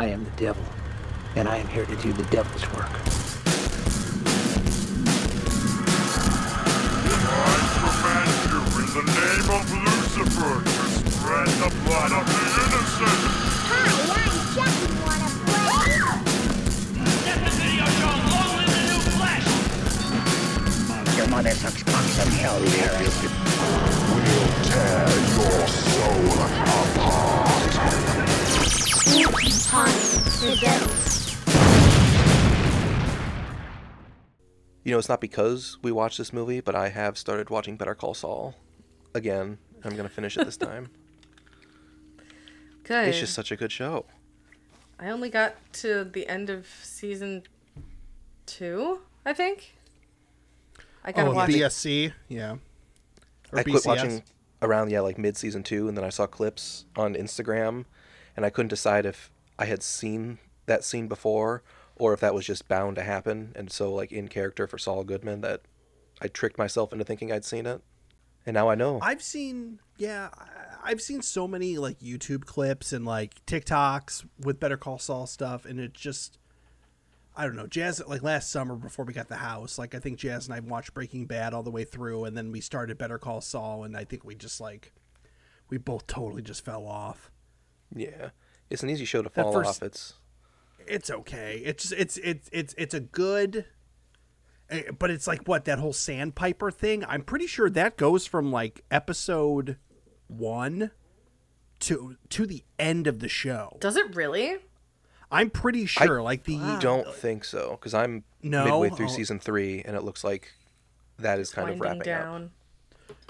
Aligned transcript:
I 0.00 0.06
am 0.06 0.22
the 0.22 0.30
devil, 0.36 0.62
and 1.34 1.48
I 1.48 1.56
am 1.56 1.66
here 1.66 1.84
to 1.84 1.96
do 1.96 2.12
the 2.12 2.22
devil's 2.30 2.62
work. 2.72 2.86
In 8.78 8.86
the 8.94 9.02
name 9.02 9.50
of 9.50 9.66
Lucifer 9.74 10.62
to 10.62 10.70
spread 11.10 11.48
the 11.48 11.70
blood 11.82 12.12
of 12.12 12.24
the 12.30 12.42
innocent. 12.62 13.20
Hi, 13.66 13.90
I'm. 14.14 14.38
Wanna 15.02 15.30
play? 19.18 21.16
Your 21.16 21.26
mother 21.26 21.50
sucks 21.50 21.82
cocks 21.82 22.18
of 22.22 22.28
hell, 22.34 22.60
Paris. 22.60 23.16
We'll 24.14 24.46
tear 24.62 25.08
your 25.34 25.66
soul 25.66 26.38
apart. 26.46 27.48
The 29.70 30.56
devil. 30.62 30.88
You 34.82 34.92
know, 34.92 34.98
it's 34.98 35.10
not 35.10 35.20
because 35.20 35.76
we 35.82 35.92
watched 35.92 36.16
this 36.16 36.32
movie, 36.32 36.60
but 36.60 36.74
I 36.74 36.88
have 36.88 37.18
started 37.18 37.50
watching 37.50 37.76
Better 37.76 37.94
Call 37.94 38.14
Saul 38.14 38.54
again. 39.14 39.58
I'm 39.84 39.94
gonna 39.94 40.08
finish 40.08 40.38
it 40.38 40.46
this 40.46 40.56
time. 40.68 40.88
Good. 42.84 43.08
it's 43.08 43.18
just 43.20 43.34
such 43.34 43.52
a 43.52 43.56
good 43.56 43.70
show. 43.70 44.06
I 44.98 45.10
only 45.10 45.28
got 45.28 45.56
to 45.74 46.04
the 46.04 46.26
end 46.26 46.48
of 46.48 46.66
season 46.82 47.42
two, 48.46 49.00
I 49.26 49.34
think. 49.34 49.74
I 51.04 51.12
gotta 51.12 51.28
Oh, 51.28 51.34
watch 51.34 51.50
it. 51.50 51.56
BSC, 51.56 52.12
yeah. 52.28 52.56
Or 53.52 53.58
I 53.58 53.62
quit 53.64 53.84
watching 53.84 54.22
around 54.62 54.90
yeah 54.90 55.00
like 55.00 55.18
mid 55.18 55.36
season 55.36 55.62
two, 55.62 55.88
and 55.88 55.96
then 55.96 56.04
I 56.04 56.08
saw 56.08 56.26
clips 56.26 56.86
on 56.96 57.14
Instagram, 57.14 57.84
and 58.34 58.46
I 58.46 58.50
couldn't 58.50 58.68
decide 58.68 59.04
if 59.04 59.30
I 59.58 59.66
had 59.66 59.82
seen 59.82 60.38
that 60.66 60.84
scene 60.84 61.08
before 61.08 61.62
or 61.98 62.14
if 62.14 62.20
that 62.20 62.34
was 62.34 62.46
just 62.46 62.68
bound 62.68 62.96
to 62.96 63.02
happen, 63.02 63.52
and 63.56 63.70
so 63.70 63.92
like 63.92 64.12
in 64.12 64.28
character 64.28 64.66
for 64.66 64.78
Saul 64.78 65.04
Goodman 65.04 65.40
that 65.42 65.62
I 66.20 66.28
tricked 66.28 66.58
myself 66.58 66.92
into 66.92 67.04
thinking 67.04 67.32
I'd 67.32 67.44
seen 67.44 67.66
it, 67.66 67.82
and 68.46 68.54
now 68.54 68.68
I 68.68 68.74
know. 68.74 69.00
I've 69.02 69.22
seen, 69.22 69.80
yeah, 69.96 70.30
I've 70.82 71.00
seen 71.00 71.22
so 71.22 71.48
many 71.48 71.76
like 71.76 71.98
YouTube 71.98 72.44
clips 72.44 72.92
and 72.92 73.04
like 73.04 73.44
TikToks 73.46 74.24
with 74.38 74.60
Better 74.60 74.76
Call 74.76 74.98
Saul 74.98 75.26
stuff, 75.26 75.64
and 75.64 75.80
it 75.80 75.92
just, 75.92 76.38
I 77.36 77.44
don't 77.44 77.56
know, 77.56 77.66
Jas. 77.66 78.00
Like 78.06 78.22
last 78.22 78.50
summer 78.50 78.76
before 78.76 79.04
we 79.04 79.12
got 79.12 79.28
the 79.28 79.36
house, 79.36 79.78
like 79.78 79.94
I 79.94 79.98
think 79.98 80.18
Jas 80.18 80.46
and 80.46 80.54
I 80.54 80.60
watched 80.60 80.94
Breaking 80.94 81.26
Bad 81.26 81.52
all 81.52 81.64
the 81.64 81.70
way 81.70 81.84
through, 81.84 82.24
and 82.24 82.36
then 82.36 82.52
we 82.52 82.60
started 82.60 82.96
Better 82.96 83.18
Call 83.18 83.40
Saul, 83.40 83.84
and 83.84 83.96
I 83.96 84.04
think 84.04 84.24
we 84.24 84.36
just 84.36 84.60
like, 84.60 84.92
we 85.68 85.78
both 85.78 86.06
totally 86.06 86.42
just 86.42 86.64
fell 86.64 86.86
off. 86.86 87.30
yeah, 87.94 88.30
it's 88.70 88.82
an 88.82 88.90
easy 88.90 89.04
show 89.04 89.22
to 89.22 89.30
That 89.34 89.42
fall 89.42 89.52
first- 89.52 89.68
off. 89.68 89.82
It's 89.82 90.14
It's 90.86 91.10
okay. 91.10 91.62
It's 91.64 91.92
it's 91.92 92.16
it's 92.18 92.48
it's 92.52 92.74
it's 92.78 92.94
a 92.94 93.00
good. 93.00 93.64
eh, 94.70 94.84
But 94.98 95.10
it's 95.10 95.26
like 95.26 95.46
what 95.46 95.64
that 95.66 95.78
whole 95.78 95.92
sandpiper 95.92 96.70
thing. 96.70 97.04
I'm 97.04 97.22
pretty 97.22 97.46
sure 97.46 97.68
that 97.70 97.96
goes 97.96 98.26
from 98.26 98.50
like 98.52 98.84
episode 98.90 99.76
one 100.28 100.90
to 101.80 102.16
to 102.30 102.46
the 102.46 102.64
end 102.78 103.06
of 103.06 103.20
the 103.20 103.28
show. 103.28 103.76
Does 103.80 103.96
it 103.96 104.14
really? 104.14 104.56
I'm 105.30 105.50
pretty 105.50 105.84
sure. 105.84 106.22
like 106.22 106.44
the 106.44 106.56
I 106.58 106.78
don't 106.78 107.14
think 107.14 107.44
so 107.44 107.72
because 107.72 107.92
I'm 107.92 108.24
No? 108.42 108.64
midway 108.64 108.96
through 108.96 109.06
Oh. 109.06 109.10
season 109.16 109.38
three, 109.38 109.82
and 109.84 109.94
it 109.94 110.02
looks 110.02 110.24
like 110.24 110.54
that 111.18 111.38
is 111.38 111.50
kind 111.50 111.68
of 111.68 111.78
Winding 111.78 111.98
wrapping 111.98 112.12
up. 112.14 112.22
down. 112.22 112.50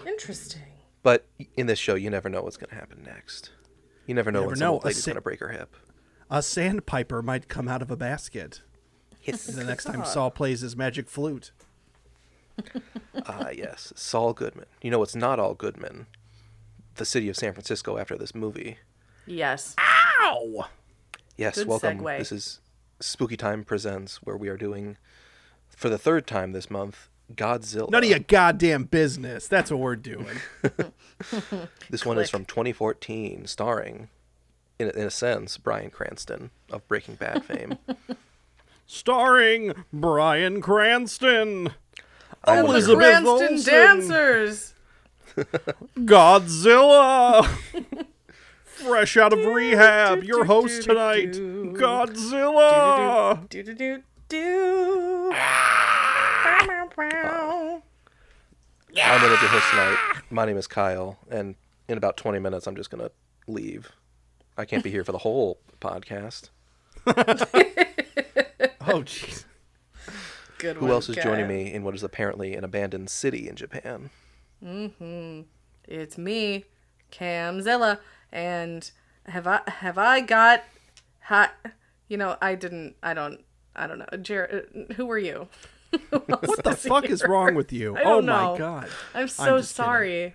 Interesting. 0.06 0.62
But 1.02 1.27
in 1.56 1.67
this 1.67 1.78
show, 1.78 1.95
you 1.97 2.08
never 2.11 2.28
know 2.28 2.42
what's 2.42 2.56
going 2.56 2.69
to 2.70 2.77
happen 2.77 3.02
next. 3.05 3.50
You 4.09 4.14
never 4.14 4.33
know 4.33 4.41
never 4.41 4.51
when 4.53 4.59
know. 4.59 4.78
A 4.78 4.83
lady's 4.87 5.05
sa- 5.05 5.11
going 5.11 5.17
to 5.17 5.20
break 5.23 5.39
her 5.41 5.51
hip. 5.51 5.77
a 6.31 6.42
sandpiper 6.42 7.23
might 7.23 7.47
come 7.47 7.69
out 7.69 7.83
of 7.83 7.91
a 7.91 7.97
basket. 7.97 8.62
the 9.27 9.64
next 9.64 9.84
time 9.84 10.05
Saul 10.06 10.31
plays 10.31 10.62
his 10.62 10.75
magic 10.77 11.09
flute. 11.09 11.53
Ah, 13.27 13.51
yes, 13.51 13.92
Saul 13.95 14.33
Goodman. 14.33 14.67
You 14.83 14.91
know, 14.91 15.02
it's 15.02 15.14
not 15.14 15.39
all 15.39 15.55
Goodman. 15.55 16.07
The 16.96 17.05
city 17.05 17.29
of 17.29 17.36
San 17.36 17.52
Francisco 17.52 17.98
after 17.98 18.17
this 18.17 18.35
movie. 18.35 18.79
Yes. 19.27 19.77
Ow! 19.79 20.67
Yes, 21.36 21.57
Good 21.57 21.69
welcome. 21.69 21.98
segue. 22.01 22.19
This 22.19 22.33
is 22.33 22.61
Spooky 23.01 23.36
Time 23.36 23.63
Presents, 23.63 24.17
where 24.23 24.36
we 24.36 24.48
are 24.48 24.57
doing, 24.57 24.96
for 25.69 25.89
the 25.89 25.98
third 25.98 26.27
time 26.27 26.52
this 26.52 26.70
month, 26.70 27.08
Godzilla. 27.34 27.90
None 27.90 28.05
of 28.05 28.08
your 28.11 28.18
goddamn 28.20 28.84
business. 28.84 29.48
That's 29.48 29.70
what 29.70 29.80
we're 29.80 29.96
doing. 29.96 30.36
This 31.90 32.06
one 32.06 32.16
is 32.18 32.30
from 32.30 32.44
2014, 32.44 33.46
starring, 33.48 34.08
in, 34.78 34.90
in 34.90 35.06
a 35.06 35.11
sense, 35.11 35.56
Bryan 35.58 35.90
Cranston 35.90 36.50
of 36.70 36.86
Breaking 36.86 37.16
Bad 37.16 37.44
fame. 37.44 37.77
Starring 38.86 39.72
Bryan 39.92 40.61
Cranston, 40.62 41.72
Oh, 42.44 42.55
the 42.55 42.68
Elizabeth 42.68 42.98
Cranston 42.98 43.27
Olsen. 43.27 43.64
dancers. 43.72 44.74
Godzilla. 45.98 47.46
Fresh 48.64 49.16
out 49.16 49.33
of 49.33 49.45
rehab, 49.45 50.22
your 50.22 50.45
host 50.45 50.83
do, 50.83 50.89
tonight, 50.95 51.33
do. 51.33 51.72
Godzilla. 51.77 53.48
Do 53.48 53.62
do 53.64 53.74
do 53.74 54.02
do. 54.28 55.33
I'm 57.01 57.81
going 59.20 59.33
to 59.33 59.41
be 59.41 59.42
your 59.42 59.51
host 59.51 59.70
tonight. 59.70 59.97
My 60.31 60.45
name 60.45 60.57
is 60.57 60.67
Kyle, 60.67 61.19
and 61.31 61.55
in 61.89 61.97
about 61.97 62.17
20 62.17 62.41
minutes, 62.41 62.67
I'm 62.67 62.75
just 62.75 62.91
going 62.91 63.05
to 63.05 63.13
leave. 63.47 63.92
I 64.57 64.64
can't 64.64 64.83
be 64.83 64.91
here 64.91 65.05
for 65.05 65.13
the 65.13 65.19
whole 65.19 65.61
podcast. 65.81 66.51
Oh, 68.91 69.03
jeez. 69.03 69.45
Good 70.57 70.77
Who 70.77 70.87
one, 70.87 70.92
else 70.92 71.11
is 71.11 71.17
joining 71.17 71.47
me 71.47 71.70
in 71.75 71.85
what 71.85 71.95
is 71.95 72.03
apparently 72.03 72.55
an 72.55 72.64
abandoned 72.64 73.11
city 73.11 73.47
in 73.47 73.55
Japan? 73.55 74.08
Mm-hmm. 74.64 75.42
It's 75.85 76.17
me, 76.17 76.64
Camzilla, 77.13 77.98
and 78.33 78.91
have 79.27 79.47
I 79.47 79.61
have 79.67 79.98
I 79.98 80.23
got 80.23 80.64
hot? 81.20 81.53
You 82.08 82.17
know, 82.17 82.39
I 82.41 82.55
didn't. 82.55 82.97
I 83.03 83.13
don't. 83.13 83.45
I 83.77 83.87
don't 83.87 83.98
know. 83.98 84.07
Jared, 84.23 84.95
who 84.97 85.11
are 85.11 85.19
you? 85.19 85.48
What 86.11 86.63
the 86.65 86.77
fuck 86.77 87.05
is 87.07 87.25
wrong 87.25 87.55
with 87.55 87.73
you? 87.73 87.97
I 87.97 88.01
oh 88.03 88.05
don't 88.17 88.27
my 88.27 88.45
know. 88.45 88.57
god. 88.59 88.89
I'm 89.15 89.29
so 89.29 89.59
just 89.59 89.77
kidding. 89.77 89.87
sorry. 89.87 90.35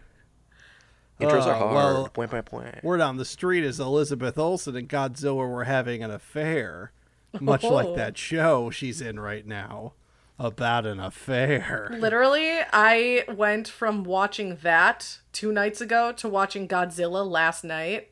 Intros 1.21 1.45
are 1.45 1.51
Uh, 1.53 1.57
hard. 1.59 1.73
well, 1.75 2.07
Point 2.09 2.31
by 2.31 2.41
point. 2.41 2.83
Word 2.83 2.99
on 3.01 3.17
the 3.17 3.25
street 3.25 3.63
is 3.63 3.79
Elizabeth 3.79 4.37
Olsen 4.37 4.75
and 4.75 4.89
Godzilla 4.89 5.47
were 5.47 5.63
having 5.65 6.03
an 6.03 6.09
affair, 6.11 6.91
much 7.39 7.63
like 7.63 7.87
Oh. 7.87 7.95
that 7.95 8.17
show 8.17 8.69
she's 8.71 8.99
in 8.99 9.19
right 9.19 9.45
now 9.45 9.93
about 10.39 10.85
an 10.87 10.99
affair. 10.99 11.95
Literally, 11.99 12.49
I 12.73 13.23
went 13.33 13.67
from 13.67 14.03
watching 14.03 14.57
that 14.63 15.19
two 15.31 15.51
nights 15.51 15.79
ago 15.81 16.11
to 16.13 16.27
watching 16.27 16.67
Godzilla 16.67 17.25
last 17.29 17.63
night. 17.63 18.09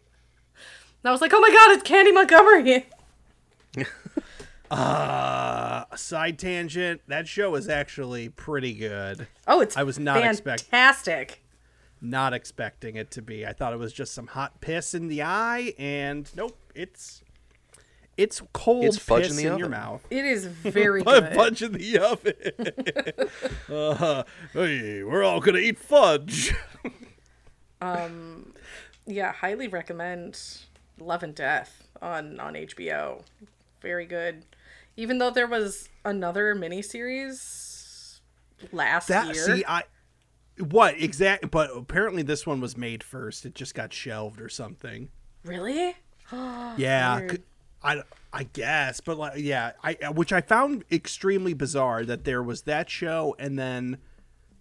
And 1.03 1.09
I 1.09 1.11
was 1.11 1.21
like, 1.21 1.31
oh 1.33 1.39
my 1.41 1.49
god, 1.49 1.71
it's 1.73 1.83
Candy 1.83 2.11
Montgomery. 2.11 2.85
Uh, 4.71 5.85
side 5.95 6.39
tangent. 6.39 7.01
That 7.07 7.27
show 7.27 7.55
is 7.55 7.67
actually 7.67 8.29
pretty 8.29 8.73
good. 8.73 9.27
Oh, 9.47 9.59
it's 9.61 9.75
I 9.77 9.83
was 9.83 9.99
not 9.99 10.23
expect- 10.23 10.63
fantastic. 10.63 11.43
Not 12.03 12.33
expecting 12.33 12.95
it 12.95 13.11
to 13.11 13.21
be. 13.21 13.45
I 13.45 13.53
thought 13.53 13.73
it 13.73 13.79
was 13.79 13.93
just 13.93 14.13
some 14.13 14.27
hot 14.27 14.59
piss 14.61 14.93
in 14.95 15.07
the 15.07 15.21
eye, 15.21 15.73
and 15.77 16.27
nope, 16.35 16.57
it's 16.73 17.21
it's 18.17 18.41
cold 18.53 18.85
It's 18.85 18.97
fudge 18.97 19.23
in 19.25 19.29
piss 19.29 19.37
the 19.37 19.47
in, 19.53 19.57
your 19.59 19.69
mouth. 19.69 20.03
It 20.09 20.25
is 20.25 20.45
very 20.45 21.01
A 21.05 21.05
good. 21.05 21.33
fudge 21.35 21.61
in 21.61 21.73
the 21.73 21.99
oven. 21.99 22.33
uh, 23.75 24.23
hey, 24.53 25.03
we're 25.03 25.23
all 25.23 25.39
gonna 25.41 25.59
eat 25.59 25.77
fudge. 25.77 26.55
um, 27.81 28.53
Yeah, 29.05 29.31
highly 29.33 29.67
recommend 29.67 30.39
Love 30.99 31.21
and 31.23 31.35
Death 31.35 31.87
on 32.01 32.39
on 32.39 32.53
HBO. 32.55 33.21
Very 33.81 34.05
good. 34.05 34.45
Even 35.01 35.17
though 35.17 35.31
there 35.31 35.47
was 35.47 35.89
another 36.05 36.53
miniseries 36.55 38.19
last 38.71 39.07
That 39.07 39.33
year. 39.33 39.43
see, 39.45 39.63
I 39.67 39.83
what 40.59 41.01
exactly? 41.01 41.49
But 41.49 41.71
apparently 41.75 42.21
this 42.21 42.45
one 42.45 42.61
was 42.61 42.77
made 42.77 43.03
first. 43.03 43.43
It 43.45 43.55
just 43.55 43.73
got 43.73 43.91
shelved 43.91 44.39
or 44.39 44.49
something. 44.49 45.09
really? 45.43 45.95
Yeah, 46.77 47.27
I 47.83 48.03
I 48.31 48.43
guess, 48.43 49.01
but 49.01 49.17
like 49.17 49.33
yeah, 49.37 49.71
I 49.83 49.97
uh, 50.03 50.11
which 50.13 50.31
I 50.31 50.39
found 50.41 50.85
extremely 50.91 51.53
bizarre 51.55 52.05
that 52.05 52.23
there 52.23 52.43
was 52.43 52.61
that 52.63 52.89
show 52.89 53.35
and 53.39 53.57
then 53.57 53.97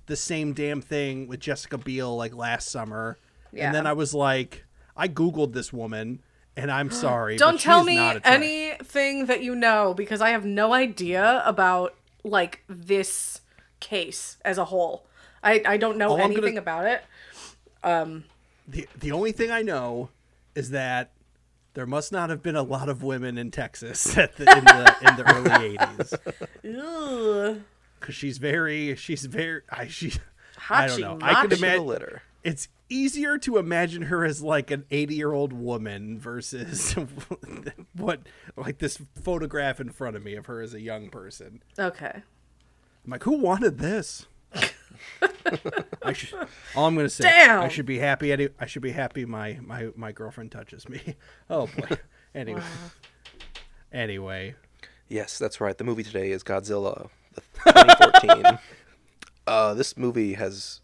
the 0.07 0.17
same 0.17 0.53
damn 0.55 0.81
thing 0.81 1.29
with 1.29 1.39
Jessica 1.39 1.77
Biel 1.79 2.17
like 2.17 2.35
last 2.35 2.71
summer, 2.71 3.19
Yeah. 3.53 3.67
and 3.67 3.75
then 3.75 3.87
I 3.87 3.93
was 3.93 4.15
like, 4.15 4.65
I 4.97 5.07
googled 5.07 5.53
this 5.53 5.71
woman, 5.73 6.23
and 6.57 6.71
I'm 6.71 6.91
sorry, 7.07 7.37
Don't 7.37 7.61
tell 7.61 7.85
me 7.85 7.99
anything 8.25 9.27
that 9.27 9.43
you 9.43 9.55
know 9.55 9.95
because 9.95 10.21
I 10.21 10.31
have 10.31 10.45
no 10.45 10.73
idea 10.73 11.43
about 11.45 11.95
like 12.25 12.63
this 12.69 13.41
case 13.81 14.37
as 14.45 14.59
a 14.59 14.67
whole. 14.67 15.05
I 15.43 15.63
I 15.67 15.77
don't 15.79 15.97
know 15.97 16.11
All 16.11 16.19
anything 16.19 16.43
gonna- 16.57 16.59
about 16.61 16.85
it. 16.87 17.03
Um, 17.83 18.25
the 18.69 18.87
the 18.99 19.13
only 19.13 19.33
thing 19.33 19.51
I 19.51 19.63
know 19.63 20.11
is 20.55 20.71
that 20.71 21.13
There 21.75 21.87
must 21.87 22.13
not 22.13 22.29
have 22.31 22.43
been 22.43 22.57
a 22.57 22.63
lot 22.63 22.89
of 22.91 23.03
women 23.03 23.39
in 23.39 23.51
Texas 23.51 24.19
at 24.19 24.37
the, 24.37 24.43
in 24.43 24.65
the 24.65 24.97
in 25.09 25.17
the 25.17 25.35
early 25.35 25.51
'80s 25.79 27.49
Ugh. 27.53 27.61
because 27.99 28.15
she's 28.15 28.39
very 28.39 28.95
she's 28.97 29.25
very 29.25 29.63
I 29.71 29.87
she 29.87 30.13
Hot 30.57 30.85
I 30.85 30.87
don't 30.89 31.01
know. 31.01 31.19
I 31.27 31.41
could 31.43 31.51
Pick 31.51 31.53
of 31.53 31.61
the 31.61 31.67
imagine 31.67 31.87
litter. 31.87 32.23
it's 32.45 32.69
easier 32.91 33.39
to 33.39 33.57
imagine 33.57 34.03
her 34.03 34.25
as 34.25 34.43
like 34.43 34.71
an 34.71 34.85
80 34.91 35.15
year 35.15 35.33
old 35.33 35.53
woman 35.53 36.19
versus 36.19 36.93
what 37.97 38.21
like 38.57 38.79
this 38.79 39.01
photograph 39.23 39.81
in 39.81 39.91
front 39.91 40.17
of 40.17 40.25
me 40.25 40.35
of 40.35 40.47
her 40.47 40.61
as 40.61 40.75
a 40.75 40.81
young 40.81 41.09
person. 41.09 41.63
Okay. 41.79 42.23
I'm 43.05 43.11
like, 43.11 43.23
who 43.23 43.39
wanted 43.39 43.79
this? 43.79 44.27
I 46.03 46.13
should. 46.13 46.39
All 46.75 46.87
I'm 46.87 46.95
gonna 46.97 47.09
say. 47.09 47.23
Damn. 47.25 47.61
I 47.61 47.69
should 47.69 47.87
be 47.87 47.99
happy. 47.99 48.33
Any, 48.33 48.49
I 48.59 48.67
should 48.67 48.83
be 48.83 48.91
happy. 48.91 49.25
My 49.25 49.59
my 49.63 49.89
my 49.97 50.13
girlfriend 50.13 50.53
touches 50.53 50.89
me. 50.89 51.17
Oh 51.49 51.67
boy. 51.67 51.97
Anyway. 52.35 52.63
Anyway. 53.93 54.55
Yes, 55.09 55.39
that's 55.39 55.61
right. 55.61 55.77
The 55.77 55.83
movie 55.85 56.05
today 56.05 56.31
is 56.31 56.45
Godzilla, 56.45 57.09
2014. 57.65 58.59
uh, 59.49 59.75
this 59.75 59.97
movie 59.97 60.35
has 60.35 60.81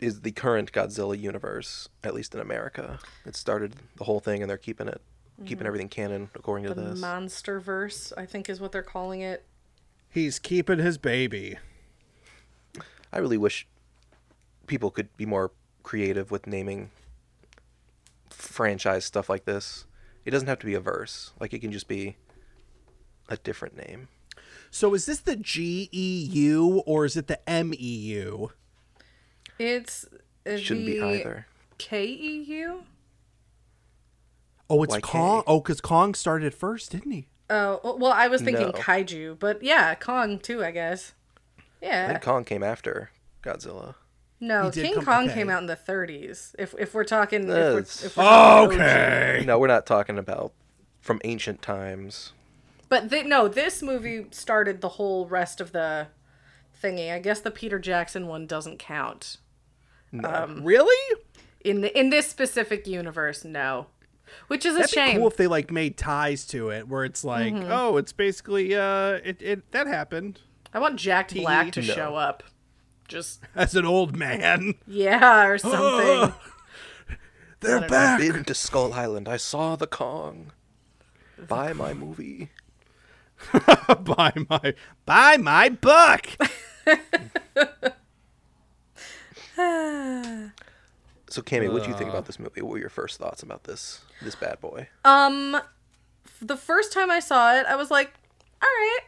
is 0.00 0.20
the 0.20 0.32
current 0.32 0.72
Godzilla 0.72 1.18
universe, 1.18 1.88
at 2.04 2.14
least 2.14 2.34
in 2.34 2.40
America. 2.40 2.98
It 3.24 3.36
started 3.36 3.74
the 3.96 4.04
whole 4.04 4.20
thing, 4.20 4.42
and 4.42 4.50
they're 4.50 4.56
keeping 4.56 4.88
it, 4.88 5.00
keeping 5.40 5.58
mm-hmm. 5.58 5.66
everything 5.66 5.88
canon 5.88 6.30
according 6.34 6.66
to 6.66 6.74
The 6.74 6.90
this. 6.90 7.00
monster 7.00 7.60
verse, 7.60 8.12
I 8.16 8.26
think 8.26 8.48
is 8.48 8.60
what 8.60 8.72
they're 8.72 8.82
calling 8.82 9.20
it. 9.20 9.44
He's 10.08 10.38
keeping 10.38 10.78
his 10.78 10.98
baby. 10.98 11.58
I 13.12 13.18
really 13.18 13.38
wish 13.38 13.66
people 14.66 14.90
could 14.90 15.14
be 15.16 15.26
more 15.26 15.50
creative 15.82 16.30
with 16.30 16.46
naming 16.46 16.90
franchise 18.30 19.04
stuff 19.04 19.28
like 19.28 19.44
this. 19.44 19.86
It 20.24 20.30
doesn't 20.30 20.48
have 20.48 20.58
to 20.60 20.66
be 20.66 20.74
a 20.74 20.80
verse. 20.80 21.32
Like 21.40 21.52
it 21.52 21.60
can 21.60 21.72
just 21.72 21.88
be 21.88 22.16
a 23.28 23.36
different 23.36 23.76
name. 23.76 24.08
So 24.70 24.94
is 24.94 25.06
this 25.06 25.20
the 25.20 25.36
GEU 25.36 26.82
or 26.86 27.04
is 27.04 27.16
it 27.16 27.26
the 27.26 27.40
MEU? 27.48 28.50
It's 29.58 30.06
Shouldn't 30.46 30.86
be 30.86 30.98
the 30.98 31.06
either. 31.06 31.46
KEU. 31.78 32.82
Oh, 34.70 34.82
it's 34.82 34.92
Like 34.92 35.02
Kong. 35.02 35.42
Oh, 35.46 35.60
because 35.60 35.80
Kong 35.80 36.14
started 36.14 36.54
first, 36.54 36.90
didn't 36.92 37.10
he? 37.12 37.26
Oh 37.50 37.96
well, 37.98 38.12
I 38.12 38.28
was 38.28 38.42
thinking 38.42 38.66
No. 38.66 38.72
kaiju, 38.72 39.38
but 39.38 39.62
yeah, 39.62 39.94
Kong 39.94 40.38
too, 40.38 40.62
I 40.62 40.70
guess. 40.70 41.14
I 41.58 41.62
Yeah. 41.86 42.08
think 42.08 42.22
Kong 42.22 42.44
came 42.44 42.62
after 42.62 43.10
Godzilla. 43.42 43.94
No, 44.40 44.70
He 44.70 44.82
King 44.82 44.94
come- 44.96 45.04
Kong 45.04 45.24
okay. 45.24 45.34
came 45.34 45.50
out 45.50 45.60
in 45.62 45.66
the 45.66 45.74
30s. 45.76 46.54
If 46.58 46.74
if 46.78 46.92
we're 46.94 47.04
talking, 47.04 47.44
if 47.44 47.48
we're, 47.48 47.78
if 47.78 48.16
we're 48.16 48.24
talking 48.24 48.80
OG. 48.80 48.86
Okay. 48.86 49.44
No, 49.46 49.58
we're 49.58 49.66
not 49.66 49.86
talking 49.86 50.18
about 50.18 50.52
from 51.00 51.20
ancient 51.24 51.62
times. 51.62 52.32
But 52.90 53.08
th- 53.10 53.26
no, 53.26 53.48
this 53.48 53.82
movie 53.82 54.26
started 54.30 54.80
the 54.82 54.90
whole 54.90 55.26
rest 55.26 55.60
of 55.60 55.72
the 55.72 56.08
thingy. 56.82 57.10
I 57.12 57.18
guess 57.18 57.40
the 57.40 57.50
Peter 57.50 57.78
Jackson 57.78 58.26
one 58.26 58.46
doesn't 58.46 58.78
count 58.78 59.38
Um, 60.24 60.62
really? 60.64 61.16
in 61.64 61.80
the, 61.82 61.98
in 61.98 62.10
this 62.10 62.28
specific 62.28 62.86
universe. 62.86 63.44
No, 63.44 63.86
which 64.48 64.64
is 64.66 64.74
a 64.74 64.78
That'd 64.78 64.90
be 64.90 64.94
shame. 64.94 65.16
cool 65.18 65.28
if 65.28 65.36
they 65.36 65.46
like 65.46 65.70
made 65.70 65.96
ties 65.96 66.46
to 66.48 66.70
it, 66.70 66.88
where 66.88 67.04
it's 67.04 67.24
like, 67.24 67.52
Mm-hmm. 67.54 67.70
oh, 67.72 67.96
it's 67.96 68.12
basically, 68.12 68.74
uh, 68.74 69.18
it, 69.24 69.40
it 69.42 69.72
that 69.72 69.86
happened 69.86 70.40
I 70.72 70.78
want 70.80 70.96
Jack 70.96 71.32
Black 71.32 71.72
to 71.72 71.80
No. 71.80 71.86
show 71.94 72.14
up. 72.16 72.42
Just 73.08 73.40
as 73.54 73.74
an 73.74 73.86
old 73.86 74.16
man. 74.16 74.74
yeah, 74.86 75.44
or 75.46 75.56
something. 75.58 76.34
They're 77.60 77.80
don't 77.80 77.90
back. 77.90 78.20
Been 78.20 78.44
to 78.44 78.54
Skull 78.54 78.92
Island. 78.92 79.28
I 79.28 79.36
saw 79.38 79.74
the 79.76 79.86
Kong. 79.86 80.52
Buy 81.48 81.72
my 81.72 81.92
movie. 81.94 82.50
buy 84.00 84.32
my 84.48 84.74
buy 85.06 85.36
my 85.38 85.68
book. 85.68 86.26
So, 91.30 91.42
Cammy, 91.42 91.70
what 91.70 91.82
do 91.82 91.90
you 91.90 91.94
think 91.94 92.08
about 92.08 92.24
this 92.24 92.38
movie? 92.38 92.62
What 92.62 92.72
were 92.72 92.78
your 92.78 92.88
first 92.88 93.18
thoughts 93.18 93.42
about 93.42 93.64
this 93.64 94.00
this 94.22 94.34
bad 94.34 94.62
boy? 94.62 94.88
Um, 95.04 95.60
the 96.40 96.56
first 96.56 96.90
time 96.90 97.10
I 97.10 97.20
saw 97.20 97.54
it, 97.54 97.66
I 97.66 97.76
was 97.76 97.90
like, 97.90 98.14
all 98.62 98.68
right, 98.68 99.00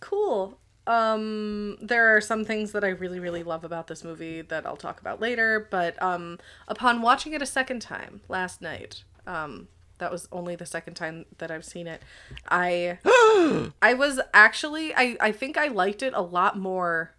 cool. 0.00 0.58
Um, 0.86 1.78
there 1.80 2.14
are 2.14 2.20
some 2.20 2.44
things 2.44 2.72
that 2.72 2.82
I 2.82 2.88
really, 2.88 3.20
really 3.20 3.44
love 3.44 3.64
about 3.64 3.86
this 3.86 4.02
movie 4.02 4.42
that 4.42 4.66
I'll 4.66 4.76
talk 4.76 5.00
about 5.00 5.20
later. 5.20 5.68
But 5.70 6.00
um, 6.02 6.40
upon 6.66 7.00
watching 7.00 7.32
it 7.34 7.40
a 7.40 7.46
second 7.46 7.80
time 7.80 8.20
last 8.28 8.60
night, 8.60 9.04
um, 9.26 9.68
that 9.98 10.10
was 10.10 10.28
only 10.32 10.56
the 10.56 10.66
second 10.66 10.94
time 10.94 11.24
that 11.38 11.50
I've 11.50 11.64
seen 11.64 11.86
it. 11.86 12.02
I 12.48 12.98
I 13.80 13.94
was 13.94 14.20
actually 14.34 14.92
I 14.94 15.16
I 15.20 15.30
think 15.32 15.56
I 15.56 15.68
liked 15.68 16.02
it 16.02 16.12
a 16.14 16.20
lot 16.22 16.58
more 16.58 17.14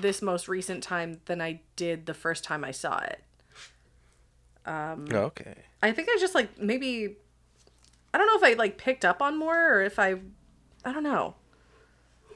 this 0.00 0.20
most 0.22 0.48
recent 0.48 0.82
time 0.82 1.20
than 1.26 1.40
I 1.40 1.60
did 1.76 2.06
the 2.06 2.14
first 2.14 2.44
time 2.44 2.64
I 2.64 2.70
saw 2.70 2.98
it. 2.98 3.22
Um, 4.64 5.06
okay. 5.12 5.54
I 5.82 5.92
think 5.92 6.08
I 6.10 6.16
just 6.18 6.34
like 6.34 6.58
maybe 6.58 7.16
I 8.12 8.18
don't 8.18 8.26
know 8.26 8.36
if 8.36 8.42
I 8.42 8.58
like 8.58 8.78
picked 8.78 9.04
up 9.04 9.22
on 9.22 9.38
more 9.38 9.74
or 9.74 9.82
if 9.82 9.98
I 9.98 10.16
I 10.84 10.92
don't 10.92 11.02
know. 11.04 11.34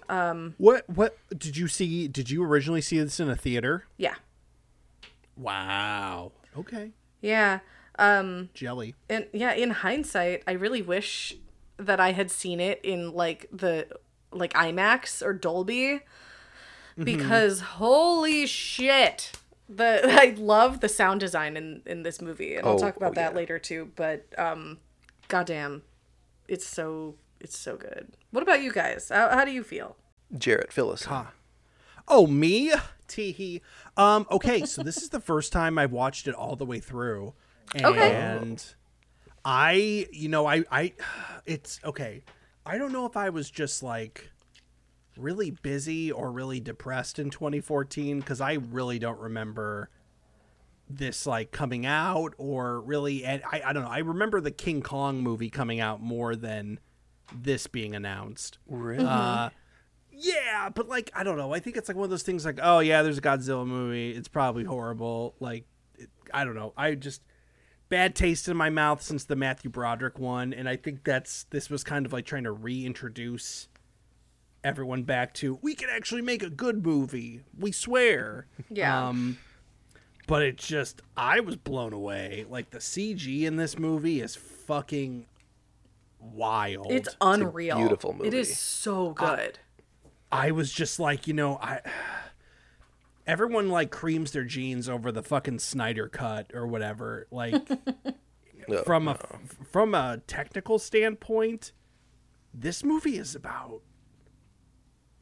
Um, 0.08 0.54
What 0.58 0.88
what 0.88 1.16
did 1.36 1.56
you 1.56 1.68
see? 1.68 2.08
Did 2.08 2.30
you 2.30 2.42
originally 2.42 2.80
see 2.80 2.98
this 3.00 3.20
in 3.20 3.28
a 3.30 3.36
theater? 3.36 3.84
Yeah. 3.96 4.14
Wow. 5.36 6.32
Okay. 6.56 6.92
Yeah. 7.20 7.60
Um 7.98 8.50
Jelly. 8.54 8.94
and 9.08 9.26
yeah, 9.32 9.52
in 9.52 9.70
hindsight, 9.70 10.42
I 10.46 10.52
really 10.52 10.82
wish 10.82 11.36
that 11.76 12.00
I 12.00 12.12
had 12.12 12.30
seen 12.30 12.60
it 12.60 12.80
in 12.82 13.12
like 13.12 13.46
the 13.52 13.86
like 14.32 14.52
IMAX 14.52 15.24
or 15.24 15.32
Dolby 15.32 16.00
because 17.04 17.60
holy 17.60 18.46
shit. 18.46 19.32
The 19.68 20.00
I 20.08 20.34
love 20.36 20.80
the 20.80 20.88
sound 20.88 21.20
design 21.20 21.56
in 21.56 21.82
in 21.86 22.02
this 22.02 22.20
movie 22.20 22.56
and 22.56 22.66
I'll 22.66 22.74
Oh, 22.74 22.78
talk 22.78 22.96
about 22.96 23.12
oh, 23.12 23.14
that 23.14 23.32
yeah. 23.32 23.36
later 23.36 23.58
too, 23.58 23.90
but 23.96 24.26
um 24.38 24.78
goddamn 25.28 25.82
it's 26.48 26.66
so 26.66 27.14
it's 27.40 27.56
so 27.56 27.76
good. 27.76 28.08
What 28.32 28.42
about 28.42 28.62
you 28.62 28.72
guys? 28.72 29.08
How, 29.08 29.28
how 29.30 29.44
do 29.44 29.50
you 29.50 29.62
feel? 29.62 29.96
Jarrett, 30.36 30.72
fill 30.72 30.94
huh. 30.96 31.24
Oh, 32.06 32.26
me? 32.26 32.72
Teehee. 33.08 33.60
Um, 33.96 34.26
okay, 34.30 34.64
so 34.64 34.82
this 34.82 34.98
is 34.98 35.08
the 35.10 35.20
first 35.20 35.52
time 35.52 35.78
I've 35.78 35.92
watched 35.92 36.26
it 36.28 36.34
all 36.34 36.56
the 36.56 36.66
way 36.66 36.80
through. 36.80 37.34
And 37.74 37.84
Okay. 37.86 38.56
I, 39.44 40.06
you 40.12 40.28
know, 40.28 40.46
I, 40.46 40.64
I, 40.70 40.92
it's 41.46 41.80
okay. 41.84 42.22
I 42.66 42.78
don't 42.78 42.92
know 42.92 43.06
if 43.06 43.16
I 43.16 43.30
was 43.30 43.50
just 43.50 43.82
like 43.82 44.30
really 45.20 45.50
busy 45.50 46.10
or 46.10 46.30
really 46.30 46.60
depressed 46.60 47.18
in 47.18 47.30
2014 47.30 48.20
because 48.20 48.40
I 48.40 48.54
really 48.54 48.98
don't 48.98 49.18
remember 49.18 49.90
this 50.88 51.26
like 51.26 51.52
coming 51.52 51.86
out 51.86 52.34
or 52.38 52.80
really, 52.80 53.24
and 53.24 53.42
I, 53.50 53.62
I 53.66 53.72
don't 53.72 53.84
know. 53.84 53.90
I 53.90 53.98
remember 53.98 54.40
the 54.40 54.50
King 54.50 54.82
Kong 54.82 55.20
movie 55.20 55.50
coming 55.50 55.80
out 55.80 56.02
more 56.02 56.34
than 56.34 56.80
this 57.34 57.66
being 57.66 57.94
announced. 57.94 58.58
Really? 58.66 59.04
Uh, 59.04 59.50
yeah, 60.12 60.68
but 60.74 60.88
like 60.88 61.10
I 61.14 61.22
don't 61.22 61.36
know. 61.36 61.52
I 61.52 61.60
think 61.60 61.76
it's 61.76 61.88
like 61.88 61.96
one 61.96 62.04
of 62.04 62.10
those 62.10 62.22
things 62.22 62.44
like, 62.44 62.58
oh 62.62 62.80
yeah, 62.80 63.02
there's 63.02 63.18
a 63.18 63.22
Godzilla 63.22 63.66
movie. 63.66 64.10
It's 64.10 64.28
probably 64.28 64.64
horrible. 64.64 65.34
Like 65.40 65.64
it, 65.96 66.10
I 66.32 66.44
don't 66.44 66.54
know. 66.54 66.72
I 66.76 66.94
just 66.94 67.22
bad 67.88 68.14
taste 68.14 68.48
in 68.48 68.56
my 68.56 68.70
mouth 68.70 69.02
since 69.02 69.24
the 69.24 69.36
Matthew 69.36 69.70
Broderick 69.70 70.18
one, 70.18 70.52
and 70.52 70.68
I 70.68 70.76
think 70.76 71.04
that's 71.04 71.44
this 71.44 71.70
was 71.70 71.84
kind 71.84 72.04
of 72.04 72.12
like 72.12 72.26
trying 72.26 72.44
to 72.44 72.52
reintroduce 72.52 73.68
everyone 74.62 75.02
back 75.02 75.32
to 75.34 75.58
we 75.62 75.74
can 75.74 75.88
actually 75.90 76.22
make 76.22 76.42
a 76.42 76.50
good 76.50 76.84
movie. 76.84 77.42
We 77.58 77.72
swear. 77.72 78.46
Yeah. 78.70 79.08
Um, 79.08 79.38
but 80.26 80.42
it's 80.42 80.66
just 80.66 81.02
I 81.16 81.40
was 81.40 81.56
blown 81.56 81.92
away. 81.92 82.46
Like 82.48 82.70
the 82.70 82.78
CG 82.78 83.42
in 83.42 83.56
this 83.56 83.78
movie 83.78 84.20
is 84.20 84.36
fucking 84.36 85.26
wild. 86.20 86.90
It's 86.90 87.16
unreal. 87.20 87.76
beautiful 87.78 88.12
movie. 88.12 88.36
is 88.36 88.56
so 88.56 89.10
good. 89.10 89.58
I 90.32 90.52
was 90.52 90.72
just 90.72 91.00
like, 91.00 91.26
you 91.26 91.34
know, 91.34 91.56
I 91.56 91.80
everyone 93.26 93.68
like 93.68 93.90
creams 93.90 94.32
their 94.32 94.44
jeans 94.44 94.88
over 94.88 95.10
the 95.10 95.22
fucking 95.22 95.58
Snyder 95.58 96.08
cut 96.08 96.52
or 96.54 96.66
whatever. 96.66 97.26
Like 97.30 97.54
No, 98.68 98.82
from 98.82 99.08
a 99.08 99.18
from 99.70 99.94
a 99.94 100.20
technical 100.26 100.78
standpoint, 100.78 101.72
this 102.54 102.84
movie 102.84 103.16
is 103.16 103.34
about 103.34 103.82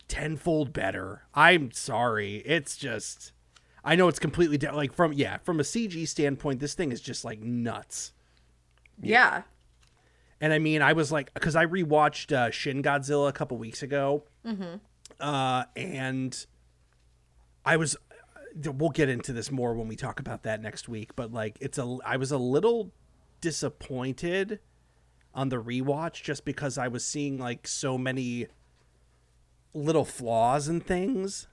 tenfold 0.08 0.72
better. 0.72 1.22
I'm 1.34 1.70
sorry. 1.70 2.36
It's 2.46 2.76
just 2.76 3.32
I 3.84 3.94
know 3.94 4.08
it's 4.08 4.18
completely 4.18 4.58
di- 4.58 4.70
like 4.70 4.92
from 4.92 5.12
yeah, 5.12 5.38
from 5.38 5.60
a 5.60 5.62
CG 5.62 6.06
standpoint, 6.08 6.60
this 6.60 6.74
thing 6.74 6.92
is 6.92 7.00
just 7.00 7.24
like 7.24 7.40
nuts. 7.40 8.12
yeah. 9.00 9.42
And 10.40 10.52
I 10.52 10.60
mean, 10.60 10.82
I 10.82 10.92
was 10.92 11.10
like, 11.10 11.34
because 11.34 11.56
I 11.56 11.66
rewatched 11.66 12.30
uh, 12.30 12.52
Shin 12.52 12.80
Godzilla 12.80 13.28
a 13.28 13.32
couple 13.32 13.56
weeks 13.58 13.82
ago, 13.82 14.22
uh, 15.20 15.64
and 15.74 16.46
I 17.64 17.76
was. 17.76 17.96
We'll 18.64 18.90
get 18.90 19.08
into 19.08 19.32
this 19.32 19.50
more 19.50 19.74
when 19.74 19.88
we 19.88 19.96
talk 19.96 20.20
about 20.20 20.44
that 20.44 20.60
next 20.62 20.88
week. 20.88 21.16
But 21.16 21.32
like, 21.32 21.58
it's 21.60 21.76
a. 21.76 21.98
I 22.04 22.18
was 22.18 22.30
a 22.30 22.38
little 22.38 22.92
disappointed 23.40 24.60
on 25.34 25.48
the 25.48 25.56
rewatch 25.60 26.22
just 26.22 26.44
because 26.44 26.78
I 26.78 26.86
was 26.88 27.04
seeing 27.04 27.38
like 27.38 27.66
so 27.66 27.98
many 27.98 28.46
little 29.74 30.04
flaws 30.04 30.68
and 30.68 30.84
things. 30.84 31.46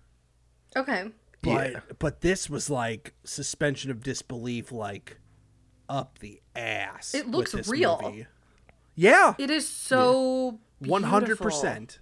Okay. 0.76 1.12
But 1.42 1.72
Yeah. 1.72 1.80
but 2.00 2.22
this 2.22 2.50
was 2.50 2.70
like 2.70 3.14
suspension 3.24 3.92
of 3.92 4.02
disbelief 4.04 4.72
like 4.72 5.18
up 5.88 6.20
the 6.20 6.42
ass. 6.56 7.14
It 7.14 7.26
with 7.28 7.36
looks 7.36 7.52
this 7.52 7.68
real. 7.68 8.00
movie. 8.02 8.28
Yeah. 8.96 9.36
It 9.38 9.50
is 9.50 9.68
so 9.68 10.60
One 10.80 11.04
hundred 11.04 11.26
beautiful. 11.38 11.46
percent. 11.46 12.00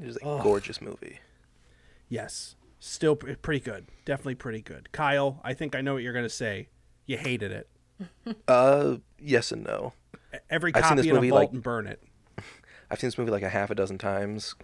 It 0.00 0.08
is 0.08 0.16
a 0.16 0.40
gorgeous 0.42 0.80
movie. 0.80 1.20
Yes. 2.08 2.56
Still 2.78 3.16
p- 3.16 3.34
pretty 3.36 3.60
good. 3.60 3.88
Definitely 4.04 4.34
pretty 4.36 4.62
good. 4.62 4.90
Kyle, 4.92 5.40
I 5.44 5.54
think 5.54 5.74
I 5.74 5.80
know 5.80 5.94
what 5.94 6.02
you're 6.02 6.12
gonna 6.14 6.28
say. 6.28 6.68
You 7.06 7.16
hated 7.18 7.50
it. 7.52 7.68
Uh, 8.48 8.96
yes 9.18 9.52
and 9.52 9.62
no. 9.64 9.92
Every 10.48 10.74
I've 10.74 10.86
seen 10.86 10.96
this 10.96 11.04
in 11.06 11.12
a 11.12 11.14
movie, 11.16 11.28
vault 11.30 11.40
like- 11.42 11.52
and 11.52 11.62
burn 11.62 11.86
it. 11.86 12.02
I've 12.90 12.98
seen 12.98 13.08
this 13.08 13.18
movie 13.18 13.30
like 13.30 13.42
a 13.42 13.48
half 13.50 13.70
a 13.70 13.74
dozen 13.74 13.98
times. 13.98 14.54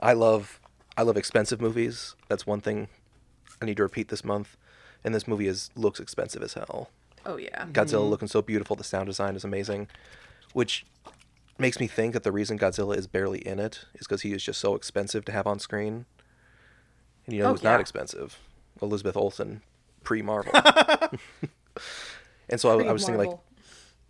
I 0.00 0.12
love 0.12 0.60
I 0.96 1.02
love 1.02 1.16
expensive 1.16 1.60
movies. 1.60 2.14
That's 2.28 2.46
one 2.46 2.60
thing 2.60 2.88
I 3.60 3.66
need 3.66 3.76
to 3.78 3.82
repeat 3.82 4.08
this 4.08 4.24
month. 4.24 4.56
And 5.02 5.14
this 5.14 5.28
movie 5.28 5.46
is 5.46 5.70
looks 5.74 6.00
expensive 6.00 6.42
as 6.42 6.54
hell. 6.54 6.90
Oh 7.26 7.36
yeah. 7.36 7.66
Godzilla 7.66 8.00
mm-hmm. 8.00 8.10
looking 8.10 8.28
so 8.28 8.42
beautiful, 8.42 8.76
the 8.76 8.84
sound 8.84 9.06
design 9.06 9.36
is 9.36 9.44
amazing, 9.44 9.88
which 10.52 10.84
makes 11.58 11.78
me 11.78 11.86
think 11.86 12.12
that 12.14 12.22
the 12.22 12.32
reason 12.32 12.58
Godzilla 12.58 12.96
is 12.96 13.06
barely 13.06 13.38
in 13.38 13.58
it 13.58 13.86
is 13.94 14.06
because 14.06 14.22
he 14.22 14.32
is 14.32 14.42
just 14.42 14.60
so 14.60 14.74
expensive 14.74 15.24
to 15.26 15.32
have 15.32 15.46
on 15.46 15.58
screen. 15.58 16.06
And 17.26 17.34
you 17.34 17.42
know 17.42 17.48
Oh, 17.48 17.52
who's 17.52 17.62
not 17.62 17.74
yeah. 17.74 17.80
expensive? 17.80 18.20
expensive? 18.20 18.82
Elizabeth 18.82 19.16
Olsen, 19.16 19.62
pre 20.02 20.20
Marvel. 20.22 20.52
and 22.48 22.60
so 22.60 22.80
I, 22.80 22.88
I 22.88 22.92
was 22.92 23.04
thinking 23.04 23.24
like 23.26 23.38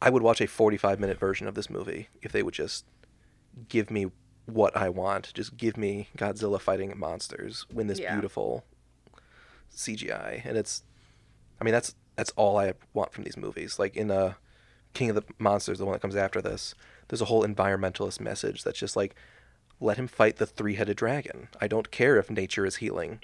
I 0.01 0.11
would 0.11 0.23
watch 0.23 0.41
a 0.41 0.47
45 0.47 1.01
minute 1.01 1.19
version 1.19 1.47
of 1.47 1.55
this 1.55 1.71
movie 1.71 2.09
if 2.23 2.33
they 2.33 2.43
would 2.43 2.55
just 2.55 2.85
give 3.69 3.91
me 3.91 4.11
what 4.47 4.77
I 4.77 4.89
want. 4.89 5.33
Just 5.35 5.57
give 5.57 5.77
me 5.77 6.09
Godzilla 6.19 6.61
fighting 6.61 6.93
monsters 6.97 7.67
in 7.77 7.87
this 7.87 7.99
Yeah. 7.99 8.13
beautiful 8.15 8.65
CGI. 9.75 10.43
And 10.45 10.57
it's, 10.57 10.83
I 11.61 11.65
mean, 11.65 11.73
that's 11.73 11.95
that's 12.17 12.31
all 12.37 12.57
I 12.59 12.75
want 12.93 13.13
from 13.13 13.25
these 13.25 13.37
movies. 13.37 13.79
Like 13.79 13.97
in 13.97 14.11
uh, 14.11 14.35
King 14.93 15.11
of 15.11 15.17
the 15.17 15.25
Monsters, 15.39 15.79
the 15.79 15.85
one 15.85 15.95
that 15.95 16.03
comes 16.03 16.15
after 16.15 16.41
this, 16.41 16.75
there's 17.09 17.21
a 17.21 17.25
whole 17.25 17.45
environmentalist 17.45 18.21
message 18.21 18.63
that's 18.63 18.79
just 18.79 18.95
like, 18.95 19.17
let 19.81 19.97
him 19.97 20.07
fight 20.07 20.37
the 20.37 20.47
three 20.47 20.77
headed 20.77 20.97
dragon. 20.97 21.49
I 21.61 21.67
don't 21.67 21.91
care 21.91 22.17
if 22.17 22.31
nature 22.31 22.65
is 22.65 22.77
healing. 22.77 23.19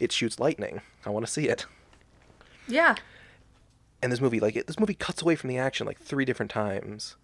It 0.00 0.10
shoots 0.10 0.40
lightning. 0.40 0.80
I 1.06 1.10
want 1.10 1.24
to 1.24 1.30
see 1.32 1.48
it 1.48 1.66
Yeah. 2.66 2.96
and 4.02 4.10
this 4.10 4.20
movie 4.20 4.40
like 4.40 4.56
it, 4.56 4.66
this 4.66 4.80
movie 4.80 4.94
cuts 4.94 5.22
away 5.22 5.36
from 5.36 5.48
the 5.48 5.56
action 5.58 5.86
like 5.86 5.98
three 6.00 6.24
different 6.24 6.50
times 6.50 7.16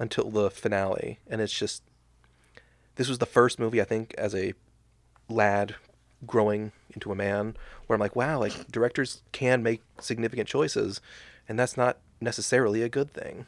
until 0.00 0.28
the 0.30 0.50
finale 0.50 1.20
and 1.28 1.40
it's 1.40 1.56
just 1.56 1.82
this 2.96 3.08
was 3.08 3.18
the 3.18 3.26
first 3.26 3.58
movie 3.58 3.80
i 3.80 3.84
think 3.84 4.14
as 4.18 4.34
a 4.34 4.54
lad 5.28 5.74
growing 6.26 6.72
into 6.90 7.10
a 7.10 7.16
man 7.16 7.56
where 7.86 7.94
i'm 7.94 8.00
like 8.00 8.16
wow 8.16 8.38
like 8.38 8.66
directors 8.70 9.22
can 9.32 9.62
make 9.62 9.82
significant 10.00 10.48
choices 10.48 11.00
and 11.48 11.58
that's 11.58 11.76
not 11.76 11.98
necessarily 12.22 12.82
a 12.82 12.88
good 12.88 13.12
thing. 13.12 13.46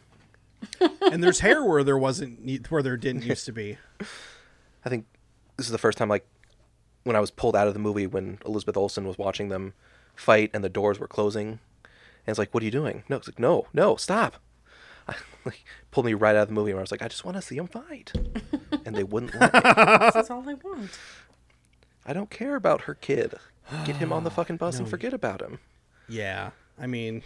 And 1.13 1.23
there's 1.23 1.41
hair 1.41 1.63
where 1.65 1.85
there 1.85 1.99
wasn't 1.99 2.71
where 2.71 2.83
there 2.83 2.97
didn't 2.97 3.25
used 3.25 3.45
to 3.47 3.53
be. 3.53 3.79
i 4.85 4.89
think 4.89 5.07
this 5.57 5.67
is 5.67 5.73
the 5.73 5.79
first 5.79 5.97
time 5.97 6.09
like 6.09 6.27
when 7.05 7.15
i 7.15 7.21
was 7.21 7.31
pulled 7.31 7.55
out 7.55 7.69
of 7.69 7.75
the 7.75 7.81
movie 7.81 8.07
when 8.07 8.39
elizabeth 8.45 8.77
olsen 8.77 9.07
was 9.07 9.17
watching 9.17 9.49
them 9.49 9.75
fight 10.15 10.51
and 10.53 10.65
the 10.65 10.69
doors 10.69 10.99
were 10.99 11.07
closing 11.07 11.49
and 12.27 12.33
it's 12.33 12.39
like 12.39 12.53
what 12.53 12.63
are 12.63 12.67
you 12.67 12.73
doing? 12.73 13.05
No 13.09 13.17
it's 13.17 13.29
like 13.29 13.39
no 13.39 13.67
no 13.73 13.97
stop 13.97 14.37
I, 15.09 15.15
like 15.45 15.65
pulled 15.91 16.07
me 16.07 16.15
right 16.15 16.35
out 16.37 16.43
of 16.43 16.49
the 16.49 16.55
movie 16.55 16.73
where 16.73 16.81
i 16.81 16.83
was 16.83 16.91
like 16.91 17.03
i 17.03 17.09
just 17.09 17.25
want 17.25 17.37
to 17.37 17.43
see 17.43 17.57
them 17.57 17.67
fight 17.67 18.13
and 18.87 18.95
they 18.97 19.05
wouldn't 19.05 19.35
let 19.35 19.53
me 19.55 19.61
That's 19.63 20.31
all 20.31 20.49
I 20.49 20.55
want. 20.55 20.91
i 22.07 22.13
don't 22.13 22.31
care 22.31 22.57
about 22.57 22.83
her 22.83 22.95
kid 22.95 23.35
get 23.85 23.97
him 23.97 24.13
on 24.13 24.25
the 24.25 24.31
fucking 24.39 24.57
bus 24.57 24.79
and 24.79 24.89
forget 24.89 25.13
about 25.15 25.41
him 25.41 25.59
Yeah. 26.09 26.51
I 26.79 26.87
mean 26.87 27.23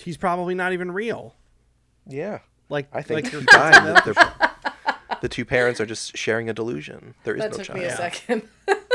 he's 0.00 0.16
probably 0.16 0.54
not 0.54 0.72
even 0.72 0.90
real. 0.92 1.34
yeah 2.06 2.38
Like 2.68 2.88
i 2.92 3.02
think 3.02 3.24
like 3.24 3.32
you're 3.32 3.42
died 3.42 3.96
that 4.04 5.18
the 5.20 5.28
two 5.28 5.44
parents 5.44 5.80
are 5.80 5.86
just 5.86 6.16
sharing 6.16 6.48
a 6.48 6.52
delusion 6.54 7.14
there 7.24 7.34
is 7.34 7.40
That 7.42 7.50
no 7.52 7.56
took 7.56 7.66
child 7.66 7.78
me 7.80 7.84
a 7.86 7.96
second. 7.96 8.42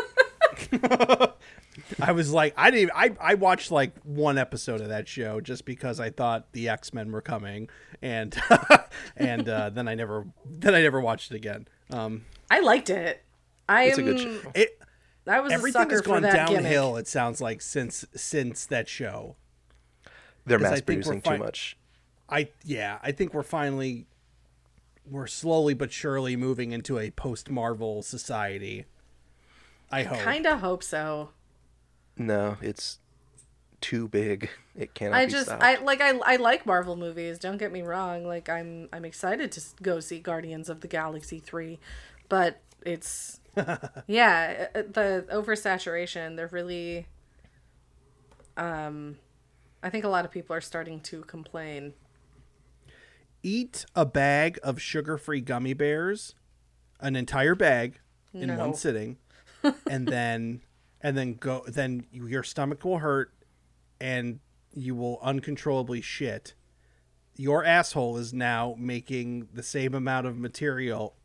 I 2.01 2.11
was 2.11 2.31
like, 2.31 2.53
I 2.57 2.71
didn't. 2.71 2.91
I 2.95 3.15
I 3.19 3.33
watched 3.35 3.71
like 3.71 3.93
one 4.03 4.37
episode 4.37 4.81
of 4.81 4.89
that 4.89 5.07
show 5.07 5.41
just 5.41 5.65
because 5.65 5.99
I 5.99 6.09
thought 6.09 6.51
the 6.53 6.69
X 6.69 6.93
Men 6.93 7.11
were 7.11 7.21
coming, 7.21 7.69
and 8.01 8.35
and 9.17 9.47
uh, 9.49 9.69
then 9.69 9.87
I 9.87 9.95
never 9.95 10.25
then 10.45 10.75
I 10.75 10.81
never 10.81 11.01
watched 11.01 11.31
it 11.31 11.35
again. 11.35 11.67
Um, 11.89 12.25
I 12.49 12.59
liked 12.59 12.89
it. 12.89 13.23
I 13.67 13.85
it's 13.85 13.97
a 13.97 14.01
am. 14.01 14.07
good 14.07 14.19
show 14.19 14.51
it 14.55 14.79
I 15.25 15.39
was 15.39 15.51
a 15.51 15.55
everything 15.55 15.81
sucker 15.81 15.91
has 15.95 16.01
for 16.01 16.07
gone 16.09 16.21
that 16.23 16.47
downhill. 16.49 16.89
gimmick. 16.91 17.01
It 17.03 17.07
sounds 17.07 17.39
like 17.41 17.61
since 17.61 18.05
since 18.15 18.65
that 18.67 18.87
show. 18.89 19.35
they're 20.45 20.57
'Cause 20.59 20.67
I 20.67 20.71
mass 20.71 20.81
producing 20.81 21.21
fi- 21.21 21.37
too 21.37 21.43
much 21.43 21.77
I 22.29 22.49
yeah, 22.63 22.99
I 23.03 23.11
think 23.11 23.33
we're 23.33 23.43
finally 23.43 24.07
we're 25.09 25.27
slowly 25.27 25.73
but 25.73 25.91
surely 25.91 26.35
moving 26.35 26.71
into 26.71 26.97
a 26.97 27.11
post 27.11 27.49
Marvel 27.49 28.01
society. 28.01 28.85
I 29.93 30.03
hope. 30.03 30.19
Kind 30.19 30.45
of 30.47 30.59
hope 30.59 30.83
so. 30.83 31.29
no 32.17 32.57
it's 32.61 32.99
too 33.81 34.07
big 34.07 34.49
it 34.75 34.93
cannot 34.93 35.15
I 35.17 35.25
be 35.25 35.31
just 35.31 35.47
stopped. 35.47 35.63
I 35.63 35.75
like 35.83 35.99
I 36.01 36.11
I 36.33 36.35
like 36.37 36.65
Marvel 36.65 36.95
movies. 36.95 37.37
Don't 37.39 37.57
get 37.57 37.71
me 37.71 37.81
wrong. 37.81 38.25
Like 38.25 38.47
I'm 38.49 38.87
I'm 38.93 39.03
excited 39.05 39.51
to 39.53 39.61
go 39.81 39.99
see 39.99 40.19
Guardians 40.19 40.69
of 40.69 40.81
the 40.81 40.87
Galaxy 40.87 41.39
3, 41.39 41.79
but 42.29 42.61
it's 42.85 43.39
yeah, 44.07 44.67
uh, 44.73 44.81
the 44.91 45.25
oversaturation, 45.31 46.35
they're 46.37 46.47
really 46.47 47.07
um 48.57 49.17
I 49.83 49.89
think 49.89 50.05
a 50.05 50.09
lot 50.09 50.23
of 50.25 50.31
people 50.31 50.55
are 50.55 50.61
starting 50.61 50.99
to 51.01 51.21
complain. 51.21 51.93
Eat 53.43 53.85
a 53.95 54.05
bag 54.05 54.57
of 54.63 54.81
sugar-free 54.81 55.41
gummy 55.41 55.73
bears, 55.73 56.35
an 57.01 57.15
entire 57.17 57.55
bag 57.55 57.99
in 58.33 58.47
No. 58.47 58.57
one 58.57 58.73
sitting, 58.73 59.17
and 59.89 60.07
then 60.07 60.61
and 61.01 61.17
then 61.17 61.35
go 61.35 61.63
then 61.67 62.05
your 62.11 62.43
stomach 62.43 62.83
will 62.83 62.99
hurt 62.99 63.33
and 63.99 64.39
you 64.73 64.95
will 64.95 65.19
uncontrollably 65.21 66.01
shit. 66.01 66.53
Your 67.35 67.63
asshole 67.63 68.17
is 68.17 68.33
now 68.33 68.75
making 68.77 69.47
the 69.53 69.63
same 69.63 69.93
amount 69.93 70.27
of 70.27 70.37
material 70.37 71.15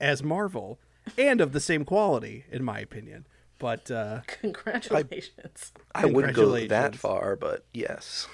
as 0.00 0.22
Marvel 0.22 0.80
and 1.18 1.40
of 1.40 1.52
the 1.52 1.60
same 1.60 1.84
quality 1.84 2.44
in 2.50 2.64
my 2.64 2.80
opinion. 2.80 3.26
But 3.58 3.90
uh 3.90 4.20
Congratulations. 4.26 5.72
I 5.94 6.06
wouldn't 6.06 6.34
go 6.34 6.66
that 6.66 6.96
far, 6.96 7.36
but 7.36 7.66
yes. 7.72 8.26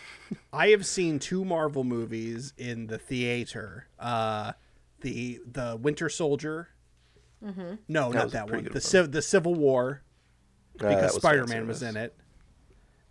I 0.53 0.69
have 0.69 0.87
seen 0.87 1.19
two 1.19 1.45
Marvel 1.45 1.85
movies 1.85 2.53
in 2.57 2.87
the 2.87 2.99
theater. 2.99 3.89
Uh, 3.99 4.53
the 5.01 5.41
the 5.51 5.79
Winter 5.81 6.09
Soldier. 6.09 6.69
Mm-hmm. 7.45 7.75
No, 7.89 8.13
That 8.13 8.19
not 8.19 8.31
that 8.33 8.51
one. 8.51 8.65
The 8.65 8.71
one. 8.71 8.81
Civ- 8.81 9.13
the 9.13 9.23
Civil 9.23 9.55
War 9.55 10.03
Uh, 10.81 10.89
because 10.89 11.15
Spider 11.15 11.47
Man 11.47 11.67
was 11.67 11.83
in 11.83 11.97
it, 11.97 12.17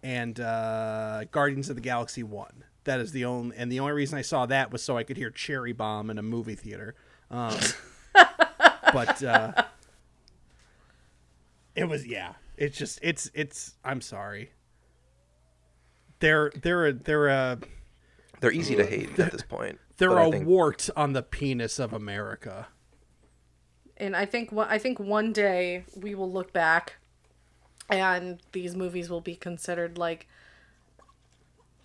and 0.03 0.39
uh, 0.39 1.25
Guardians 1.31 1.69
of 1.69 1.75
the 1.75 1.81
Galaxy 1.81 2.23
One. 2.23 2.63
That 2.85 2.99
is 2.99 3.11
the 3.11 3.25
only 3.25 3.55
and 3.57 3.71
the 3.71 3.79
only 3.79 3.93
reason 3.93 4.17
I 4.17 4.21
saw 4.21 4.45
that 4.47 4.71
was 4.71 4.83
so 4.83 4.97
I 4.97 5.03
could 5.03 5.17
hear 5.17 5.29
Cherry 5.31 5.73
Bomb 5.73 6.09
in 6.09 6.17
a 6.17 6.23
movie 6.23 6.55
theater. 6.55 6.95
Um, 7.31 7.55
but 8.93 9.23
uh, 9.23 9.51
it 11.75 11.85
was 11.85 12.05
yeah. 12.05 12.33
It's 12.57 12.77
just 12.77 12.99
it's 13.01 13.29
it's. 13.33 13.75
I'm 13.83 14.01
sorry. 14.01 14.51
They're 16.19 16.51
they're 16.61 16.87
a, 16.87 16.93
they're 16.93 17.27
a 17.27 17.59
They're 18.39 18.51
easy 18.51 18.75
to 18.75 18.85
hate 18.85 19.19
at 19.19 19.31
this 19.31 19.43
point. 19.43 19.79
they're 19.97 20.17
a 20.17 20.31
think 20.31 20.47
wart 20.47 20.89
on 20.95 21.13
the 21.13 21.21
penis 21.23 21.79
of 21.79 21.91
America. 21.93 22.67
And 23.97 24.15
I 24.15 24.25
think 24.25 24.51
one- 24.51 24.67
I 24.69 24.77
think 24.77 24.99
one 24.99 25.31
day 25.33 25.85
we 25.95 26.15
will 26.15 26.31
look 26.31 26.51
back 26.53 26.95
and 27.89 28.39
these 28.51 28.75
movies 28.75 29.09
will 29.09 29.21
be 29.21 29.35
considered 29.35 29.97
like 29.97 30.27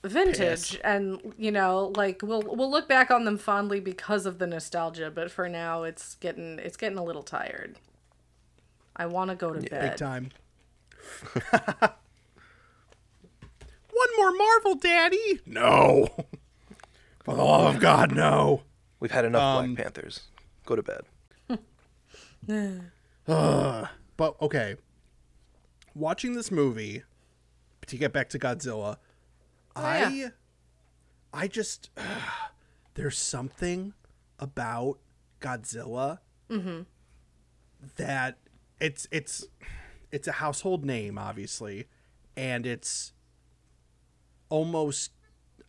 vintage 0.02 0.38
Piss. 0.38 0.76
and 0.82 1.34
you 1.36 1.52
know 1.52 1.92
like 1.94 2.22
we'll 2.22 2.40
we'll 2.40 2.70
look 2.70 2.88
back 2.88 3.10
on 3.10 3.26
them 3.26 3.36
fondly 3.36 3.80
because 3.80 4.24
of 4.24 4.38
the 4.38 4.46
nostalgia 4.46 5.10
but 5.10 5.30
for 5.30 5.46
now 5.46 5.82
it's 5.82 6.14
getting 6.14 6.58
it's 6.58 6.78
getting 6.78 6.96
a 6.96 7.04
little 7.04 7.22
tired 7.22 7.76
i 8.96 9.04
want 9.04 9.28
to 9.28 9.36
go 9.36 9.52
to 9.52 9.60
Big 9.60 9.68
bed 9.70 9.90
Big 9.90 9.96
time. 9.98 10.30
One 13.92 14.08
more 14.16 14.32
Marvel, 14.32 14.74
Daddy. 14.76 15.40
No. 15.44 16.08
For 17.24 17.34
the 17.34 17.42
love 17.44 17.74
of 17.74 17.80
God, 17.80 18.14
no. 18.14 18.62
we've 18.98 19.10
had 19.10 19.24
enough 19.24 19.42
Um, 19.58 19.74
Black 19.74 19.84
Panthers. 19.84 20.20
Go 20.64 20.76
to 20.76 20.82
bed. 20.82 21.02
But 24.16 24.36
okay. 24.42 24.76
Watching 25.94 26.34
this 26.34 26.50
movie 26.50 27.04
to 27.86 27.96
get 27.96 28.12
back 28.12 28.28
to 28.30 28.38
Godzilla, 28.38 28.96
I 29.74 30.06
yeah. 30.08 30.28
I 31.32 31.48
just 31.48 31.90
there's 32.94 33.18
something 33.18 33.94
about 34.38 34.98
Godzilla 35.40 36.18
mm-hmm. 36.50 36.82
that 37.96 38.38
it's 38.80 39.06
it's 39.10 39.46
it's 40.12 40.28
a 40.28 40.32
household 40.32 40.84
name, 40.84 41.18
obviously, 41.18 41.86
and 42.36 42.66
it's 42.66 43.12
almost. 44.48 45.12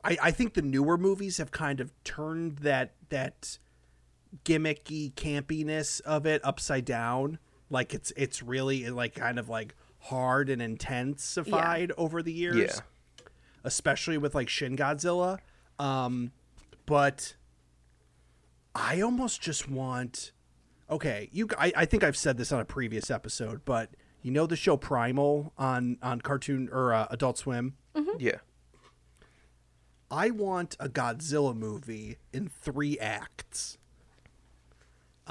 I, 0.03 0.17
I 0.21 0.31
think 0.31 0.55
the 0.55 0.63
newer 0.63 0.97
movies 0.97 1.37
have 1.37 1.51
kind 1.51 1.79
of 1.79 1.93
turned 2.03 2.57
that 2.59 2.93
that 3.09 3.59
gimmicky 4.45 5.13
campiness 5.13 6.01
of 6.01 6.25
it 6.25 6.41
upside 6.43 6.85
down. 6.85 7.39
Like 7.69 7.93
it's 7.93 8.11
it's 8.17 8.41
really 8.43 8.89
like 8.89 9.15
kind 9.15 9.39
of 9.39 9.49
like 9.49 9.75
hard 9.99 10.49
and 10.49 10.61
intensified 10.61 11.91
over 11.97 12.21
the 12.23 12.33
years 12.33 12.55
Yeah. 12.57 13.25
especially 13.63 14.17
with 14.17 14.33
like 14.35 14.49
Shin 14.49 14.75
Godzilla. 14.75 15.39
Um, 15.79 16.31
but 16.85 17.35
I 18.75 19.01
almost 19.01 19.41
just 19.41 19.69
want. 19.69 20.31
Okay, 20.89 21.29
you. 21.31 21.47
I, 21.57 21.71
I 21.75 21.85
think 21.85 22.03
I've 22.03 22.17
said 22.17 22.37
this 22.37 22.51
on 22.51 22.59
a 22.59 22.65
previous 22.65 23.09
episode, 23.09 23.61
but 23.63 23.91
you 24.21 24.31
know 24.31 24.45
the 24.45 24.55
show 24.57 24.75
Primal 24.77 25.53
on 25.57 25.97
on 26.01 26.19
Cartoon 26.21 26.67
or 26.71 26.93
uh, 26.93 27.07
Adult 27.09 27.37
Swim. 27.37 27.75
Yeah. 28.19 28.37
I 30.09 30.29
want 30.31 30.75
a 30.79 30.89
Godzilla 30.89 31.55
movie 31.55 32.17
in 32.33 32.49
three 32.49 32.99
acts. 32.99 33.77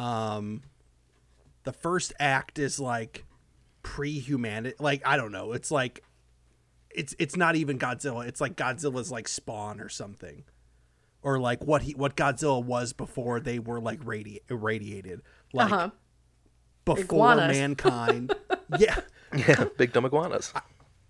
Um, 0.01 0.63
the 1.65 1.73
first 1.73 2.13
act 2.19 2.59
is 2.59 2.81
like 2.81 3.25
pre-humanity, 3.83 4.77
like 4.79 5.03
I 5.07 5.17
don't 5.17 5.33
know. 5.33 5.53
It's 5.53 5.71
like 5.71 6.03
it's 6.91 7.15
it's 7.19 7.37
not 7.37 7.57
even 7.57 7.79
Godzilla. 7.79 8.27
It's 8.27 8.41
like 8.41 8.57
Godzilla's 8.57 9.11
like 9.11 9.29
spawn 9.29 9.81
or 9.81 9.89
something, 9.89 10.45
or 11.23 11.39
like 11.39 11.63
what 11.65 11.83
he 11.83 11.93
what 11.95 12.17
Godzilla 12.17 12.65
was 12.65 12.93
before 12.93 13.41
they 13.41 13.59
were 13.59 13.81
like 13.81 14.01
radi- 14.01 14.41
irradiated, 14.49 15.21
like 15.53 15.71
Uh-huh. 15.73 15.91
before 16.85 17.05
Iguanas. 17.05 17.57
mankind. 17.59 18.35
yeah, 18.79 19.01
Yeah. 19.37 19.67
Big 19.77 19.93
dumb 19.93 20.05
iguanas. 20.07 20.53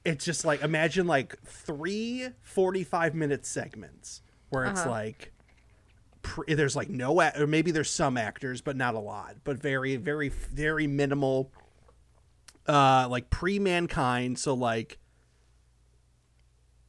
it's 0.05 0.25
just 0.25 0.45
like 0.45 0.63
imagine 0.63 1.07
like 1.07 1.41
three 1.45 2.29
45 2.43 3.15
minute 3.15 3.47
segments 3.47 4.23
where 4.49 4.65
it's 4.65 4.85
like 4.85 5.33
pre- 6.23 6.55
there's 6.55 6.77
like 6.77 6.89
no 6.89 7.21
or 7.21 7.47
maybe 7.47 7.71
there's 7.71 7.91
some 7.91 8.17
actors 8.17 8.61
but 8.61 8.77
not 8.77 8.95
a 8.95 8.99
lot 8.99 9.37
but 9.45 9.57
very 9.59 9.97
very 9.97 10.29
very 10.29 10.87
minimal 10.87 11.51
uh 12.69 13.07
like 13.11 13.31
pre-mankind 13.31 14.39
so 14.39 14.55
like 14.55 14.99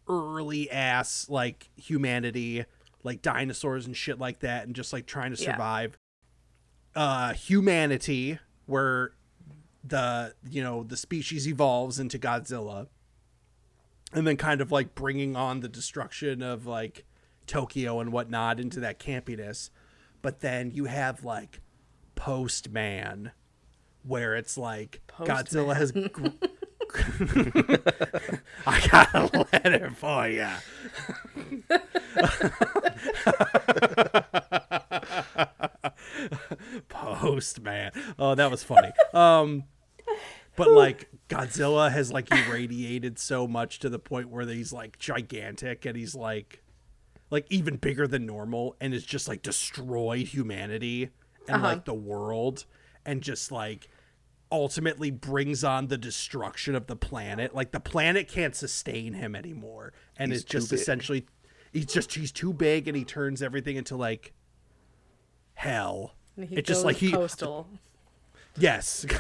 early 0.08 0.70
ass 0.70 1.28
like 1.30 1.70
humanity 1.76 2.66
like 3.04 3.22
dinosaurs 3.22 3.86
and 3.86 3.96
shit 3.96 4.20
like 4.20 4.40
that 4.40 4.66
and 4.66 4.76
just 4.76 4.92
like 4.94 5.06
trying 5.06 5.34
to 5.34 5.42
Yeah. 5.42 5.52
survive 5.54 5.98
uh 6.96 7.34
humanity 7.34 8.40
where 8.66 9.12
the 9.84 10.34
you 10.50 10.62
know 10.62 10.84
the 10.84 10.98
species 10.98 11.48
evolves 11.48 12.00
into 12.00 12.20
Godzilla 12.20 12.88
and 14.14 14.28
then 14.28 14.36
kind 14.36 14.60
of 14.60 14.72
like 14.72 14.94
bringing 14.94 15.36
on 15.38 15.62
the 15.62 15.70
destruction 15.70 16.44
of 16.44 16.66
like 16.66 17.06
Tokyo 17.51 18.00
and 18.00 18.12
whatnot 18.13 18.60
into 18.60 18.79
that 18.79 18.98
campiness 19.00 19.70
but 20.22 20.39
then 20.39 20.72
you 20.72 20.86
have 20.86 21.24
like 21.24 21.60
Postman 22.15 23.31
where 24.03 24.36
it's 24.36 24.58
like 24.58 25.01
Godzilla 25.20 25.75
has 25.75 25.91
gr- 25.91 26.27
I 28.67 28.88
got 28.89 29.13
a 29.13 29.48
letter 29.53 29.91
for 29.96 30.27
you. 30.27 30.48
Postman. 36.89 37.91
Oh, 38.20 38.36
that 38.36 38.51
was 38.51 38.63
funny. 38.63 38.92
Um, 39.14 39.64
but 40.55 40.72
like 40.72 41.09
Godzilla 41.29 41.92
has 41.92 42.11
like 42.11 42.31
irradiated 42.31 43.18
so 43.20 43.48
much 43.48 43.79
to 43.79 43.90
the 43.90 44.00
point 44.00 44.29
where 44.29 44.46
he's 44.46 44.74
like 44.74 45.00
gigantic 45.00 45.85
and 45.85 45.96
he's 45.96 46.16
like 46.16 46.61
like 47.31 47.48
even 47.50 47.77
bigger 47.77 48.05
than 48.07 48.27
normal 48.27 48.75
and 48.79 48.94
has 48.94 49.03
just 49.03 49.27
like 49.27 49.41
destroyed 49.41 50.27
humanity 50.27 51.09
and 51.48 51.57
uh-huh. 51.57 51.67
like 51.67 51.85
the 51.85 51.94
world 51.94 52.65
and 53.05 53.24
just 53.24 53.51
like 53.51 53.89
ultimately 54.51 55.09
brings 55.09 55.63
on 55.63 55.87
the 55.87 55.98
destruction 55.98 56.75
of 56.75 56.85
the 56.87 56.96
planet. 56.96 57.55
Like 57.55 57.72
the 57.72 57.79
planet 57.79 58.27
can't 58.27 58.53
sustain 58.55 59.13
him 59.13 59.35
anymore 59.35 59.94
and 60.17 60.31
He's 60.31 60.41
is 60.41 60.46
just 60.46 60.70
big. 60.70 60.79
essentially 60.79 61.25
he's 61.72 61.85
just 61.85 62.13
he's 62.13 62.31
too 62.33 62.53
big 62.53 62.87
and 62.87 62.96
he 62.96 63.05
turns 63.05 63.41
everything 63.41 63.77
into 63.77 63.96
like 63.96 64.33
hell. 65.53 66.15
And 66.35 66.51
It's 66.51 66.67
just 66.67 66.85
like 66.85 66.98
he 66.98 67.11
postal. 67.11 67.67
Yes. 68.57 69.05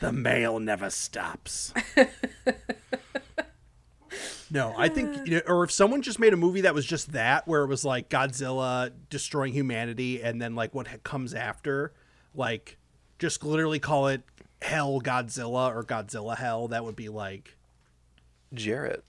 the 0.00 0.12
mail 0.12 0.58
never 0.58 0.90
stops. 0.90 1.72
no, 4.50 4.74
I 4.76 4.88
think, 4.88 5.26
you 5.26 5.36
know, 5.36 5.40
or 5.46 5.64
if 5.64 5.70
someone 5.70 6.02
just 6.02 6.18
made 6.18 6.32
a 6.32 6.36
movie 6.36 6.62
that 6.62 6.74
was 6.74 6.86
just 6.86 7.12
that, 7.12 7.46
where 7.46 7.62
it 7.62 7.66
was 7.66 7.84
like 7.84 8.08
Godzilla 8.08 8.90
destroying 9.10 9.52
humanity, 9.52 10.22
and 10.22 10.40
then 10.40 10.54
like 10.54 10.74
what 10.74 11.02
comes 11.02 11.34
after, 11.34 11.92
like 12.34 12.78
just 13.18 13.44
literally 13.44 13.78
call 13.78 14.08
it 14.08 14.22
Hell 14.62 15.00
Godzilla 15.00 15.74
or 15.74 15.82
Godzilla 15.84 16.36
Hell, 16.36 16.68
that 16.68 16.84
would 16.84 16.96
be 16.96 17.08
like, 17.08 17.56
Jarrett. 18.54 19.04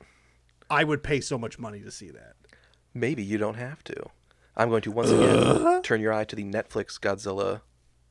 I 0.69 0.83
would 0.83 1.01
pay 1.01 1.21
so 1.21 1.37
much 1.37 1.57
money 1.57 1.79
to 1.81 1.91
see 1.91 2.09
that. 2.11 2.33
Maybe 2.93 3.23
you 3.23 3.37
don't 3.37 3.55
have 3.55 3.83
to. 3.85 4.09
I'm 4.55 4.69
going 4.69 4.81
to 4.81 4.91
once 4.91 5.09
again 5.09 5.81
turn 5.83 6.01
your 6.01 6.13
eye 6.13 6.25
to 6.25 6.35
the 6.35 6.43
Netflix 6.43 6.99
Godzilla 6.99 7.61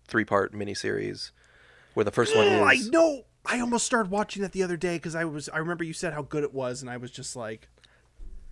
three 0.06 0.24
part 0.24 0.54
miniseries, 0.54 1.30
where 1.94 2.04
the 2.04 2.10
first 2.10 2.34
one 2.34 2.46
Oh, 2.46 2.62
I 2.64 2.72
is 2.72 2.90
know. 2.90 3.22
I 3.50 3.60
almost 3.60 3.86
started 3.86 4.10
watching 4.10 4.42
that 4.42 4.52
the 4.52 4.62
other 4.62 4.76
day 4.76 4.96
because 4.96 5.14
I 5.14 5.24
was. 5.24 5.48
I 5.48 5.58
remember 5.58 5.84
you 5.84 5.92
said 5.92 6.12
how 6.12 6.22
good 6.22 6.44
it 6.44 6.52
was, 6.52 6.82
and 6.82 6.90
I 6.90 6.96
was 6.98 7.10
just 7.10 7.34
like, 7.36 7.68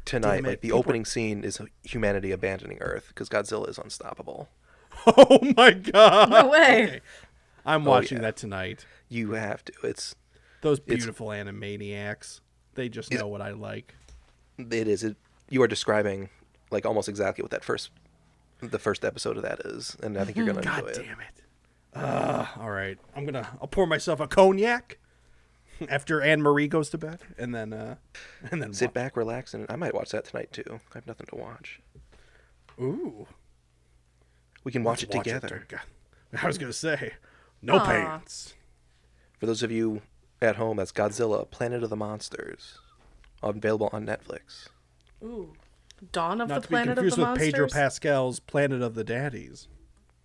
tonight. 0.04 0.42
Like 0.44 0.61
the 0.61 0.68
people- 0.68 0.78
opening 0.78 1.04
scene 1.04 1.44
is 1.44 1.61
humanity 1.82 2.32
abandoning 2.32 2.78
Earth 2.80 3.06
because 3.09 3.28
Godzilla 3.28 3.68
is 3.68 3.78
unstoppable. 3.78 4.48
"Oh 5.06 5.38
my 5.56 5.72
god!" 5.72 6.30
No 6.30 6.48
way. 6.48 7.00
I'm 7.64 7.87
Oh, 7.87 7.90
watching 7.90 8.18
yeah. 8.18 8.22
that 8.22 8.37
tonight. 8.37 8.87
You 9.09 9.32
have 9.32 9.64
to. 9.66 9.72
It's 9.82 10.14
Those 10.62 10.80
beautiful 10.80 11.28
animaniacs. 11.28 12.40
They 12.74 12.88
just 12.88 13.12
know 13.12 13.26
what 13.26 13.40
I 13.42 13.50
like. 13.50 13.94
it 14.59 14.88
is. 14.88 15.02
It, 15.04 15.16
you 15.50 15.62
are 15.62 15.68
describing 15.68 16.28
like 16.70 16.87
almost 16.87 17.09
exactly 17.09 17.42
what 17.42 17.50
that 17.50 17.64
first 17.64 17.90
the 18.61 18.78
first 18.78 19.04
episode 19.04 19.37
of 19.37 19.42
that 19.42 19.61
is, 19.61 19.96
and 20.02 20.16
I 20.16 20.24
think 20.24 20.37
you're 20.37 20.46
gonna 20.46 20.62
God 20.62 20.78
enjoy 20.80 20.90
it. 20.90 21.06
damn 21.06 21.20
it. 21.20 21.42
Uh, 21.96 22.46
all 22.61 22.70
right. 22.70 22.98
I'm 23.14 23.24
gonna. 23.24 23.48
I'll 23.61 23.68
pour 23.68 23.87
myself 23.87 24.20
a 24.20 24.26
cognac 24.28 24.98
after 25.88 26.20
Anne 26.20 26.42
Marie 26.42 26.68
goes 26.68 26.90
to 26.90 26.98
bed, 26.98 27.20
and 27.38 27.54
then 27.54 27.72
uh, 27.72 27.96
and 28.50 28.62
then 28.62 28.72
Sit 28.72 28.88
watch. 28.88 28.94
back, 28.94 29.16
relax, 29.16 29.54
and 29.54 29.66
I 29.68 29.76
might 29.76 29.94
watch 29.94 30.11
that 30.11 30.24
tonight 30.26 30.52
too. 30.52 30.80
I 30.92 30.98
have 30.98 31.06
nothing 31.06 31.26
to 31.30 31.37
watch. 31.37 31.80
Ooh. 32.80 33.26
We 34.64 34.72
can 34.72 34.82
watch 34.85 35.02
it 35.02 35.14
Watch 35.14 35.24
together. 35.24 35.64
God. 35.68 35.80
I 36.42 36.46
was 36.46 36.59
gonna 36.59 36.72
say, 36.72 37.14
no 37.62 37.76
Aw. 37.76 37.85
pants. 37.87 38.54
For 39.38 39.46
those 39.46 39.62
of 39.62 39.70
you 39.70 40.02
at 40.42 40.56
home, 40.56 40.76
that's 40.78 40.92
Godzilla: 40.92 41.48
Planet 41.50 41.82
of 41.85 41.90
the 41.90 41.96
Monsters, 41.96 42.78
available 43.42 43.88
on 43.92 44.04
Netflix. 44.04 44.68
Ooh. 45.22 45.52
Dawn 46.12 46.42
of 46.42 46.48
Not 46.50 46.56
the 46.56 46.61
to 46.62 46.68
be 46.68 46.72
Planet 46.74 46.88
of 46.90 46.96
confused 46.96 47.16
the 47.16 47.20
with 47.22 47.28
Monsters. 47.28 47.52
Pedro 47.52 47.68
Pascal's 47.68 48.40
Planet 48.40 48.82
of 48.82 48.94
the 48.94 49.04
Daddies. 49.04 49.68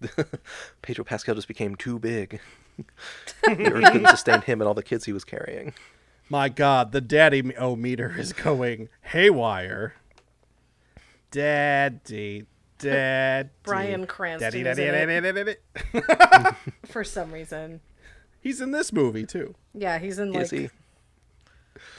Pedro 0.81 1.03
Pascal 1.03 1.35
just 1.35 1.47
became 1.47 1.75
too 1.75 1.99
big. 1.99 2.39
the 3.43 3.71
Earth 3.71 3.91
couldn't 3.91 4.07
sustain 4.07 4.41
him 4.41 4.61
and 4.61 4.67
all 4.67 4.73
the 4.73 4.83
kids 4.83 5.05
he 5.05 5.13
was 5.13 5.23
carrying. 5.23 5.73
My 6.29 6.49
God, 6.49 6.91
the 6.91 7.01
daddy 7.01 7.55
o 7.55 7.71
oh, 7.71 7.75
meter 7.75 8.15
is 8.17 8.33
going 8.33 8.89
haywire. 9.01 9.95
Daddy, 11.29 12.45
daddy. 12.77 13.49
Bryan 13.63 14.07
Cranston 14.07 14.51
Daddy, 14.51 14.69
is 14.69 14.77
daddy, 14.77 15.07
daddy, 15.07 15.33
daddy, 15.33 15.57
daddy. 15.93 16.55
For 16.85 17.03
some 17.03 17.31
reason. 17.31 17.81
He's 18.39 18.61
in 18.61 18.71
this 18.71 18.91
movie 18.91 19.25
too. 19.25 19.55
Yeah, 19.73 19.99
he's 19.99 20.19
in 20.19 20.31
like 20.31 20.43
Is 20.43 20.49
he? 20.51 20.69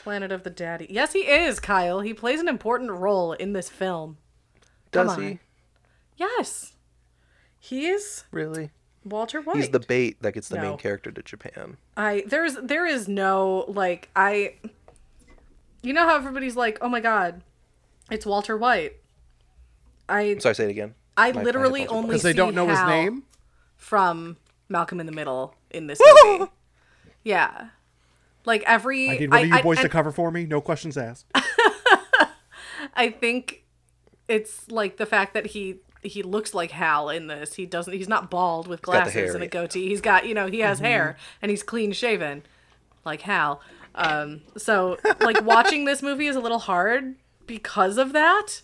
Planet 0.03 0.33
of 0.33 0.43
the 0.43 0.51
Daddy. 0.51 0.87
Yes, 0.91 1.12
he 1.12 1.21
is, 1.21 1.61
Kyle. 1.61 2.01
He 2.01 2.12
plays 2.12 2.41
an 2.41 2.49
important 2.49 2.91
role 2.91 3.33
in 3.33 3.53
this 3.53 3.69
film. 3.69 4.19
Does 4.91 5.15
Come 5.15 5.23
he? 5.23 5.29
on. 5.31 5.41
Yes. 6.17 6.73
He 7.64 7.87
is 7.87 8.25
Really? 8.33 8.70
Walter 9.05 9.40
White. 9.40 9.57
He's 9.57 9.68
the 9.70 9.79
bait 9.79 10.20
that 10.20 10.33
gets 10.33 10.48
the 10.48 10.57
No. 10.57 10.62
main 10.70 10.79
character 10.79 11.12
to 11.12 11.22
Japan. 11.22 11.77
I 11.96 12.25
there's 12.27 12.57
there 12.57 12.85
is 12.87 13.07
no 13.07 13.64
like 13.68 14.09
I 14.16 14.55
you 15.81 15.92
know 15.92 16.07
how 16.09 16.16
everybody's 16.16 16.57
like, 16.57 16.79
"Oh 16.81 16.88
my 16.88 16.98
god, 16.98 17.42
it's 18.11 18.27
Walter 18.27 18.57
White." 18.57 18.94
I 20.09 20.38
Sorry, 20.38 20.57
say 20.57 20.64
it 20.64 20.70
again. 20.70 20.94
I 21.16 21.31
My- 21.31 21.38
my 21.38 21.42
literally 21.44 21.85
apologies. 21.85 21.96
only 21.96 22.09
Because 22.09 22.22
they 22.22 22.33
don't 22.33 22.55
know 22.57 22.66
his 22.66 22.81
name. 22.83 23.22
from 23.77 24.38
Malcolm 24.68 24.98
in 24.98 25.07
the 25.07 25.12
Middle 25.12 25.55
in 25.70 25.87
this 25.87 26.01
movie. 26.25 26.51
yeah. 27.22 27.68
Like 28.44 28.64
every 28.66 29.09
I 29.09 29.18
need 29.18 29.31
one 29.31 29.42
of 29.44 29.48
you 29.59 29.62
boys 29.62 29.79
to 29.83 29.88
cover 29.88 30.11
for 30.11 30.33
me. 30.33 30.46
No 30.46 30.61
questions 30.61 30.96
asked. 30.96 31.27
I 32.94 33.11
think 33.11 33.64
it's 34.29 34.68
like 34.70 34.96
the 34.96 35.07
fact 35.07 35.33
that 35.35 35.46
he 35.46 35.77
he 36.03 36.23
looks 36.23 36.53
like 36.53 36.73
Hal 36.73 37.09
in 37.09 37.29
this. 37.29 37.55
He 37.55 37.67
doesn't. 37.67 37.93
He's 37.93 38.09
not 38.09 38.31
bald 38.31 38.67
with 38.67 38.83
glasses 38.83 39.15
hair, 39.15 39.33
and 39.33 39.43
a 39.43 39.47
yeah. 39.47 39.51
goatee. 39.51 39.88
He's 39.88 40.01
got 40.01 40.27
you 40.27 40.35
know 40.35 40.47
he 40.47 40.61
has 40.61 40.81
hair 40.81 41.17
and 41.41 41.51
he's 41.51 41.62
clean 41.62 41.93
shaven, 41.93 42.43
like 43.05 43.23
Hal. 43.23 43.61
Um, 43.95 44.43
so 44.57 44.99
like 45.21 45.43
watching 45.45 45.85
this 45.85 46.03
movie 46.03 46.27
is 46.27 46.37
a 46.37 46.41
little 46.41 46.59
hard 46.59 47.15
because 47.47 47.99
of 47.99 48.12
that. 48.12 48.62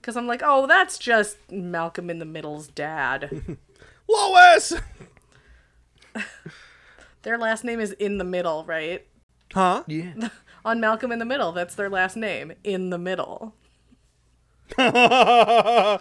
Because 0.00 0.16
I'm 0.16 0.26
like, 0.26 0.42
oh, 0.44 0.66
that's 0.66 0.98
just 0.98 1.36
Malcolm 1.50 2.10
in 2.10 2.18
the 2.18 2.24
Middle's 2.24 2.66
dad. 2.66 3.58
Lois. 4.08 4.74
Their 7.22 7.38
last 7.38 7.62
name 7.62 7.78
is 7.78 7.92
in 7.92 8.18
the 8.18 8.24
middle, 8.24 8.64
right? 8.64 9.06
Huh? 9.52 9.84
Yeah. 9.86 10.28
On 10.64 10.80
Malcolm 10.80 11.12
in 11.12 11.20
the 11.20 11.24
Middle, 11.24 11.52
that's 11.52 11.76
their 11.76 11.88
last 11.88 12.16
name, 12.16 12.52
in 12.64 12.90
the 12.90 12.98
middle. 12.98 13.54
Uh, 14.78 15.98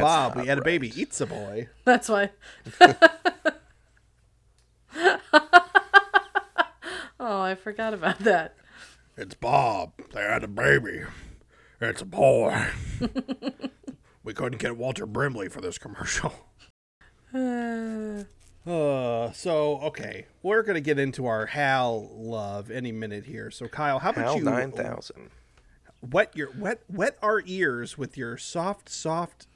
Bob, 0.00 0.34
we 0.34 0.40
not 0.40 0.48
had 0.48 0.58
a 0.58 0.62
baby. 0.62 0.92
Eats 1.00 1.20
a 1.20 1.26
boy. 1.26 1.68
That's 1.84 2.08
why. 2.08 2.30
oh, 7.20 7.40
I 7.40 7.54
forgot 7.54 7.94
about 7.94 8.18
that. 8.20 8.56
It's 9.16 9.34
Bob. 9.34 9.92
They 10.12 10.22
had 10.22 10.42
a 10.42 10.48
baby. 10.48 11.02
It's 11.80 12.02
a 12.02 12.06
boy. 12.06 12.66
we 14.24 14.32
couldn't 14.34 14.58
get 14.58 14.76
Walter 14.76 15.06
Brimley 15.06 15.48
for 15.48 15.60
this 15.60 15.78
commercial. 15.78 16.32
Uh, 17.32 18.24
Uh, 18.66 19.30
so 19.32 19.78
okay, 19.80 20.26
we're 20.42 20.62
gonna 20.62 20.80
get 20.80 20.98
into 20.98 21.26
our 21.26 21.46
Hal 21.46 22.10
love 22.12 22.70
any 22.70 22.92
minute 22.92 23.24
here. 23.24 23.50
So 23.50 23.68
Kyle, 23.68 23.98
how 24.00 24.10
about 24.10 24.24
Hal 24.24 24.36
you 24.38 24.44
nine 24.44 24.72
thousand. 24.72 25.30
Wet 26.02 26.34
your 26.36 26.50
wet 26.56 26.82
wet 26.88 27.16
our 27.22 27.42
ears 27.46 27.98
with 27.98 28.16
your 28.16 28.36
soft 28.36 28.88
soft 28.88 29.46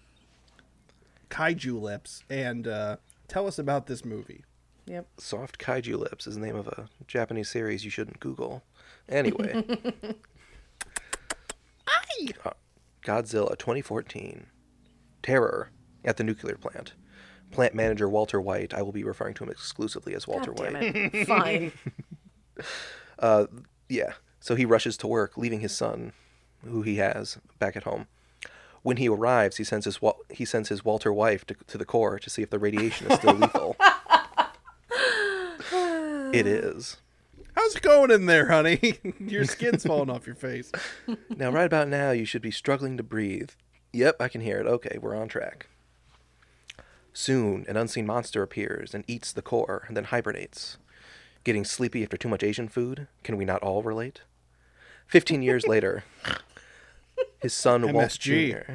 kaiju 1.30 1.80
lips 1.80 2.22
and 2.28 2.66
uh, 2.68 2.96
tell 3.28 3.46
us 3.46 3.58
about 3.58 3.86
this 3.86 4.04
movie. 4.04 4.44
yep. 4.86 5.06
Soft 5.18 5.58
Kaiju 5.58 5.98
Lips 5.98 6.26
is 6.26 6.34
the 6.36 6.40
name 6.42 6.54
of 6.56 6.68
a 6.68 6.88
Japanese 7.08 7.48
series 7.48 7.84
you 7.84 7.90
shouldn't 7.90 8.20
Google. 8.20 8.62
Anyway. 9.08 9.64
Uh, 12.44 12.50
Godzilla 13.04 13.58
2014. 13.58 14.46
Terror 15.22 15.70
at 16.04 16.16
the 16.16 16.24
nuclear 16.24 16.56
plant. 16.56 16.94
Plant 17.50 17.74
manager 17.74 18.08
Walter 18.08 18.40
White, 18.40 18.72
I 18.72 18.82
will 18.82 18.92
be 18.92 19.04
referring 19.04 19.34
to 19.34 19.44
him 19.44 19.50
exclusively 19.50 20.14
as 20.14 20.26
Walter 20.26 20.52
God 20.52 20.72
damn 20.72 20.74
White. 20.74 20.94
it. 21.14 21.26
Fine. 21.26 21.72
Yeah. 23.88 24.12
So 24.40 24.54
he 24.54 24.64
rushes 24.64 24.96
to 24.98 25.06
work, 25.06 25.36
leaving 25.36 25.60
his 25.60 25.72
son, 25.76 26.12
who 26.68 26.82
he 26.82 26.96
has, 26.96 27.38
back 27.58 27.76
at 27.76 27.84
home. 27.84 28.06
When 28.82 28.98
he 28.98 29.08
arrives, 29.08 29.56
he 29.56 29.64
sends 29.64 29.86
his 29.86 30.02
Wal- 30.02 30.20
he 30.30 30.44
sends 30.44 30.68
his 30.68 30.84
Walter 30.84 31.12
wife 31.12 31.46
to, 31.46 31.54
to 31.68 31.78
the 31.78 31.84
core 31.86 32.18
to 32.18 32.30
see 32.30 32.42
if 32.42 32.50
the 32.50 32.58
radiation 32.58 33.10
is 33.10 33.18
still 33.18 33.34
lethal. 33.34 33.76
it 36.32 36.46
is. 36.46 36.98
How's 37.54 37.76
it 37.76 37.82
going 37.82 38.10
in 38.10 38.26
there, 38.26 38.48
honey? 38.48 38.98
your 39.20 39.44
skin's 39.44 39.84
falling 39.84 40.10
off 40.10 40.26
your 40.26 40.36
face. 40.36 40.70
Now, 41.36 41.50
right 41.50 41.66
about 41.66 41.88
now, 41.88 42.10
you 42.10 42.24
should 42.24 42.42
be 42.42 42.50
struggling 42.50 42.96
to 42.96 43.02
breathe. 43.02 43.50
Yep, 43.92 44.16
I 44.20 44.28
can 44.28 44.40
hear 44.40 44.58
it. 44.58 44.66
Okay, 44.66 44.98
we're 45.00 45.16
on 45.16 45.28
track. 45.28 45.68
Soon, 47.12 47.64
an 47.68 47.76
unseen 47.76 48.06
monster 48.06 48.42
appears 48.42 48.94
and 48.94 49.04
eats 49.06 49.32
the 49.32 49.42
core 49.42 49.84
and 49.86 49.96
then 49.96 50.04
hibernates. 50.04 50.78
Getting 51.44 51.64
sleepy 51.64 52.02
after 52.02 52.16
too 52.16 52.28
much 52.28 52.42
Asian 52.42 52.68
food? 52.68 53.06
Can 53.22 53.36
we 53.36 53.44
not 53.44 53.62
all 53.62 53.82
relate? 53.82 54.22
Fifteen 55.06 55.42
years 55.42 55.66
later, 55.66 56.04
his 57.40 57.54
son 57.54 57.92
Walt 57.92 58.18
Jr. 58.18 58.74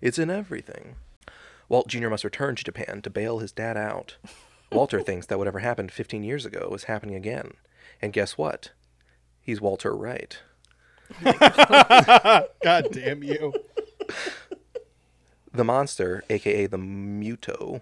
It's 0.00 0.18
in 0.18 0.30
everything. 0.30 0.96
Walt 1.68 1.88
Jr. 1.88 2.08
must 2.08 2.24
return 2.24 2.56
to 2.56 2.64
Japan 2.64 3.02
to 3.02 3.10
bail 3.10 3.38
his 3.38 3.52
dad 3.52 3.76
out. 3.76 4.16
Walter 4.72 5.00
thinks 5.00 5.26
that 5.26 5.38
whatever 5.38 5.60
happened 5.60 5.92
15 5.92 6.22
years 6.22 6.46
ago 6.46 6.70
is 6.74 6.84
happening 6.84 7.14
again. 7.14 7.52
And 8.00 8.12
guess 8.12 8.38
what? 8.38 8.70
He's 9.40 9.60
Walter 9.60 9.94
Wright. 9.94 10.38
God 11.24 12.88
damn 12.92 13.22
you. 13.22 13.54
The 15.52 15.64
monster, 15.64 16.22
aka 16.28 16.66
the 16.66 16.76
Muto, 16.76 17.80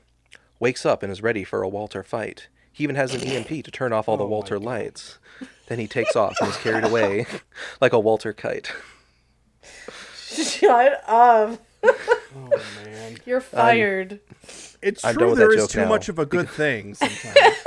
wakes 0.61 0.87
up 0.87 1.03
and 1.03 1.11
is 1.11 1.23
ready 1.23 1.45
for 1.45 1.63
a 1.63 1.69
Walter 1.69 2.03
fight. 2.03 2.49
He 2.73 2.85
even 2.85 2.97
has 2.97 3.15
an 3.15 3.23
EMP 3.23 3.65
to 3.65 3.71
turn 3.71 3.93
off 3.93 4.09
all 4.09 4.17
the 4.17 4.25
oh 4.25 4.29
Walter 4.29 4.59
lights. 4.59 5.19
Then 5.67 5.79
he 5.79 5.89
takes 5.89 6.15
off 6.15 6.35
and 6.41 6.51
is 6.51 6.57
carried 6.59 6.85
away 6.85 7.27
like 7.81 7.93
a 7.93 7.99
Walter 7.99 8.33
kite. 8.33 8.71
Shut 10.27 11.03
up. 11.07 11.61
Oh 11.85 12.51
man. 12.85 13.19
You're 13.25 13.41
fired. 13.41 14.21
It's 14.83 15.05
I'm 15.05 15.15
done 15.15 15.19
true 15.19 15.29
with 15.31 15.39
there 15.39 15.49
that 15.49 15.55
is 15.55 15.63
joke 15.65 15.71
too 15.71 15.81
now. 15.83 15.89
much 15.89 16.09
of 16.09 16.19
a 16.19 16.27
good 16.27 16.49
thing 16.51 16.95
sometimes. 16.95 17.57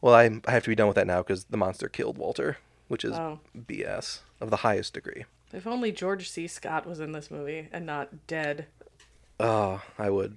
Well, 0.00 0.14
I, 0.14 0.24
I 0.46 0.50
have 0.50 0.64
to 0.64 0.68
be 0.68 0.74
done 0.74 0.86
with 0.88 0.96
that 0.96 1.06
now 1.06 1.22
because 1.22 1.44
the 1.44 1.56
monster 1.56 1.88
killed 1.88 2.18
Walter, 2.18 2.58
which 2.88 3.06
is 3.06 3.12
Oh. 3.14 3.38
BS 3.58 4.18
of 4.38 4.50
the 4.50 4.56
highest 4.58 4.92
degree. 4.92 5.24
if 5.50 5.66
only 5.66 5.92
George 5.92 6.28
C. 6.28 6.46
Scott 6.46 6.84
was 6.86 7.00
in 7.00 7.12
this 7.12 7.30
movie 7.30 7.68
and 7.72 7.86
not 7.86 8.26
dead. 8.26 8.66
Oh, 9.40 9.80
I 9.98 10.10
would, 10.10 10.36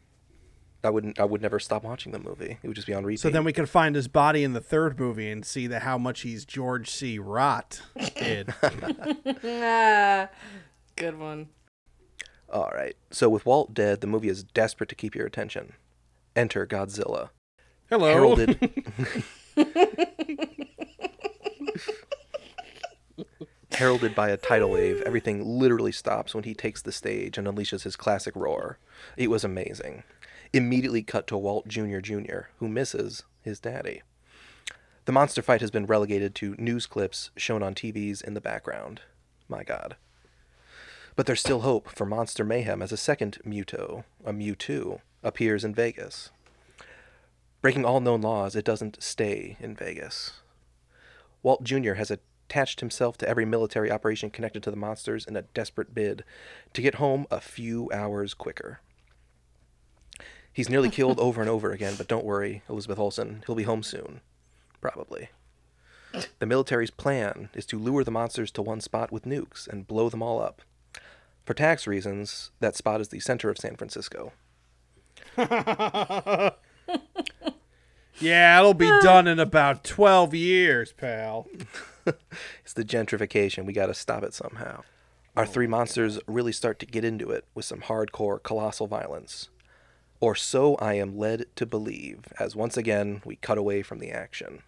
I 0.84 0.90
wouldn't, 0.90 1.20
I 1.20 1.26
would 1.26 1.42
never 1.42 1.60
stop 1.60 1.84
watching 1.84 2.12
the 2.12 2.20
movie. 2.20 2.60
It 2.62 2.68
would 2.68 2.76
just 2.76 2.88
be 2.88 2.94
on 2.94 3.04
repeat. 3.04 3.20
so 3.20 3.30
then 3.30 3.44
we 3.44 3.52
can 3.54 3.66
find 3.66 3.96
his 3.96 4.08
body 4.08 4.44
in 4.44 4.54
the 4.54 4.62
third 4.62 5.00
movie 5.00 5.30
and 5.30 5.44
see 5.46 5.68
that 5.68 5.82
how 5.82 5.98
much 5.98 6.22
he's 6.22 6.46
George 6.46 6.90
C. 6.90 7.18
Rot 7.20 7.82
did. 8.16 8.54
Ah, 9.44 10.30
good 10.96 11.18
one. 11.20 11.48
All 12.52 12.72
right. 12.74 12.96
So 13.12 13.28
with 13.30 13.46
Walt 13.46 13.74
dead, 13.74 14.02
the 14.02 14.08
movie 14.08 14.30
is 14.30 14.44
desperate 14.44 14.90
to 14.90 14.96
keep 14.96 15.16
your 15.16 15.26
attention. 15.26 15.74
Enter 16.36 16.66
Godzilla. 16.66 17.30
Hello. 17.90 18.12
heralded 18.12 18.60
heralded 23.72 24.14
by 24.16 24.30
a 24.30 24.38
tidal 24.38 24.72
wave 24.72 25.02
everything 25.06 25.60
literally 25.60 25.92
stops 25.92 26.34
when 26.34 26.44
he 26.44 26.54
takes 26.54 26.82
the 26.82 26.92
stage 26.92 27.38
and 27.38 27.48
unleashes 27.48 27.84
his 27.84 27.96
classic 27.96 28.36
roar 28.36 28.78
it 29.16 29.30
was 29.30 29.44
amazing 29.44 30.04
immediately 30.54 31.04
cut 31.04 31.28
to 31.28 31.38
walt 31.38 31.68
jr 31.68 32.00
jr 32.00 32.40
who 32.58 32.68
misses 32.68 33.24
his 33.42 33.60
daddy 33.60 34.02
the 35.06 35.12
monster 35.12 35.42
fight 35.42 35.62
has 35.62 35.72
been 35.72 35.86
relegated 35.86 36.36
to 36.36 36.56
news 36.58 36.86
clips 36.86 37.32
shown 37.38 37.64
on 37.64 37.74
tvs 37.74 38.24
in 38.24 38.34
the 38.34 38.42
background 38.42 39.02
my 39.48 39.64
god 39.64 39.96
but 41.16 41.26
there's 41.26 41.40
still 41.40 41.62
hope 41.62 41.90
for 41.90 42.06
monster 42.06 42.44
mayhem 42.44 42.82
as 42.82 42.92
a 42.92 42.98
second 42.98 43.38
muto 43.46 44.04
a 44.26 44.34
mewtwo 44.34 45.00
appears 45.24 45.64
in 45.64 45.74
vegas 45.74 46.30
Breaking 47.62 47.86
all 47.86 48.00
known 48.00 48.22
laws, 48.22 48.56
it 48.56 48.64
doesn't 48.64 49.02
stay 49.02 49.58
in 49.60 49.76
Vegas. 49.76 50.34
Walt 51.42 51.64
Jr. 51.64 51.94
has 51.94 52.12
attached 52.12 52.82
himself 52.82 53.18
to 53.18 53.28
every 53.28 53.46
military 53.46 53.92
operation 53.92 54.30
connected 54.30 54.62
to 54.64 54.72
the 54.72 54.78
monsters 54.78 55.26
in 55.26 55.36
a 55.36 55.42
desperate 55.42 55.94
bid 55.94 56.24
to 56.74 56.82
get 56.82 56.96
home 56.96 57.26
a 57.32 57.42
few 57.42 57.90
hours 57.92 58.34
quicker. 58.36 58.80
He's 60.58 60.70
nearly 60.70 60.90
killed 60.90 61.20
over 61.20 61.40
and 61.40 61.48
over 61.52 61.72
again, 61.72 61.94
but 62.00 62.08
don't 62.08 62.26
worry, 62.26 62.64
Elizabeth 62.68 62.98
Olsen, 62.98 63.44
he'll 63.46 63.54
be 63.54 63.62
home 63.62 63.84
soon. 63.84 64.22
Probably. 64.82 65.30
The 66.40 66.48
military's 66.48 66.90
plan 66.90 67.50
is 67.54 67.64
to 67.68 67.78
lure 67.78 68.04
the 68.04 68.10
monsters 68.10 68.50
to 68.54 68.64
one 68.64 68.82
spot 68.82 69.12
with 69.12 69.26
nukes 69.26 69.68
and 69.68 69.86
blow 69.86 70.10
them 70.10 70.24
all 70.24 70.42
up. 70.42 70.64
For 71.46 71.54
tax 71.54 71.86
reasons, 71.86 72.50
that 72.60 72.76
spot 72.76 73.02
is 73.02 73.10
the 73.10 73.20
center 73.20 73.52
of 73.52 73.60
San 73.60 73.76
Francisco. 73.76 74.34
yeah, 75.38 76.50
it'll 78.58 78.74
be 78.74 78.90
ah. 78.90 79.00
done 79.04 79.28
in 79.28 79.40
about 79.40 79.84
12 79.84 80.34
years, 80.34 80.92
pal. 80.92 81.46
It's 82.64 82.74
the 82.74 82.86
gentrification. 82.86 83.66
We 83.66 83.74
got 83.74 83.88
to 83.88 83.94
stop 83.94 84.24
it 84.24 84.34
somehow. 84.34 84.84
Our 85.36 85.46
three 85.46 85.68
oh 85.68 85.70
monsters 85.70 86.20
really 86.26 86.54
start 86.54 86.80
to 86.80 86.86
get 86.86 87.04
into 87.04 87.30
it 87.30 87.46
with 87.54 87.66
some 87.66 87.82
hardcore, 87.82 88.42
colossal 88.42 88.88
violence. 88.88 89.50
Or 90.20 90.36
so 90.36 90.76
I 90.76 90.96
am 90.96 91.18
led 91.18 91.46
to 91.56 91.66
believe, 91.66 92.26
as 92.40 92.56
once 92.56 92.76
again 92.78 93.22
we 93.24 93.36
cut 93.36 93.58
away 93.58 93.82
from 93.84 94.00
the 94.00 94.12
action. 94.12 94.64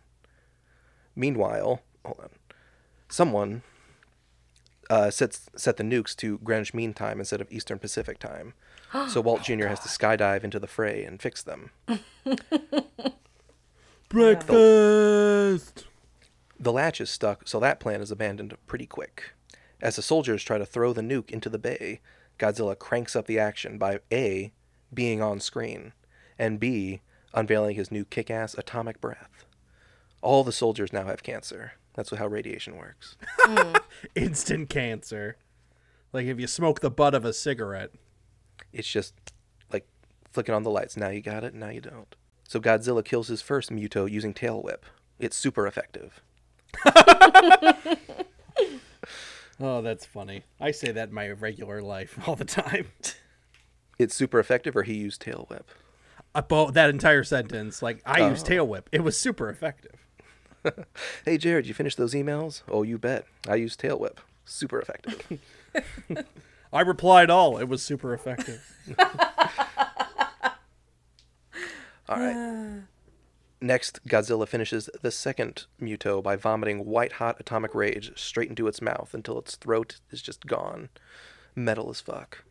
Meanwhile, 1.15 1.81
hold 2.05 2.19
on. 2.21 2.29
Someone 3.09 3.63
uh, 4.89 5.09
sets, 5.11 5.49
set 5.55 5.77
the 5.77 5.83
nukes 5.83 6.15
to 6.17 6.37
Greenwich 6.39 6.73
Mean 6.73 6.93
Time 6.93 7.19
instead 7.19 7.41
of 7.41 7.51
Eastern 7.51 7.79
Pacific 7.79 8.19
Time. 8.19 8.53
So 9.07 9.21
Walt 9.21 9.43
Jr. 9.43 9.67
has 9.67 9.79
to 9.81 9.87
skydive 9.87 10.43
into 10.43 10.59
the 10.59 10.65
fray 10.65 11.03
and 11.03 11.21
fix 11.21 11.43
them. 11.43 11.69
Breakfast. 14.09 15.85
The 16.59 16.73
latch 16.73 16.99
is 16.99 17.11
stuck, 17.11 17.47
so 17.47 17.59
that 17.59 17.79
plan 17.79 18.01
is 18.01 18.09
abandoned 18.09 18.57
pretty 18.65 18.87
quick. 18.87 19.33
As 19.79 19.95
the 19.95 20.01
soldiers 20.01 20.43
try 20.43 20.57
to 20.57 20.65
throw 20.65 20.91
the 20.91 21.01
nuke 21.01 21.29
into 21.29 21.49
the 21.49 21.59
bay, 21.59 22.01
Godzilla 22.39 22.77
cranks 22.77 23.15
up 23.15 23.27
the 23.27 23.37
action 23.37 23.77
by 23.77 23.99
A, 24.11 24.51
being 24.93 25.21
on 25.21 25.39
screen, 25.39 25.93
and 26.37 26.59
B, 26.59 27.01
unveiling 27.33 27.75
his 27.75 27.91
new 27.91 28.05
kick 28.05 28.29
ass 28.31 28.55
atomic 28.57 28.99
breath. 29.01 29.45
All 30.21 30.43
the 30.43 30.51
soldiers 30.51 30.91
now 30.91 31.05
have 31.05 31.23
cancer, 31.23 31.73
That's 31.93 32.15
how 32.15 32.27
radiation 32.27 32.77
works. 32.77 33.15
Instant 34.15 34.69
cancer. 34.69 35.37
Like 36.11 36.25
if 36.25 36.39
you 36.39 36.47
smoke 36.47 36.81
the 36.81 36.89
butt 36.89 37.13
of 37.13 37.25
a 37.25 37.33
cigarette. 37.33 37.91
It's 38.73 38.87
just 38.87 39.13
like 39.71 39.87
flicking 40.31 40.53
on 40.53 40.63
the 40.63 40.69
lights. 40.69 40.97
Now 40.97 41.09
you 41.09 41.21
got 41.21 41.43
it, 41.43 41.53
now 41.53 41.69
you 41.69 41.81
don't. 41.81 42.15
So 42.47 42.59
Godzilla 42.59 43.05
kills 43.05 43.27
his 43.27 43.41
first 43.41 43.71
Muto 43.71 44.09
using 44.09 44.33
Tail 44.33 44.61
Whip. 44.61 44.85
It's 45.19 45.37
super 45.37 45.67
effective. 45.67 46.21
Oh, 49.61 49.81
that's 49.81 50.05
funny. 50.05 50.43
I 50.59 50.71
say 50.71 50.91
that 50.91 51.09
in 51.09 51.15
my 51.15 51.29
regular 51.31 51.81
life 51.81 52.17
all 52.27 52.35
the 52.35 52.45
time. 52.45 52.87
It's 53.99 54.15
super 54.15 54.39
effective, 54.39 54.75
or 54.75 54.83
he 54.83 54.95
used 54.95 55.21
Tail 55.21 55.45
Whip. 55.49 55.69
Uh, 56.33 56.39
About 56.39 56.73
that 56.73 56.89
entire 56.89 57.23
sentence, 57.23 57.81
like 57.81 58.01
I 58.05 58.21
Oh. 58.21 58.29
use 58.29 58.41
tail 58.43 58.65
whip. 58.67 58.87
It 58.91 59.03
was 59.03 59.19
super 59.19 59.49
effective. 59.49 59.95
Hey 61.25 61.37
Jared, 61.37 61.67
you 61.67 61.73
finished 61.73 61.97
those 61.97 62.13
emails? 62.13 62.63
Oh, 62.67 62.83
you 62.83 62.97
bet. 62.97 63.25
I 63.47 63.55
used 63.55 63.79
Tail 63.79 63.97
Whip. 63.97 64.19
Super 64.43 64.79
effective. 64.81 65.39
I 66.73 66.81
replied 66.81 67.29
all. 67.29 67.57
It 67.57 67.69
was 67.69 67.81
super 67.81 68.13
effective. 68.13 68.61
All 72.09 72.19
right. 72.19 72.81
Next, 73.61 74.05
Godzilla 74.07 74.47
finishes 74.47 74.89
the 75.01 75.11
second 75.11 75.65
Muto 75.81 76.21
by 76.23 76.35
vomiting 76.35 76.85
white 76.85 77.13
hot 77.13 77.37
atomic 77.39 77.75
rage 77.75 78.11
straight 78.19 78.49
into 78.49 78.67
its 78.67 78.81
mouth 78.81 79.13
until 79.13 79.37
its 79.39 79.55
throat 79.55 79.99
is 80.11 80.21
just 80.21 80.45
gone. 80.45 80.89
Metal 81.55 81.89
as 81.89 82.01
fuck. 82.01 82.43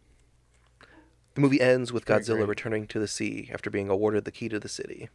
The 1.39 1.43
movie 1.43 1.61
ends 1.61 1.93
with 1.93 2.05
Very 2.05 2.19
Godzilla 2.19 2.37
great. 2.39 2.49
returning 2.49 2.87
to 2.89 2.99
the 2.99 3.07
sea 3.07 3.49
after 3.55 3.71
being 3.71 3.89
awarded 3.89 4.25
the 4.25 4.33
key 4.33 4.49
to 4.49 4.59
the 4.59 4.69
city. 4.69 5.09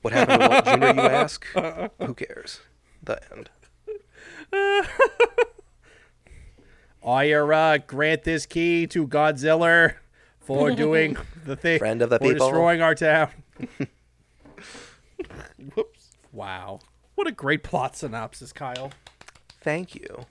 What 0.00 0.14
happened 0.14 0.40
to 0.40 0.48
Walt 0.48 0.64
Jr., 0.64 1.02
you 1.02 1.06
ask? 1.06 1.44
Who 2.00 2.14
cares? 2.14 2.60
The 3.02 3.20
end. 3.30 3.50
I 7.06 7.30
uh, 7.30 7.76
grant 7.86 8.24
this 8.24 8.46
key 8.46 8.86
to 8.86 9.06
Godzilla 9.06 9.96
for 10.40 10.70
doing 10.70 11.18
the 11.44 11.56
thing. 11.56 11.78
Friend 11.78 12.00
of 12.00 12.08
the 12.08 12.18
for 12.18 12.24
people. 12.24 12.46
destroying 12.48 12.80
our 12.80 12.94
town. 12.94 13.28
Whoops. 15.74 16.12
Wow. 16.32 16.78
What 17.16 17.26
a 17.26 17.32
great 17.32 17.62
plot 17.62 17.96
synopsis, 17.96 18.54
Kyle. 18.54 18.92
Thank 19.60 19.94
you. 19.94 20.24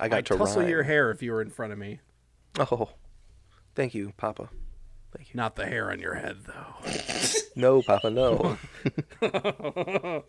I 0.00 0.08
got 0.08 0.16
I'd 0.20 0.26
to 0.26 0.38
tussle 0.38 0.62
rhyme. 0.62 0.70
your 0.70 0.84
hair 0.84 1.10
if 1.10 1.22
you 1.22 1.32
were 1.32 1.42
in 1.42 1.50
front 1.50 1.74
of 1.74 1.78
me. 1.78 2.00
Oh, 2.58 2.88
thank 3.74 3.94
you, 3.94 4.12
Papa. 4.16 4.48
Thank 5.16 5.28
you. 5.30 5.36
Not 5.36 5.54
the 5.56 5.66
hair 5.66 5.90
on 5.92 6.00
your 6.00 6.14
head, 6.14 6.38
though. 6.46 6.90
No, 7.56 7.82
Papa, 7.82 8.10
no. 8.10 8.58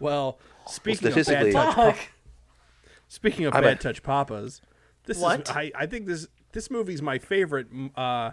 Well, 0.00 0.38
speaking 0.66 1.08
of 1.08 1.14
bad 1.26 1.52
touch, 1.52 1.74
Fuck. 1.74 1.98
speaking 3.08 3.46
of 3.46 3.54
I'm 3.54 3.62
bad 3.62 3.78
a- 3.78 3.80
touch 3.80 4.02
papas, 4.02 4.60
this 5.04 5.18
What? 5.18 5.48
is 5.48 5.50
I, 5.50 5.70
I 5.74 5.86
think 5.86 6.06
this 6.06 6.26
this 6.52 6.70
movie's 6.70 7.00
my 7.00 7.18
favorite 7.18 7.68
uh 7.96 8.32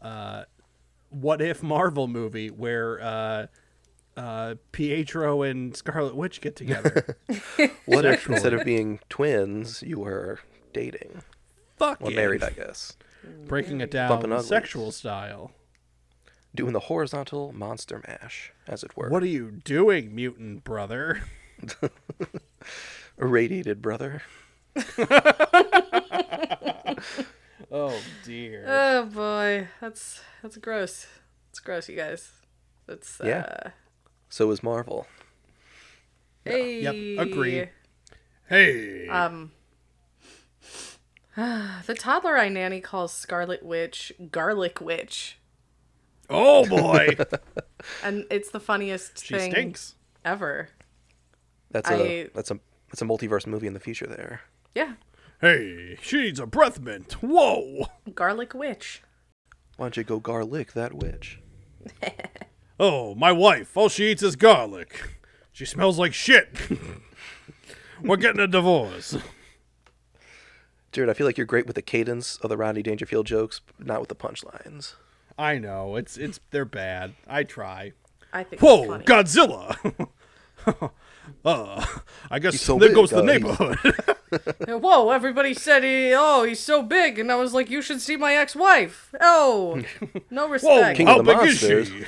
uh 0.00 0.44
what 1.10 1.42
if 1.42 1.62
Marvel 1.62 2.08
movie 2.08 2.48
where 2.50 3.02
uh 3.02 3.46
uh 4.16 4.54
Pietro 4.72 5.42
and 5.42 5.76
Scarlet 5.76 6.14
Witch 6.16 6.40
get 6.40 6.56
together. 6.56 7.16
What 7.84 8.06
if 8.06 8.26
instead 8.28 8.54
of 8.54 8.64
being 8.64 9.00
twins, 9.10 9.82
you 9.82 9.98
were 9.98 10.38
dating? 10.72 11.22
Fuck 11.76 12.00
Well, 12.00 12.12
yeah. 12.12 12.16
married, 12.16 12.42
I 12.42 12.50
guess. 12.50 12.96
Breaking 13.46 13.80
it 13.80 13.90
down 13.90 14.42
sexual 14.42 14.92
style. 14.92 15.52
Doing 16.54 16.72
the 16.72 16.80
horizontal 16.80 17.52
monster 17.52 18.00
mash, 18.06 18.52
as 18.68 18.84
it 18.84 18.96
were. 18.96 19.08
What 19.08 19.22
are 19.22 19.26
you 19.26 19.50
doing, 19.50 20.14
mutant 20.14 20.62
brother? 20.62 21.24
Irradiated 23.18 23.82
brother. 23.82 24.22
Oh 27.76 27.98
dear. 28.24 28.64
Oh 28.68 29.04
boy, 29.06 29.66
that's 29.80 30.20
that's 30.42 30.56
gross. 30.58 31.08
It's 31.50 31.58
gross, 31.58 31.88
you 31.88 31.96
guys. 31.96 32.30
That's 32.86 33.20
uh, 33.20 33.24
Yeah. 33.26 33.70
So 34.28 34.48
is 34.52 34.62
Marvel. 34.62 35.08
Hey. 36.44 36.82
Yep, 36.82 37.26
agree. 37.26 37.68
Hey. 38.48 39.08
Um. 39.08 39.50
The 41.86 41.94
toddler 41.98 42.36
I 42.38 42.48
nanny 42.48 42.80
calls 42.80 43.12
Scarlet 43.12 43.62
Witch 43.64 44.12
Garlic 44.30 44.80
Witch, 44.80 45.38
oh 46.30 46.64
boy. 46.66 47.16
and 48.04 48.24
it's 48.30 48.50
the 48.50 48.60
funniest 48.60 49.24
she 49.24 49.36
thing 49.38 49.50
stinks. 49.50 49.94
ever. 50.24 50.68
That's 51.70 51.90
a 51.90 52.22
I- 52.24 52.28
that's 52.34 52.50
a 52.50 52.58
that's 52.88 53.02
a 53.02 53.04
multiverse 53.04 53.46
movie 53.46 53.66
in 53.66 53.74
the 53.74 53.80
future. 53.80 54.06
There. 54.06 54.42
Yeah, 54.74 54.94
Hey, 55.40 55.98
she 56.00 56.22
needs 56.22 56.40
a 56.40 56.46
breath 56.46 56.80
mint. 56.80 57.12
Whoa. 57.14 57.86
Garlic 58.14 58.54
Witch. 58.54 59.02
Why 59.76 59.86
don't 59.86 59.96
you 59.96 60.04
go 60.04 60.20
garlic 60.20 60.72
that 60.74 60.94
witch? 60.94 61.40
Oh, 62.80 63.14
my 63.14 63.30
wife. 63.30 63.76
All 63.76 63.88
she 63.88 64.10
eats 64.10 64.22
is 64.24 64.34
garlic. 64.34 65.00
She 65.52 65.64
smells 65.64 65.96
like 65.96 66.12
shit. 66.12 66.48
We're 68.02 68.16
getting 68.16 68.40
a 68.40 68.48
divorce. 68.48 69.16
Jared, 70.94 71.10
I 71.10 71.14
feel 71.14 71.26
like 71.26 71.36
you're 71.36 71.44
great 71.44 71.66
with 71.66 71.74
the 71.74 71.82
cadence 71.82 72.36
of 72.36 72.48
the 72.48 72.56
Rodney 72.56 72.80
Dangerfield 72.80 73.26
jokes, 73.26 73.60
but 73.76 73.84
not 73.84 73.98
with 73.98 74.08
the 74.08 74.14
punchlines. 74.14 74.94
I 75.36 75.58
know 75.58 75.96
it's 75.96 76.16
it's 76.16 76.38
they're 76.52 76.64
bad. 76.64 77.14
I 77.26 77.42
try. 77.42 77.92
I 78.32 78.44
think. 78.44 78.62
Whoa, 78.62 78.86
funny. 78.86 79.04
Godzilla. 79.04 80.08
uh, 81.44 81.84
I 82.30 82.38
guess 82.38 82.60
so 82.60 82.78
there 82.78 82.90
big, 82.90 82.94
goes 82.94 83.10
the 83.10 83.18
uh, 83.18 83.22
he's- 83.22 83.42
neighborhood. 83.42 84.04
Whoa! 84.68 85.10
Everybody 85.10 85.52
said 85.54 85.82
he. 85.82 86.12
Oh, 86.14 86.44
he's 86.44 86.60
so 86.60 86.80
big, 86.82 87.18
and 87.18 87.30
I 87.30 87.36
was 87.36 87.52
like, 87.54 87.70
you 87.70 87.82
should 87.82 88.00
see 88.00 88.16
my 88.16 88.34
ex-wife. 88.34 89.12
Oh, 89.20 89.82
no 90.30 90.46
Whoa, 90.46 90.52
respect. 90.52 90.96
King 90.96 91.06
how 91.08 91.18
of 91.18 91.24
the 91.26 91.32
big 91.32 91.36
Monsters. 91.36 91.88
is 91.90 91.94
she? 91.94 92.04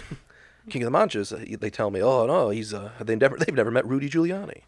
King 0.70 0.82
of 0.82 0.86
the 0.86 0.90
Monsters, 0.92 1.32
uh, 1.32 1.44
they 1.60 1.70
tell 1.70 1.90
me, 1.90 2.00
oh 2.02 2.26
no, 2.26 2.50
he's 2.50 2.72
uh, 2.72 2.90
they 3.00 3.16
never 3.16 3.36
they've 3.36 3.54
never 3.54 3.70
met 3.70 3.86
Rudy 3.86 4.08
Giuliani. 4.08 4.62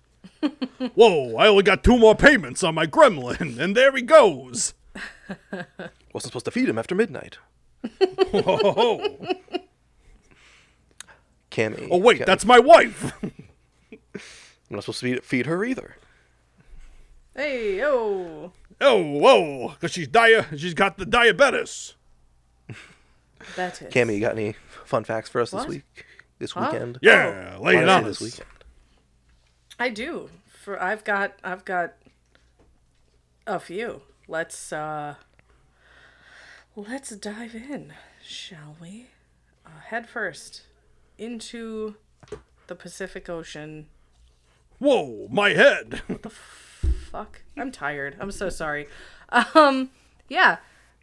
Whoa, 0.94 1.37
I 1.37 1.48
only 1.48 1.62
got 1.64 1.83
two 1.83 1.98
more 1.98 2.14
payments 2.14 2.62
on 2.62 2.74
my 2.74 2.87
gremlin, 2.87 3.59
and 3.59 3.77
there 3.77 3.94
he 3.94 4.03
goes. 4.03 4.74
Wasn't 6.12 6.31
supposed 6.31 6.44
to 6.46 6.51
feed 6.51 6.68
him 6.68 6.79
after 6.79 6.94
midnight. 6.94 7.38
Whoa. 8.33 9.18
Cammy. 11.51 11.88
oh 11.90 11.98
wait, 11.98 12.20
Cammy. 12.20 12.27
that's 12.27 12.44
my 12.44 12.59
wife. 12.59 13.12
I'm 13.22 13.31
not 14.70 14.83
supposed 14.85 15.01
to 15.01 15.07
feed, 15.14 15.24
feed 15.24 15.46
her 15.46 15.64
either. 15.64 15.96
Hey, 17.35 17.83
oh, 17.85 18.53
Oh, 18.81 19.03
whoa, 19.03 19.68
because 19.70 19.90
she's 19.92 20.07
dia- 20.09 20.46
she's 20.57 20.74
got 20.74 20.98
the 20.98 21.07
diabetes. 21.07 21.94
that 23.57 23.81
is. 23.83 23.88
Cammy, 23.92 24.14
you 24.14 24.20
got 24.20 24.33
any 24.33 24.55
fun 24.85 25.03
facts 25.05 25.29
for 25.29 25.40
us 25.40 25.53
What? 25.53 25.62
this 25.62 25.68
week? 25.68 26.05
This 26.38 26.53
Huh? 26.53 26.68
weekend? 26.72 26.98
Yeah, 27.03 27.57
oh. 27.59 27.62
lay 27.62 27.77
it 27.77 27.88
Honestly, 27.88 27.90
on 27.94 28.05
this 28.05 28.16
us. 28.16 28.20
weekend. 28.22 28.48
I 29.78 29.90
do. 29.90 30.30
For 30.48 30.80
I've 30.82 31.04
got 31.04 31.34
I've 31.44 31.64
got 31.64 31.94
a 33.46 33.58
few. 33.60 34.02
Let's 34.26 34.72
uh 34.72 35.14
let's 36.76 37.10
dive 37.10 37.54
in, 37.54 37.92
shall 38.22 38.76
we? 38.80 39.06
Uh, 39.64 39.80
head 39.86 40.08
first 40.08 40.62
into 41.16 41.96
the 42.66 42.74
Pacific 42.74 43.28
Ocean. 43.28 43.86
Whoa, 44.78 45.28
my 45.30 45.50
head. 45.50 46.02
What 46.08 46.22
the 46.22 46.28
f- 46.28 46.84
fuck. 47.10 47.42
I'm 47.56 47.70
tired. 47.72 48.16
I'm 48.20 48.30
so 48.30 48.48
sorry. 48.48 48.88
Um 49.54 49.90
yeah. 50.28 50.58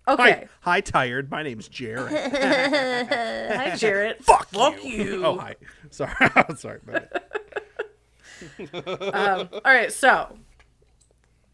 Okay. 0.08 0.24
Hi, 0.24 0.48
hi, 0.62 0.82
tired. 0.82 1.32
My 1.32 1.42
name's 1.42 1.68
Jared. 1.68 2.12
Hi, 2.32 3.76
Jared. 3.76 4.24
Fuck, 4.24 4.50
Fuck 4.50 4.84
you. 4.84 4.92
you. 5.04 5.26
Oh, 5.26 5.36
hi. 5.40 5.56
Sorry, 5.90 6.14
sorry 6.58 6.80
about 6.88 7.02
it. 7.04 7.25
Um, 8.74 9.50
all 9.54 9.62
right, 9.66 9.92
so 9.92 10.38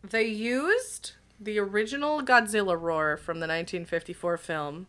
they 0.03 0.25
used 0.25 1.13
the 1.39 1.59
original 1.59 2.21
Godzilla 2.21 2.79
roar 2.79 3.17
from 3.17 3.37
the 3.37 3.47
1954 3.47 4.37
film. 4.37 4.87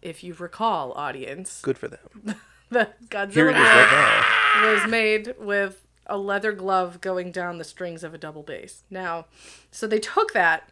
If 0.00 0.22
you 0.22 0.34
recall, 0.34 0.92
audience, 0.92 1.60
Good 1.60 1.78
for 1.78 1.88
them. 1.88 2.36
the 2.70 2.88
Godzilla 3.08 3.50
is 3.50 3.54
right 3.54 4.24
roar 4.62 4.72
was 4.72 4.90
made 4.90 5.34
with 5.38 5.86
a 6.06 6.16
leather 6.16 6.52
glove 6.52 7.00
going 7.00 7.30
down 7.32 7.58
the 7.58 7.64
strings 7.64 8.02
of 8.02 8.14
a 8.14 8.18
double 8.18 8.42
bass. 8.42 8.84
Now, 8.90 9.26
so 9.70 9.86
they 9.86 9.98
took 9.98 10.32
that 10.32 10.70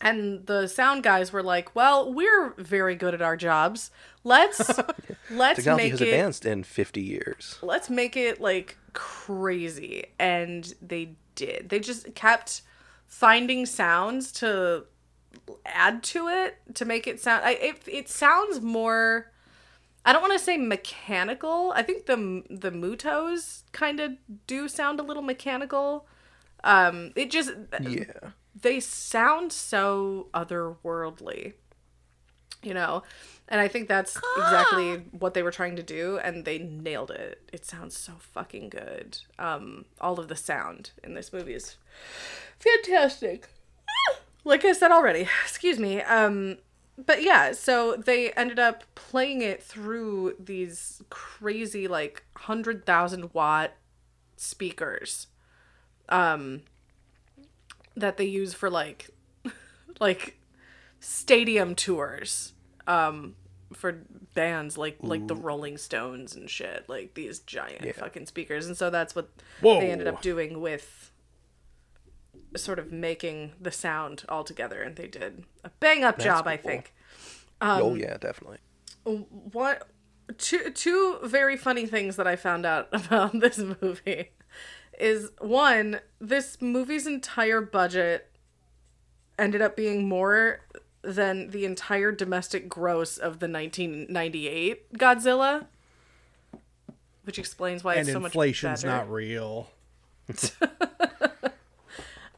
and 0.00 0.46
the 0.46 0.68
sound 0.68 1.02
guys 1.02 1.32
were 1.32 1.42
like, 1.42 1.74
"Well, 1.74 2.12
we're 2.12 2.54
very 2.56 2.94
good 2.94 3.14
at 3.14 3.22
our 3.22 3.36
jobs. 3.36 3.90
Let's 4.28 4.58
let's 5.30 5.56
Technology 5.56 5.84
make 5.84 5.90
has 5.92 6.00
it 6.00 6.08
advanced 6.08 6.44
in 6.44 6.62
50 6.62 7.00
years. 7.02 7.58
let's 7.62 7.88
make 7.88 8.16
it 8.16 8.40
like 8.40 8.76
crazy 8.92 10.06
and 10.18 10.74
they 10.82 11.04
did 11.34 11.68
they 11.70 11.78
just 11.80 12.14
kept 12.14 12.62
finding 13.06 13.64
sounds 13.66 14.32
to 14.32 14.84
add 15.64 16.02
to 16.02 16.28
it 16.28 16.56
to 16.74 16.84
make 16.84 17.06
it 17.06 17.20
sound 17.20 17.44
I, 17.44 17.52
it, 17.52 17.76
it 17.86 18.08
sounds 18.08 18.60
more 18.60 19.30
I 20.04 20.12
don't 20.12 20.22
want 20.22 20.32
to 20.38 20.38
say 20.38 20.56
mechanical. 20.56 21.72
I 21.76 21.82
think 21.82 22.06
the 22.06 22.16
the 22.48 22.70
Mutos 22.70 23.62
kind 23.72 24.00
of 24.00 24.12
do 24.46 24.66
sound 24.68 25.00
a 25.00 25.02
little 25.02 25.22
mechanical. 25.22 26.06
Um, 26.64 27.12
it 27.14 27.30
just 27.30 27.50
Yeah. 27.80 28.30
they 28.58 28.80
sound 28.80 29.52
so 29.52 30.28
otherworldly, 30.32 31.54
you 32.62 32.72
know, 32.72 33.02
and 33.48 33.60
I 33.60 33.68
think 33.68 33.88
that's 33.88 34.18
exactly 34.36 34.96
what 35.18 35.34
they 35.34 35.42
were 35.42 35.50
trying 35.50 35.76
to 35.76 35.82
do, 35.82 36.18
and 36.18 36.44
they 36.44 36.58
nailed 36.58 37.10
it. 37.10 37.48
It 37.52 37.64
sounds 37.64 37.96
so 37.96 38.12
fucking 38.18 38.68
good. 38.68 39.18
Um, 39.38 39.86
all 40.00 40.20
of 40.20 40.28
the 40.28 40.36
sound 40.36 40.90
in 41.02 41.14
this 41.14 41.32
movie 41.32 41.54
is 41.54 41.76
fantastic. 42.58 43.48
like 44.44 44.64
I 44.64 44.72
said 44.72 44.92
already, 44.92 45.28
excuse 45.44 45.78
me. 45.78 46.02
Um, 46.02 46.58
but 46.98 47.22
yeah, 47.22 47.52
so 47.52 47.96
they 47.96 48.32
ended 48.32 48.58
up 48.58 48.84
playing 48.94 49.40
it 49.40 49.62
through 49.62 50.34
these 50.38 51.02
crazy 51.10 51.88
like 51.88 52.24
hundred 52.36 52.84
thousand 52.84 53.32
watt 53.32 53.72
speakers, 54.36 55.28
um, 56.08 56.62
that 57.96 58.16
they 58.18 58.24
use 58.24 58.52
for 58.52 58.68
like, 58.68 59.10
like, 60.00 60.38
stadium 61.00 61.74
tours, 61.74 62.52
um, 62.88 63.36
for 63.72 64.00
bands 64.34 64.76
like 64.76 64.96
like 65.02 65.28
the 65.28 65.36
Rolling 65.36 65.76
Stones 65.76 66.34
and 66.34 66.50
shit, 66.50 66.88
like 66.88 67.14
these 67.14 67.38
giant 67.40 67.94
fucking 67.94 68.26
speakers, 68.26 68.66
and 68.66 68.76
so 68.76 68.90
that's 68.90 69.14
what 69.14 69.28
they 69.62 69.90
ended 69.90 70.08
up 70.08 70.22
doing 70.22 70.60
with 70.60 71.12
sort 72.56 72.78
of 72.78 72.90
making 72.90 73.52
the 73.60 73.70
sound 73.70 74.24
all 74.28 74.42
together. 74.42 74.82
And 74.82 74.96
they 74.96 75.06
did 75.06 75.44
a 75.62 75.70
bang 75.80 76.02
up 76.02 76.18
job 76.18 76.46
i 76.48 76.56
cool. 76.56 76.70
think. 76.70 76.94
Oh 77.60 77.94
yeah, 77.94 78.16
definitely. 78.16 78.58
what 79.04 79.86
two 80.36 80.70
two 80.70 81.18
very 81.24 81.56
funny 81.56 81.86
things 81.86 82.16
that 82.16 82.26
i 82.26 82.36
found 82.36 82.66
out 82.66 82.88
about 82.92 83.40
this 83.40 83.58
movie 83.80 84.32
is 84.98 85.30
one 85.40 86.00
this 86.20 86.60
movie's 86.60 87.06
entire 87.06 87.62
budget 87.62 88.30
ended 89.38 89.62
up 89.62 89.74
being 89.74 90.06
more 90.06 90.60
than 91.02 91.50
the 91.50 91.64
entire 91.64 92.12
domestic 92.12 92.68
gross 92.68 93.16
of 93.16 93.38
the 93.40 93.48
1998 93.48 94.92
godzilla 94.94 95.66
which 97.24 97.38
explains 97.38 97.84
why 97.84 97.94
and 97.94 98.00
it's 98.08 98.12
so 98.12 98.20
much 98.20 98.32
inflation's 98.32 98.82
better. 98.82 98.96
not 98.96 99.10
real. 99.10 99.70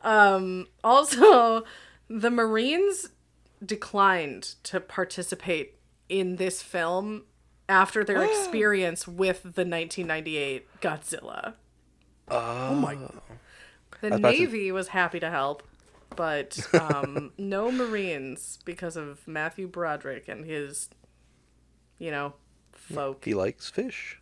Um, 0.03 0.68
also, 0.83 1.64
the 2.09 2.31
Marines 2.31 3.11
declined 3.64 4.55
to 4.64 4.81
participate 4.81 5.75
in 6.09 6.37
this 6.37 6.62
film 6.62 7.25
after 7.68 8.03
their 8.05 8.23
experience 8.31 9.07
with 9.07 9.42
the 9.42 9.64
1998 9.66 10.81
Godzilla. 10.81 11.55
Oh 12.29 12.75
my! 12.75 12.94
God. 12.94 13.20
The 14.01 14.07
about 14.14 14.16
to- 14.16 14.38
Navy 14.38 14.73
was 14.73 14.88
happy 14.88 15.20
to 15.20 15.31
help, 15.31 15.62
but 16.16 16.59
um, 16.75 17.33
no 17.38 17.70
Marines 17.70 18.59
because 18.64 18.96
of 18.96 19.27
Matthew 19.27 19.66
Broderick 19.66 20.29
and 20.29 20.44
his, 20.44 20.90
you 21.99 22.11
know, 22.11 22.35
folk. 22.73 23.25
He 23.25 23.35
likes 23.35 23.70
fish. 23.70 24.20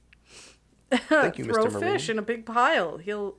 Thank 0.90 1.38
you, 1.38 1.44
Throw 1.44 1.66
Mr. 1.66 1.72
Marine. 1.72 1.92
fish 1.92 2.09
in 2.09 2.18
a 2.18 2.22
big 2.22 2.46
pile. 2.46 2.98
He'll 2.98 3.37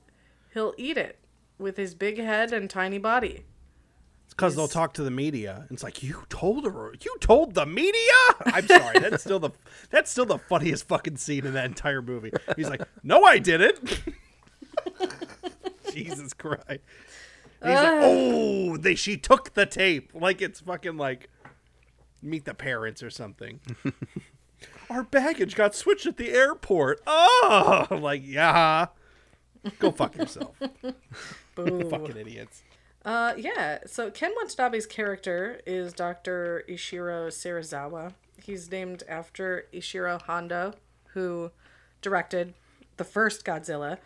he'll 0.54 0.74
eat 0.78 0.98
it 0.98 1.20
with 1.58 1.78
his 1.78 1.94
big 1.96 2.18
head 2.18 2.54
and 2.54 2.70
tiny 2.70 2.98
body. 2.98 3.46
It's 4.26 4.34
because 4.36 4.56
they'll 4.56 4.68
talk 4.68 4.94
to 4.94 5.04
the 5.04 5.10
media. 5.12 5.66
It's 5.72 5.82
like 5.82 6.04
you 6.04 6.24
told 6.30 6.66
her. 6.66 6.94
You 7.02 7.18
told 7.20 7.56
the 7.56 7.66
media. 7.66 8.14
I'm 8.46 8.68
sorry. 8.68 9.00
That's 9.00 9.24
still 9.24 9.40
the 9.40 9.50
that's 9.90 10.12
still 10.12 10.26
the 10.26 10.38
funniest 10.38 10.88
fucking 10.88 11.18
scene 11.18 11.46
in 11.46 11.54
that 11.54 11.66
entire 11.66 12.02
movie. 12.04 12.32
He's 12.56 12.70
like, 12.70 12.84
no, 13.04 13.24
I 13.24 13.40
didn't. 13.40 14.00
Jesus 15.92 16.34
Christ. 16.34 16.82
And 17.62 17.72
he's 17.72 17.82
like, 17.82 18.00
oh, 18.02 18.78
they 18.78 18.96
she 18.96 19.18
took 19.18 19.54
the 19.54 19.66
tape. 19.66 20.12
Like 20.14 20.42
it's 20.42 20.62
fucking 20.62 20.98
like 20.98 21.30
meet 22.22 22.46
the 22.46 22.54
parents 22.54 23.04
or 23.04 23.10
something. 23.10 23.60
Our 24.90 25.04
baggage 25.04 25.56
got 25.56 25.76
switched 25.76 26.06
at 26.06 26.18
the 26.18 26.32
airport. 26.32 27.02
Oh, 27.06 27.88
I'm 27.90 28.02
like 28.02 28.22
yeah. 28.26 28.88
Go 29.80 29.92
fuck 29.92 30.16
yourself. 30.16 30.56
fucking 31.56 32.18
idiots. 32.18 32.64
Uh, 33.04 33.34
yeah. 33.38 33.80
So 33.86 34.10
Ken 34.10 34.32
Watanabe's 34.42 34.86
character 34.86 35.62
is 35.66 35.94
Dr. 35.94 36.64
Ishiro 36.70 37.28
Serizawa. 37.28 38.14
He's 38.42 38.72
named 38.72 39.04
after 39.08 39.68
Ishiro 39.74 40.22
Honda, 40.22 40.76
who 41.14 41.52
directed 42.02 42.54
the 42.98 43.04
first 43.04 43.46
Godzilla, 43.46 43.98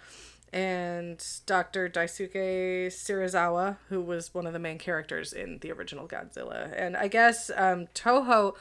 and 0.54 1.26
Dr. 1.48 1.90
Daisuke 1.90 2.88
Serizawa, 2.88 3.78
who 3.90 4.00
was 4.00 4.36
one 4.36 4.46
of 4.46 4.54
the 4.54 4.60
main 4.60 4.78
characters 4.78 5.34
in 5.34 5.58
the 5.60 5.72
original 5.72 6.08
Godzilla. 6.08 6.72
And 6.78 6.96
I 6.96 7.08
guess 7.08 7.50
um, 7.56 7.88
Toho, 7.96 8.56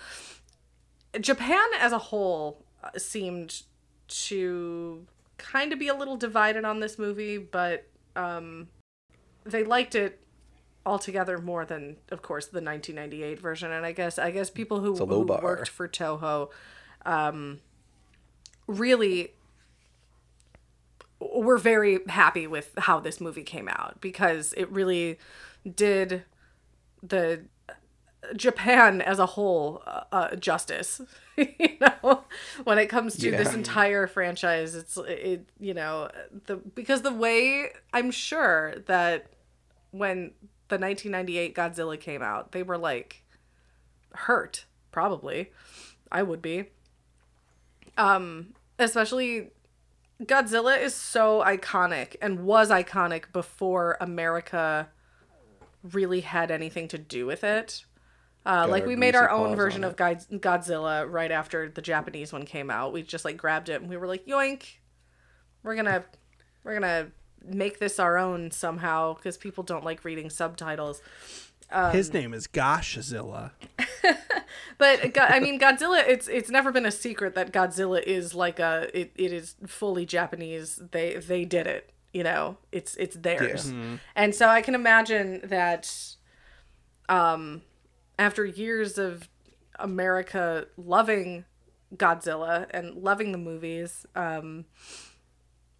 Japan 1.21 1.67
as 1.79 1.93
a 1.93 1.99
whole, 1.99 2.65
uh, 2.83 2.99
seemed 2.99 3.63
to 4.09 5.07
kind 5.37 5.73
of 5.73 5.79
be 5.79 5.89
a 5.89 5.95
little 5.95 6.17
divided 6.17 6.65
on 6.65 6.81
this 6.81 6.99
movie, 6.99 7.37
but 7.37 7.87
um, 8.17 8.69
they 9.45 9.63
liked 9.63 9.95
it 9.95 10.19
altogether 10.85 11.39
more 11.39 11.65
than 11.65 11.97
of 12.11 12.23
course 12.23 12.47
the 12.47 12.61
1998 12.61 13.39
version 13.39 13.71
and 13.71 13.87
i 13.87 13.93
guess 13.93 14.19
i 14.19 14.33
guess 14.33 14.51
people 14.51 14.81
who, 14.81 14.97
who 14.97 15.23
worked 15.23 15.69
for 15.69 15.87
toho 15.87 16.51
um 17.07 17.61
really 18.67 19.33
were 21.35 21.59
very 21.59 22.01
happy 22.09 22.47
with 22.47 22.73
how 22.79 23.01
this 23.01 23.21
movie 23.21 23.43
came 23.43 23.69
out 23.69 24.01
because 24.01 24.55
it 24.57 24.71
really 24.71 25.19
did 25.75 26.25
the 27.03 27.43
Japan 28.37 29.01
as 29.01 29.19
a 29.19 29.27
whole 29.27 29.83
uh, 29.87 30.05
uh, 30.13 30.37
justice. 30.37 31.01
you 31.37 31.77
know, 31.81 32.25
when 32.65 32.79
it 32.79 32.87
comes 32.87 33.17
to 33.17 33.31
this 33.31 33.55
entire 33.55 34.07
franchise, 34.07 34.75
it's 34.75 34.97
it 34.97 35.49
you 35.59 35.75
know 35.75 36.11
the 36.47 36.57
because 36.57 37.03
the 37.03 37.13
way 37.13 37.71
I'm 37.93 38.11
sure 38.11 38.75
that 38.87 39.27
when 39.91 40.33
the 40.69 40.79
1998 40.79 41.55
Godzilla 41.55 42.01
came 42.01 42.23
out, 42.23 42.53
they 42.53 42.63
were 42.63 42.79
like 42.79 43.25
hurt 44.13 44.67
probably. 44.93 45.51
I 46.11 46.23
would 46.23 46.43
be. 46.43 46.67
Um 47.97 48.55
especially 48.79 49.51
Godzilla 50.27 50.81
is 50.81 50.95
so 50.95 51.43
iconic 51.45 52.17
and 52.21 52.41
was 52.41 52.71
iconic 52.71 53.33
before 53.33 53.97
America 54.01 54.89
really 55.83 56.21
had 56.21 56.51
anything 56.51 56.89
to 56.89 56.99
do 56.99 57.27
with 57.27 57.45
it. 57.45 57.85
Uh, 58.45 58.67
like 58.69 58.85
we 58.87 58.97
made 58.97 59.15
our 59.15 59.31
own 59.31 59.55
version 59.55 59.85
of 59.85 59.97
God- 59.97 60.25
Godzilla 60.33 61.11
right 61.11 61.31
after 61.31 61.69
the 61.69 61.83
Japanese 61.83 62.33
one 62.33 62.45
came 62.45 62.71
out. 62.71 62.93
We 62.93 63.03
just 63.03 63.25
like 63.25 63.37
grabbed 63.37 63.69
it 63.69 63.81
and 63.81 63.89
we 63.89 63.97
were 63.97 64.09
like, 64.09 64.27
"Yoink! 64.27 64.65
We're 65.63 65.77
gonna, 65.77 66.05
we're 66.65 66.75
gonna 66.75 67.13
make 67.45 67.79
this 67.79 68.01
our 68.01 68.19
own 68.19 68.51
somehow 68.51 69.15
because 69.15 69.37
people 69.37 69.63
don't 69.63 69.85
like 69.85 70.05
reading 70.05 70.29
subtitles." 70.29 71.03
Um, 71.71 71.93
His 71.93 72.13
name 72.13 72.35
is 72.35 72.49
Goshzilla. 72.49 73.53
But 74.79 75.19
I 75.19 75.41
mean, 75.41 75.59
Godzilla. 75.59 76.03
It's 76.07 76.29
it's 76.29 76.51
never 76.51 76.73
been 76.73 76.87
a 76.87 76.91
secret 76.91 77.35
that 77.35 77.53
Godzilla 77.53 78.03
is 78.03 78.35
like 78.35 78.59
a 78.59 78.89
it, 78.99 79.13
it 79.17 79.33
is 79.33 79.55
fully 79.67 80.07
Japanese. 80.07 80.81
They 80.91 81.17
they 81.17 81.45
did 81.45 81.67
it. 81.67 81.91
You 82.13 82.25
know, 82.25 82.59
it's 82.73 82.97
it's 82.97 83.17
theirs. 83.17 83.73
And 84.15 84.35
so 84.35 84.49
I 84.49 84.61
can 84.61 84.75
imagine 84.75 85.41
that, 85.45 85.91
um, 87.09 87.63
after 88.19 88.45
years 88.45 88.99
of 88.99 89.29
America 89.79 90.67
loving 90.77 91.45
Godzilla 91.97 92.67
and 92.71 92.95
loving 92.97 93.33
the 93.33 93.39
movies, 93.39 94.07
um, 94.15 94.67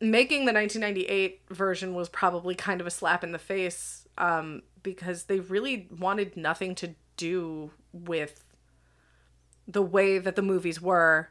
making 0.01 0.47
the 0.47 0.53
1998 0.53 1.43
version 1.51 1.95
was 1.95 2.09
probably 2.09 2.55
kind 2.55 2.81
of 2.81 2.87
a 2.87 2.91
slap 2.91 3.23
in 3.23 3.33
the 3.33 3.39
face 3.39 4.07
um, 4.19 4.63
because 4.83 5.25
they 5.25 5.41
really 5.41 5.89
wanted 5.97 6.37
nothing 6.37 6.75
to 6.77 6.95
do 7.17 7.71
with 7.93 8.45
the 9.67 9.83
way 9.83 10.19
that 10.19 10.37
the 10.37 10.43
movies 10.43 10.81
were 10.81 11.29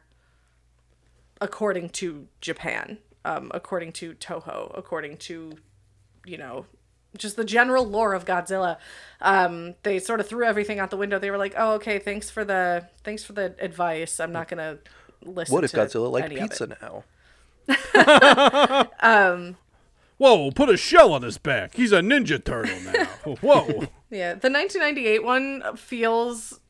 according 1.40 1.90
to 1.90 2.28
Japan, 2.40 2.98
um, 3.24 3.50
according 3.52 3.92
to 3.92 4.14
Toho, 4.14 4.72
according 4.76 5.16
to, 5.18 5.58
you 6.24 6.38
know, 6.38 6.66
just 7.16 7.36
the 7.36 7.44
general 7.44 7.84
lore 7.84 8.14
of 8.14 8.24
Godzilla. 8.24 8.78
Um, 9.20 9.74
they 9.82 9.98
sort 9.98 10.20
of 10.20 10.28
threw 10.28 10.44
everything 10.44 10.78
out 10.78 10.90
the 10.90 10.96
window. 10.96 11.18
They 11.18 11.30
were 11.30 11.36
like, 11.36 11.54
"Oh, 11.56 11.72
okay, 11.74 11.98
thanks 11.98 12.30
for 12.30 12.44
the 12.44 12.88
thanks 13.04 13.22
for 13.24 13.34
the 13.34 13.54
advice. 13.58 14.18
I'm 14.18 14.32
not 14.32 14.48
gonna 14.48 14.78
listen." 15.22 15.54
What 15.54 15.64
if 15.64 15.72
to 15.72 15.76
Godzilla 15.78 16.10
liked 16.10 16.26
any 16.26 16.36
of 16.36 16.44
it." 16.44 16.50
pizza 16.50 16.76
now? 16.80 17.04
um, 19.00 19.56
Whoa, 20.22 20.52
put 20.52 20.68
a 20.68 20.76
shell 20.76 21.12
on 21.12 21.22
his 21.22 21.36
back. 21.36 21.74
He's 21.74 21.90
a 21.90 22.00
ninja 22.00 22.42
turtle 22.42 22.78
now. 22.92 23.34
Whoa. 23.40 23.88
Yeah, 24.08 24.34
the 24.34 24.50
1998 24.50 25.24
one 25.24 25.76
feels 25.76 26.60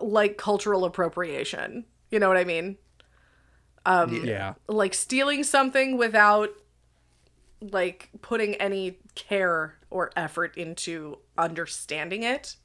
like 0.00 0.36
cultural 0.36 0.84
appropriation. 0.84 1.84
You 2.10 2.18
know 2.18 2.28
what 2.28 2.36
I 2.36 2.44
mean? 2.44 2.76
Um, 3.86 4.24
yeah. 4.24 4.54
Like 4.68 4.94
stealing 4.94 5.44
something 5.44 5.96
without 5.96 6.50
like 7.60 8.10
putting 8.22 8.54
any 8.56 8.98
care 9.14 9.76
or 9.90 10.10
effort 10.16 10.56
into 10.56 11.18
understanding 11.38 12.22
it 12.22 12.56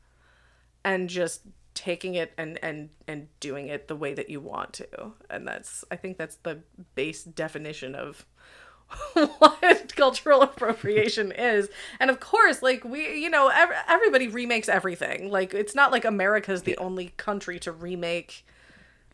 and 0.84 1.10
just 1.10 1.42
taking 1.74 2.16
it 2.16 2.34
and 2.38 2.60
and 2.62 2.90
and 3.08 3.28
doing 3.40 3.68
it 3.68 3.88
the 3.88 3.96
way 3.96 4.14
that 4.14 4.30
you 4.30 4.40
want 4.40 4.74
to. 4.74 5.14
And 5.30 5.48
that's 5.48 5.86
I 5.92 5.96
think 5.96 6.18
that's 6.18 6.36
the 6.38 6.60
base 6.96 7.24
definition 7.24 7.96
of 7.96 8.26
what 9.14 9.94
cultural 9.96 10.42
appropriation 10.42 11.32
is. 11.32 11.70
And 12.00 12.10
of 12.10 12.20
course, 12.20 12.62
like 12.64 12.84
we, 12.84 13.22
you 13.22 13.30
know, 13.30 13.50
ev- 13.50 13.72
everybody 13.88 14.28
remakes 14.28 14.68
everything. 14.70 15.30
Like 15.30 15.54
it's 15.54 15.76
not 15.76 15.92
like 15.92 16.06
America's 16.06 16.64
the 16.64 16.78
only 16.78 17.14
country 17.18 17.60
to 17.60 17.72
remake 17.72 18.46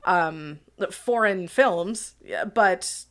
um 0.05 0.59
foreign 0.91 1.47
films, 1.47 2.15
yeah, 2.23 2.45
but 2.45 3.05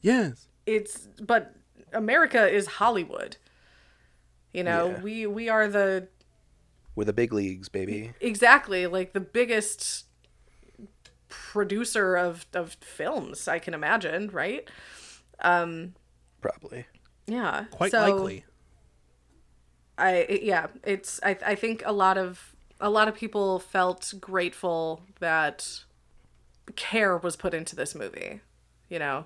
Yes. 0.00 0.46
it's 0.66 1.08
but 1.20 1.54
America 1.92 2.46
is 2.48 2.66
Hollywood. 2.66 3.36
You 4.52 4.64
know, 4.64 4.88
Yeah. 4.90 5.00
we 5.02 5.26
we 5.26 5.48
are 5.48 5.68
the 5.68 6.08
We're 6.96 7.04
the 7.04 7.12
big 7.12 7.32
leagues, 7.32 7.68
baby. 7.68 8.12
exactly 8.20 8.86
like 8.86 9.12
the 9.12 9.20
biggest 9.20 10.04
producer 11.28 12.16
of 12.16 12.46
of 12.54 12.74
films 12.80 13.48
I 13.48 13.58
can 13.58 13.74
imagine, 13.74 14.28
right? 14.30 14.68
Probably. 16.40 16.86
Yeah. 17.26 17.64
Quite 17.70 17.90
so 17.90 18.00
likely. 18.00 18.44
I 19.96 20.40
yeah, 20.42 20.68
it's 20.84 21.20
I 21.22 21.36
I 21.44 21.54
think 21.54 21.82
a 21.84 21.92
lot 21.92 22.16
of 22.16 22.54
a 22.80 22.88
lot 22.88 23.08
of 23.08 23.14
people 23.14 23.58
felt 23.58 24.14
grateful 24.20 25.02
that 25.18 25.80
care 26.76 27.16
was 27.16 27.36
put 27.36 27.54
into 27.54 27.74
this 27.74 27.94
movie, 27.94 28.40
you 28.88 28.98
know. 28.98 29.24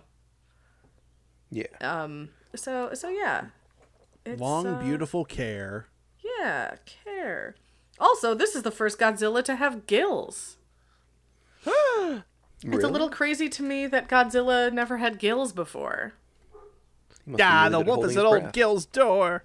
Yeah. 1.50 1.66
Um 1.80 2.30
so 2.54 2.94
so 2.94 3.08
yeah. 3.08 3.46
It's, 4.24 4.40
Long, 4.40 4.66
uh, 4.66 4.80
beautiful 4.80 5.24
care. 5.24 5.88
Yeah, 6.24 6.76
care. 7.04 7.56
Also, 7.98 8.34
this 8.34 8.54
is 8.54 8.62
the 8.62 8.70
first 8.70 8.98
Godzilla 8.98 9.42
to 9.44 9.56
have 9.56 9.86
gills. 9.86 10.56
It's 12.64 12.84
a 12.84 12.88
little 12.88 13.08
crazy 13.10 13.48
to 13.48 13.62
me 13.62 13.86
that 13.88 14.08
Godzilla 14.08 14.72
never 14.72 14.98
had 14.98 15.18
gills 15.18 15.52
before. 15.52 16.12
He 17.26 17.36
Ah, 17.40 17.68
the 17.68 17.80
wolf 17.80 18.04
is 18.06 18.16
at 18.16 18.24
old 18.24 18.52
Gill's 18.52 18.86
door. 18.86 19.44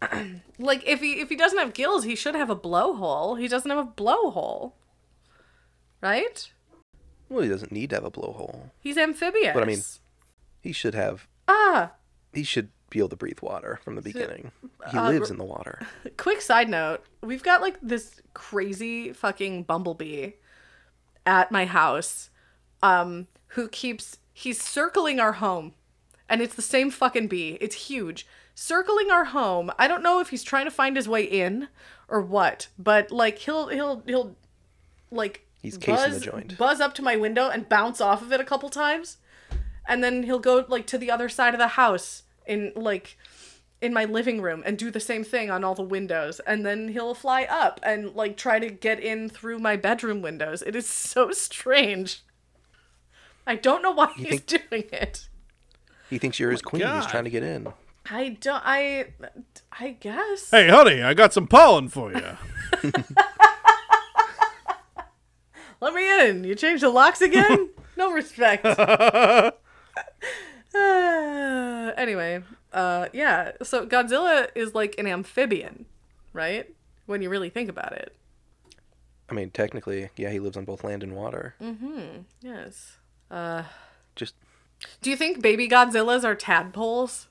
Like 0.58 0.86
if 0.86 1.00
he 1.00 1.20
if 1.20 1.28
he 1.28 1.36
doesn't 1.36 1.58
have 1.58 1.72
gills, 1.74 2.04
he 2.04 2.14
should 2.14 2.34
have 2.36 2.50
a 2.50 2.56
blowhole. 2.56 3.38
He 3.40 3.48
doesn't 3.48 3.70
have 3.70 3.78
a 3.78 3.90
blowhole. 3.90 4.72
Right? 6.00 6.52
Well, 7.28 7.42
he 7.42 7.48
doesn't 7.48 7.72
need 7.72 7.90
to 7.90 7.96
have 7.96 8.04
a 8.04 8.10
blowhole. 8.10 8.70
He's 8.80 8.96
amphibious. 8.98 9.54
But 9.54 9.62
I 9.62 9.66
mean- 9.66 9.82
He 10.60 10.72
should 10.72 10.94
have. 10.94 11.26
ah, 11.48 11.92
He 12.32 12.42
should 12.44 12.68
be 12.90 12.98
able 12.98 13.08
to 13.10 13.16
breathe 13.16 13.40
water 13.40 13.80
from 13.82 13.96
the 13.96 14.02
beginning. 14.02 14.52
He 14.90 14.98
uh, 14.98 15.08
lives 15.08 15.30
in 15.30 15.38
the 15.38 15.44
water. 15.44 15.86
quick 16.16 16.40
side 16.40 16.68
note 16.68 17.04
we've 17.22 17.42
got 17.42 17.60
like 17.60 17.78
this 17.82 18.20
crazy 18.34 19.12
fucking 19.12 19.62
bumblebee 19.64 20.32
at 21.24 21.50
my 21.50 21.64
house 21.64 22.30
um 22.82 23.26
who 23.48 23.68
keeps 23.68 24.18
he's 24.32 24.60
circling 24.62 25.20
our 25.20 25.32
home. 25.32 25.74
And 26.28 26.40
it's 26.40 26.54
the 26.54 26.62
same 26.62 26.90
fucking 26.90 27.28
bee. 27.28 27.58
It's 27.60 27.88
huge. 27.88 28.26
Circling 28.54 29.10
our 29.10 29.26
home. 29.26 29.70
I 29.78 29.86
don't 29.86 30.02
know 30.02 30.20
if 30.20 30.30
he's 30.30 30.42
trying 30.42 30.64
to 30.64 30.70
find 30.70 30.96
his 30.96 31.08
way 31.08 31.24
in 31.24 31.68
or 32.08 32.20
what 32.20 32.68
but 32.78 33.10
like 33.10 33.38
he'll 33.38 33.68
he'll 33.68 34.02
he'll 34.06 34.36
like 35.10 35.46
He's 35.62 35.78
casing 35.78 36.04
the 36.04 36.16
buzz, 36.16 36.24
joint. 36.24 36.58
buzz 36.58 36.80
up 36.80 36.92
to 36.94 37.02
my 37.02 37.16
window 37.16 37.48
and 37.48 37.68
bounce 37.68 38.00
off 38.00 38.20
of 38.20 38.32
it 38.32 38.40
a 38.40 38.44
couple 38.44 38.68
times. 38.68 39.18
And 39.86 40.02
then 40.02 40.24
he'll 40.24 40.40
go 40.40 40.64
like 40.68 40.86
to 40.88 40.98
the 40.98 41.10
other 41.10 41.28
side 41.28 41.54
of 41.54 41.60
the 41.60 41.68
house 41.68 42.24
in 42.46 42.72
like 42.74 43.16
in 43.80 43.92
my 43.92 44.04
living 44.04 44.40
room 44.40 44.62
and 44.64 44.78
do 44.78 44.90
the 44.90 45.00
same 45.00 45.24
thing 45.24 45.50
on 45.50 45.62
all 45.64 45.74
the 45.74 45.82
windows. 45.82 46.40
And 46.40 46.66
then 46.66 46.88
he'll 46.88 47.14
fly 47.14 47.44
up 47.44 47.78
and 47.82 48.14
like 48.14 48.36
try 48.36 48.58
to 48.58 48.70
get 48.70 48.98
in 49.00 49.28
through 49.28 49.58
my 49.60 49.76
bedroom 49.76 50.20
windows. 50.20 50.62
It 50.62 50.74
is 50.74 50.88
so 50.88 51.30
strange 51.32 52.22
i 53.46 53.54
don't 53.56 53.82
know 53.82 53.92
why 53.92 54.12
he's 54.16 54.40
doing 54.42 54.84
it 54.92 55.28
He 56.10 56.18
thinks 56.18 56.38
you're 56.38 56.50
his 56.50 56.62
queen. 56.62 56.82
He's 56.82 57.06
trying 57.06 57.24
to 57.24 57.30
get 57.30 57.42
in. 57.42 57.72
i 58.10 58.30
don't 58.40 58.62
i 58.64 59.06
i 59.78 59.90
guess 60.00 60.50
Hey, 60.50 60.68
honey, 60.68 61.02
I 61.02 61.14
got 61.14 61.32
some 61.32 61.46
pollen 61.46 61.88
for 61.88 62.12
you. 62.12 62.36
let 65.80 65.94
me 65.94 66.28
in 66.28 66.44
you 66.44 66.54
changed 66.54 66.82
the 66.82 66.88
locks 66.88 67.20
again 67.20 67.68
no 67.96 68.12
respect 68.12 68.64
Uh, 68.64 69.50
anyway 71.96 72.42
uh 72.72 73.06
yeah 73.12 73.52
so 73.62 73.86
godzilla 73.86 74.48
is 74.54 74.74
like 74.74 74.94
an 74.98 75.06
amphibian 75.06 75.84
right 76.32 76.70
when 77.06 77.20
you 77.22 77.28
really 77.28 77.50
think 77.50 77.68
about 77.68 77.92
it 77.92 78.14
I 79.30 79.34
mean, 79.34 79.50
technically, 79.50 80.10
yeah, 80.16 80.28
he 80.28 80.40
lives 80.40 80.58
on 80.58 80.66
both 80.66 80.84
land 80.84 81.02
and 81.02 81.14
water. 81.16 81.54
Mm. 81.58 81.78
Hmm. 81.78 82.06
Yes 82.42 82.98
Uh, 83.32 83.62
just 84.14 84.34
Do 85.00 85.08
you 85.10 85.16
think 85.16 85.40
baby 85.40 85.68
Godzillas 85.68 86.22
are 86.24 86.34
tadpoles? 86.34 87.26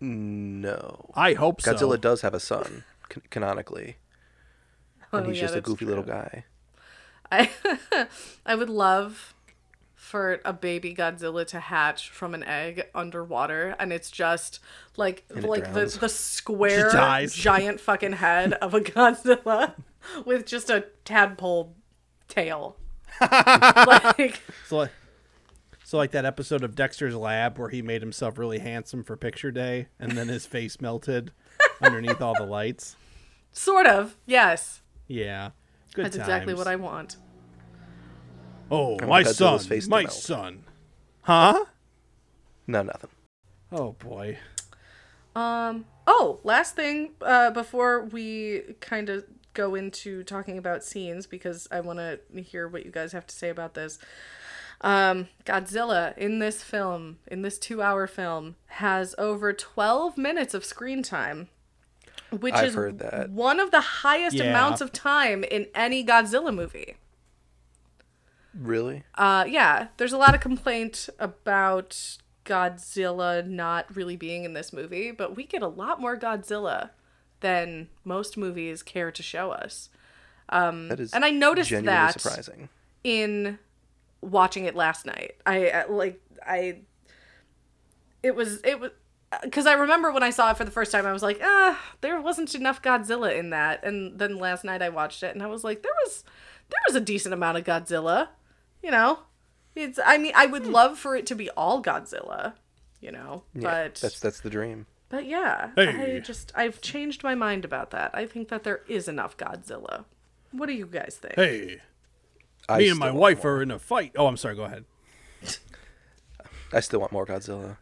no. 0.00 1.10
I 1.14 1.34
hope 1.34 1.60
so. 1.60 1.72
Godzilla 1.74 2.00
does 2.00 2.22
have 2.22 2.34
a 2.34 2.40
son, 2.40 2.84
can- 3.08 3.22
canonically, 3.30 3.96
oh, 5.12 5.18
and 5.18 5.26
Oh, 5.26 5.28
he's 5.30 5.36
yeah, 5.38 5.42
just 5.42 5.52
a 5.52 5.56
that's 5.56 5.66
goofy 5.68 5.84
little 5.84 6.04
guy. 6.04 6.44
I 7.30 7.50
I 8.46 8.54
would 8.54 8.70
love 8.70 9.34
for 9.94 10.40
a 10.44 10.52
baby 10.52 10.94
Godzilla 10.94 11.46
to 11.46 11.60
hatch 11.60 12.10
from 12.10 12.34
an 12.34 12.42
egg 12.42 12.88
underwater 12.94 13.74
and 13.78 13.92
it's 13.92 14.10
just 14.10 14.58
like 14.96 15.24
it 15.30 15.44
like 15.44 15.64
the, 15.72 15.80
drowns. 15.86 15.98
the 15.98 16.08
square 16.08 16.90
giant 17.28 17.80
fucking 17.80 18.14
head 18.14 18.54
of 18.54 18.74
a 18.74 18.80
Godzilla 18.94 19.74
with 20.26 20.44
just 20.44 20.68
a 20.68 20.86
tadpole 21.04 21.74
tail. 22.28 22.76
like 23.20 24.40
So 24.66 24.76
like, 24.78 24.90
so 25.84 25.98
like 25.98 26.10
that 26.12 26.24
episode 26.24 26.64
of 26.64 26.74
Dexter's 26.74 27.14
Lab 27.14 27.58
where 27.58 27.68
he 27.68 27.82
made 27.82 28.02
himself 28.02 28.38
really 28.38 28.58
handsome 28.58 29.04
for 29.04 29.16
picture 29.16 29.50
day, 29.50 29.88
and 29.98 30.12
then 30.12 30.28
his 30.28 30.46
face 30.46 30.80
melted 30.80 31.32
underneath 31.82 32.20
all 32.20 32.34
the 32.34 32.46
lights. 32.46 32.96
sort 33.52 33.86
of. 33.86 34.16
Yes. 34.26 34.80
Yeah, 35.06 35.50
good. 35.94 36.06
That's 36.06 36.16
exactly 36.16 36.54
what 36.54 36.66
I 36.66 36.76
want. 36.76 37.16
Oh, 38.70 38.96
I 39.00 39.04
my 39.04 39.08
want 39.22 39.28
son, 39.28 39.58
face 39.58 39.86
my 39.88 40.02
melt. 40.02 40.12
son. 40.12 40.64
Huh? 41.22 41.66
No, 42.66 42.82
nothing. 42.82 43.10
Oh 43.70 43.92
boy. 43.92 44.38
Um. 45.36 45.84
Oh, 46.06 46.40
last 46.44 46.74
thing 46.74 47.10
uh, 47.20 47.50
before 47.50 48.04
we 48.04 48.62
kind 48.80 49.08
of 49.08 49.24
go 49.54 49.74
into 49.74 50.22
talking 50.24 50.58
about 50.58 50.84
scenes, 50.84 51.26
because 51.26 51.68
I 51.70 51.80
want 51.80 51.98
to 51.98 52.20
hear 52.42 52.68
what 52.68 52.84
you 52.84 52.90
guys 52.92 53.12
have 53.12 53.26
to 53.26 53.34
say 53.34 53.48
about 53.48 53.74
this. 53.74 53.98
Um, 54.80 55.28
Godzilla 55.44 56.16
in 56.18 56.40
this 56.40 56.62
film, 56.62 57.18
in 57.28 57.42
this 57.42 57.58
two-hour 57.58 58.06
film, 58.06 58.56
has 58.66 59.14
over 59.16 59.52
twelve 59.52 60.18
minutes 60.18 60.54
of 60.54 60.64
screen 60.64 61.02
time, 61.02 61.48
which 62.30 62.54
I've 62.54 62.64
is 62.68 62.74
heard 62.74 62.98
that. 62.98 63.30
one 63.30 63.60
of 63.60 63.70
the 63.70 63.80
highest 63.80 64.36
Yeah. 64.36 64.44
amounts 64.50 64.80
of 64.80 64.92
time 64.92 65.44
in 65.44 65.68
any 65.74 66.04
Godzilla 66.04 66.52
movie. 66.52 66.96
Really? 68.54 69.04
Uh, 69.14 69.44
yeah, 69.48 69.88
there's 69.98 70.12
a 70.12 70.18
lot 70.18 70.34
of 70.34 70.40
complaint 70.40 71.08
about 71.18 72.18
Godzilla 72.44 73.46
not 73.46 73.94
really 73.94 74.16
being 74.16 74.42
in 74.44 74.52
this 74.52 74.72
movie, 74.72 75.12
but 75.12 75.36
we 75.36 75.44
get 75.44 75.62
a 75.62 75.68
lot 75.68 76.00
more 76.00 76.16
Godzilla 76.18 76.90
than 77.42 77.88
most 78.04 78.36
movies 78.36 78.82
care 78.82 79.12
to 79.12 79.22
show 79.22 79.50
us. 79.50 79.90
that 80.48 80.98
is. 80.98 81.12
and 81.12 81.24
I 81.24 81.30
noticed 81.30 81.70
that- 81.70 82.20
surprising. 82.20 82.68
In 83.04 83.58
watching 84.20 84.64
it 84.64 84.74
last 84.74 85.04
night, 85.06 85.32
I 85.44 85.84
like 85.88 86.20
I. 86.46 86.78
It 88.22 88.34
was 88.36 88.60
it 88.62 88.78
was 88.80 88.90
because 89.42 89.66
I 89.66 89.72
remember 89.72 90.12
when 90.12 90.22
I 90.22 90.30
saw 90.30 90.50
it 90.50 90.56
for 90.56 90.64
the 90.64 90.70
first 90.70 90.92
time, 90.92 91.06
I 91.06 91.12
was 91.12 91.22
like, 91.22 91.40
ah, 91.42 91.80
there 92.00 92.20
wasn't 92.20 92.54
enough 92.54 92.82
Godzilla 92.82 93.36
in 93.36 93.50
that, 93.50 93.82
and 93.84 94.18
then 94.18 94.36
last 94.38 94.62
night 94.64 94.82
I 94.82 94.88
watched 94.90 95.22
it 95.22 95.34
and 95.34 95.42
I 95.42 95.46
was 95.46 95.64
like, 95.64 95.82
there 95.82 95.92
was 96.04 96.22
there 96.70 96.80
was 96.86 96.94
a 96.96 97.00
decent 97.00 97.34
amount 97.34 97.58
of 97.58 97.64
Godzilla, 97.64 98.28
you 98.82 98.90
know. 98.90 99.20
It's 99.74 99.98
I 100.04 100.18
mean 100.18 100.32
I 100.34 100.46
would 100.46 100.66
love 100.66 100.98
for 100.98 101.16
it 101.16 101.26
to 101.26 101.34
be 101.34 101.48
all 101.50 101.82
Godzilla, 101.82 102.52
you 103.00 103.10
know, 103.10 103.42
Yeah, 103.54 103.62
but 103.62 103.94
that's 103.96 104.20
that's 104.20 104.40
the 104.40 104.50
dream. 104.50 104.86
But 105.12 105.26
yeah, 105.26 105.70
Hey. 105.76 106.16
I 106.16 106.18
just 106.18 106.50
I've 106.56 106.80
changed 106.80 107.22
my 107.22 107.36
mind 107.36 107.64
about 107.64 107.90
that. 107.92 108.10
I 108.12 108.26
think 108.26 108.48
that 108.48 108.64
there 108.64 108.80
is 108.88 109.06
enough 109.06 109.36
Godzilla. 109.36 110.06
What 110.50 110.66
do 110.66 110.72
you 110.72 110.86
guys 110.86 111.18
think? 111.20 111.34
Hey, 111.36 111.80
I 112.68 112.78
me 112.78 112.88
and 112.88 112.98
my 112.98 113.12
wife 113.12 113.44
more. 113.44 113.54
are 113.58 113.62
in 113.62 113.70
a 113.70 113.78
fight. 113.78 114.12
Oh, 114.16 114.26
I'm 114.26 114.36
sorry. 114.36 114.56
Go 114.56 114.64
ahead. 114.64 114.84
I 116.72 116.80
still 116.80 117.00
want 117.00 117.12
more 117.12 117.26
Godzilla. 117.26 117.76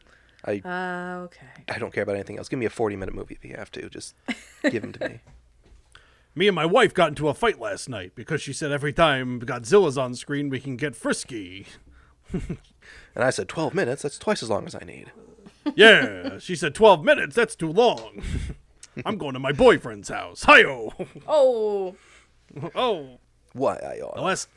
I 0.45 0.61
Uh, 0.65 1.25
okay. 1.25 1.47
I 1.69 1.79
don't 1.79 1.93
care 1.93 2.03
about 2.03 2.17
anything 2.17 2.37
else. 2.39 2.49
Give 2.49 2.59
me 2.59 2.67
a 2.67 2.71
40 2.71 2.97
minute 2.97 3.15
movie 3.15 3.35
if 3.35 3.45
you 3.45 3.57
have 3.57 3.71
to. 3.73 3.89
Just 3.89 4.15
give 4.71 4.83
them 4.83 4.93
to 4.95 5.09
me. 5.09 5.21
Me 6.35 6.47
and 6.49 6.55
my 6.55 6.67
wife 6.67 6.95
got 6.95 7.09
into 7.09 7.29
a 7.29 7.35
fight 7.35 7.61
last 7.61 7.89
night 7.89 8.13
because 8.15 8.41
she 8.43 8.53
said 8.53 8.71
every 8.73 8.93
time 8.93 9.41
Godzilla's 9.41 9.99
on 9.99 10.15
screen 10.15 10.49
we 10.49 10.61
can 10.61 10.77
get 10.77 10.95
frisky. 10.97 11.67
And 13.15 13.25
I 13.25 13.31
said, 13.31 13.49
12 13.49 13.75
minutes? 13.75 14.03
That's 14.03 14.19
twice 14.19 14.43
as 14.43 14.51
long 14.51 14.67
as 14.67 14.75
I 14.75 14.85
need. 14.85 15.11
Yeah, 15.75 16.39
she 16.39 16.57
said 16.57 16.75
12 16.75 17.05
minutes, 17.05 17.37
that's 17.37 17.55
too 17.55 17.71
long. 17.71 18.23
I'm 19.07 19.19
going 19.19 19.35
to 19.35 19.39
my 19.41 19.53
boyfriend's 19.53 20.09
house. 20.09 20.43
Hi-yo. 20.45 20.93
Oh, 21.27 21.97
Oh, 22.75 23.19
Why 23.53 23.75
I 23.77 23.99
the 24.15 24.21
last 24.23 24.49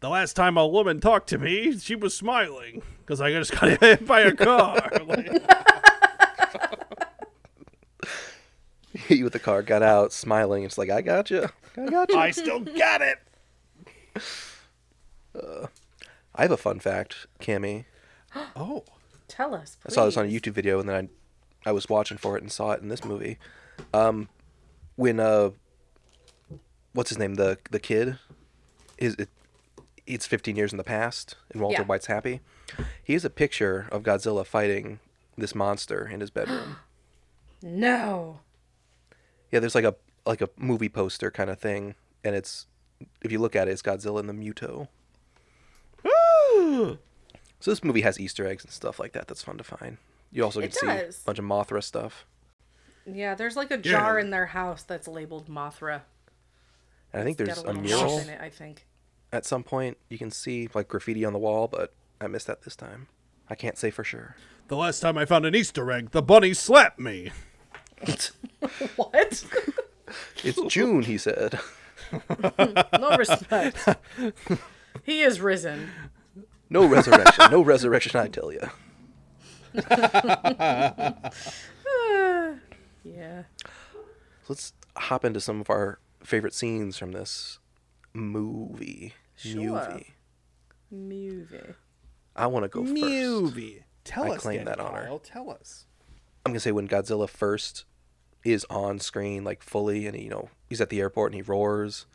the 0.00 0.08
last 0.10 0.34
time 0.36 0.56
a 0.58 0.66
woman 0.66 1.00
talked 1.00 1.28
to 1.30 1.38
me, 1.38 1.76
she 1.78 1.94
was 1.96 2.14
smiling 2.14 2.82
because 3.00 3.20
I 3.20 3.30
just 3.32 3.52
got 3.58 3.80
hit 3.80 4.06
by 4.06 4.20
a 4.20 4.32
car. 4.34 4.90
Like, 5.06 5.30
Hit 8.92 9.18
you 9.18 9.24
with 9.24 9.32
the 9.32 9.38
car, 9.38 9.62
got 9.62 9.82
out, 9.82 10.12
smiling. 10.12 10.64
It's 10.64 10.78
like, 10.78 10.90
I 10.90 11.02
got 11.02 11.30
you. 11.30 11.46
I 11.76 11.86
got 11.86 12.10
you. 12.10 12.16
I 12.18 12.30
still 12.30 12.60
got 12.60 13.00
it. 13.00 13.18
Uh, 15.34 15.66
I 16.34 16.42
have 16.42 16.50
a 16.50 16.56
fun 16.56 16.80
fact, 16.80 17.26
Cammy. 17.40 17.84
Oh, 18.56 18.84
tell 19.38 19.54
us. 19.54 19.78
I 19.86 19.90
saw 19.92 20.04
this 20.04 20.16
on 20.18 20.26
a. 20.26 20.28
YouTube 20.28 20.52
video, 20.52 20.78
and 20.80 20.88
then 20.88 21.08
I, 21.64 21.70
I 21.70 21.72
was 21.72 21.88
watching 21.88 22.18
for 22.18 22.36
it 22.36 22.42
and 22.42 22.52
saw 22.52 22.72
it 22.72 22.82
in 22.82 22.88
this 22.88 23.04
movie. 23.04 23.38
Um, 23.94 24.28
when 24.96 25.18
uh, 25.20 25.50
what's 26.92 27.08
his 27.10 27.18
name? 27.18 27.36
The 27.36 27.58
the 27.70 27.78
kid, 27.80 28.18
is 28.98 29.14
it? 29.14 29.28
It's 30.06 30.26
15 30.26 30.56
years 30.56 30.72
in 30.72 30.78
the 30.78 30.84
past, 30.84 31.36
and 31.50 31.60
Walter 31.62 31.82
Yeah. 31.82 31.86
White's 31.86 32.06
happy. 32.06 32.40
He 33.02 33.12
has 33.12 33.24
a 33.24 33.30
picture 33.30 33.88
of 33.92 34.02
Godzilla 34.02 34.44
fighting 34.46 35.00
this 35.36 35.54
monster 35.54 36.06
in 36.08 36.20
his 36.20 36.30
bedroom. 36.30 36.76
No. 37.60 38.38
yeah, 39.50 39.58
there's 39.58 39.74
like 39.74 39.84
a 39.84 39.96
like 40.24 40.40
a 40.40 40.48
movie 40.56 40.88
poster 40.88 41.28
kind 41.30 41.50
of 41.50 41.58
thing, 41.58 41.96
and 42.22 42.36
it's 42.36 42.66
if 43.20 43.32
you 43.32 43.40
look 43.40 43.56
at 43.56 43.66
it, 43.66 43.72
it's 43.72 43.82
Godzilla 43.82 44.20
and 44.20 44.28
the 44.28 44.32
Muto. 44.32 44.86
So 47.60 47.70
this 47.70 47.82
movie 47.82 48.02
has 48.02 48.20
Easter 48.20 48.46
eggs 48.46 48.64
and 48.64 48.72
stuff 48.72 48.98
like 48.98 49.12
that. 49.12 49.26
That's 49.28 49.42
fun 49.42 49.58
to 49.58 49.64
find. 49.64 49.98
You 50.30 50.44
also 50.44 50.60
It 50.60 50.64
can 50.64 50.72
see 50.72 50.86
does. 50.86 51.22
a 51.22 51.24
bunch 51.26 51.38
of 51.38 51.44
Mothra 51.44 51.82
stuff. 51.82 52.24
Yeah, 53.06 53.34
there's 53.34 53.56
like 53.56 53.70
a 53.70 53.78
jar 53.78 54.18
Yeah. 54.18 54.24
in 54.24 54.30
their 54.30 54.46
house 54.46 54.82
that's 54.82 55.08
labeled 55.08 55.48
Mothra. 55.48 56.02
And 57.12 57.22
I 57.22 57.24
think 57.24 57.40
It's 57.40 57.46
there's 57.48 57.62
got 57.62 57.64
a 57.64 57.78
little 57.78 57.82
mural 57.82 58.16
moth 58.18 58.22
in 58.24 58.28
it, 58.34 58.40
I 58.40 58.50
think. 58.50 58.86
at 59.32 59.46
some 59.46 59.64
point. 59.64 59.96
You 60.10 60.18
can 60.18 60.30
see 60.30 60.68
like 60.74 60.88
graffiti 60.88 61.24
on 61.24 61.32
the 61.32 61.38
wall, 61.38 61.66
but 61.68 61.94
I 62.20 62.26
missed 62.26 62.46
that 62.48 62.62
this 62.62 62.76
time. 62.76 63.08
I 63.48 63.54
can't 63.54 63.78
say 63.78 63.90
for 63.90 64.04
sure. 64.04 64.36
the 64.68 64.76
last 64.76 65.00
time 65.00 65.16
I 65.16 65.24
found 65.24 65.46
an 65.46 65.54
Easter 65.54 65.90
egg, 65.90 66.10
the 66.10 66.20
bunny 66.22 66.52
slapped 66.54 66.98
me. 67.00 67.30
What? 68.96 69.44
It's 70.44 70.60
June, 70.68 71.02
he 71.02 71.16
said. 71.18 71.58
no 72.98 73.16
respect. 73.16 73.88
he 75.04 75.22
is 75.22 75.40
risen. 75.40 75.88
No 76.70 76.86
resurrection. 76.86 77.50
no 77.50 77.62
resurrection, 77.62 78.20
I 78.20 78.28
tell 78.28 78.52
you. 78.52 78.60
Yeah. 83.04 83.44
Let's 84.48 84.72
hop 84.96 85.24
into 85.24 85.40
some 85.40 85.60
of 85.60 85.70
our 85.70 85.98
favorite 86.22 86.54
scenes 86.54 86.98
from 86.98 87.12
this 87.12 87.58
movie. 88.12 89.14
Sure. 89.36 89.54
Movie. 89.54 90.14
Movie. 90.90 91.74
I 92.36 92.46
want 92.46 92.64
to 92.64 92.68
go 92.68 92.82
first. 92.84 92.94
Movie. 92.94 93.84
Tell 94.04 94.24
I 94.24 94.36
us, 94.36 94.42
claim 94.42 94.58
Danny 94.58 94.66
that 94.70 94.80
honor. 94.80 95.02
Lyle, 95.04 95.18
Tell 95.18 95.50
us. 95.50 95.86
I'm 96.44 96.52
gonna 96.52 96.60
say 96.60 96.72
when 96.72 96.88
Godzilla 96.88 97.28
first 97.28 97.84
is 98.44 98.64
on 98.70 98.98
screen, 99.00 99.44
like 99.44 99.62
fully, 99.62 100.06
and 100.06 100.18
you 100.18 100.30
know 100.30 100.48
he's 100.68 100.80
at 100.80 100.88
the 100.88 101.00
airport 101.00 101.32
and 101.32 101.36
he 101.36 101.42
roars, 101.42 102.06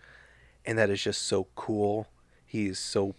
and 0.65 0.77
that 0.77 0.89
is 0.89 1.03
just 1.03 1.21
so 1.23 1.47
cool. 1.55 2.07
He's 2.45 2.79
so 2.79 3.13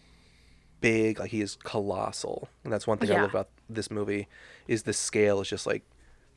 big, 0.92 1.18
like 1.18 1.30
he 1.30 1.40
is 1.40 1.56
colossal, 1.56 2.48
and 2.62 2.72
that's 2.72 2.86
one 2.86 2.98
thing 2.98 3.10
I 3.10 3.20
love 3.20 3.30
about 3.30 3.48
this 3.68 3.90
movie 3.90 4.28
is 4.68 4.82
the 4.82 4.92
scale 4.92 5.40
is 5.40 5.48
just 5.48 5.66
like 5.66 5.82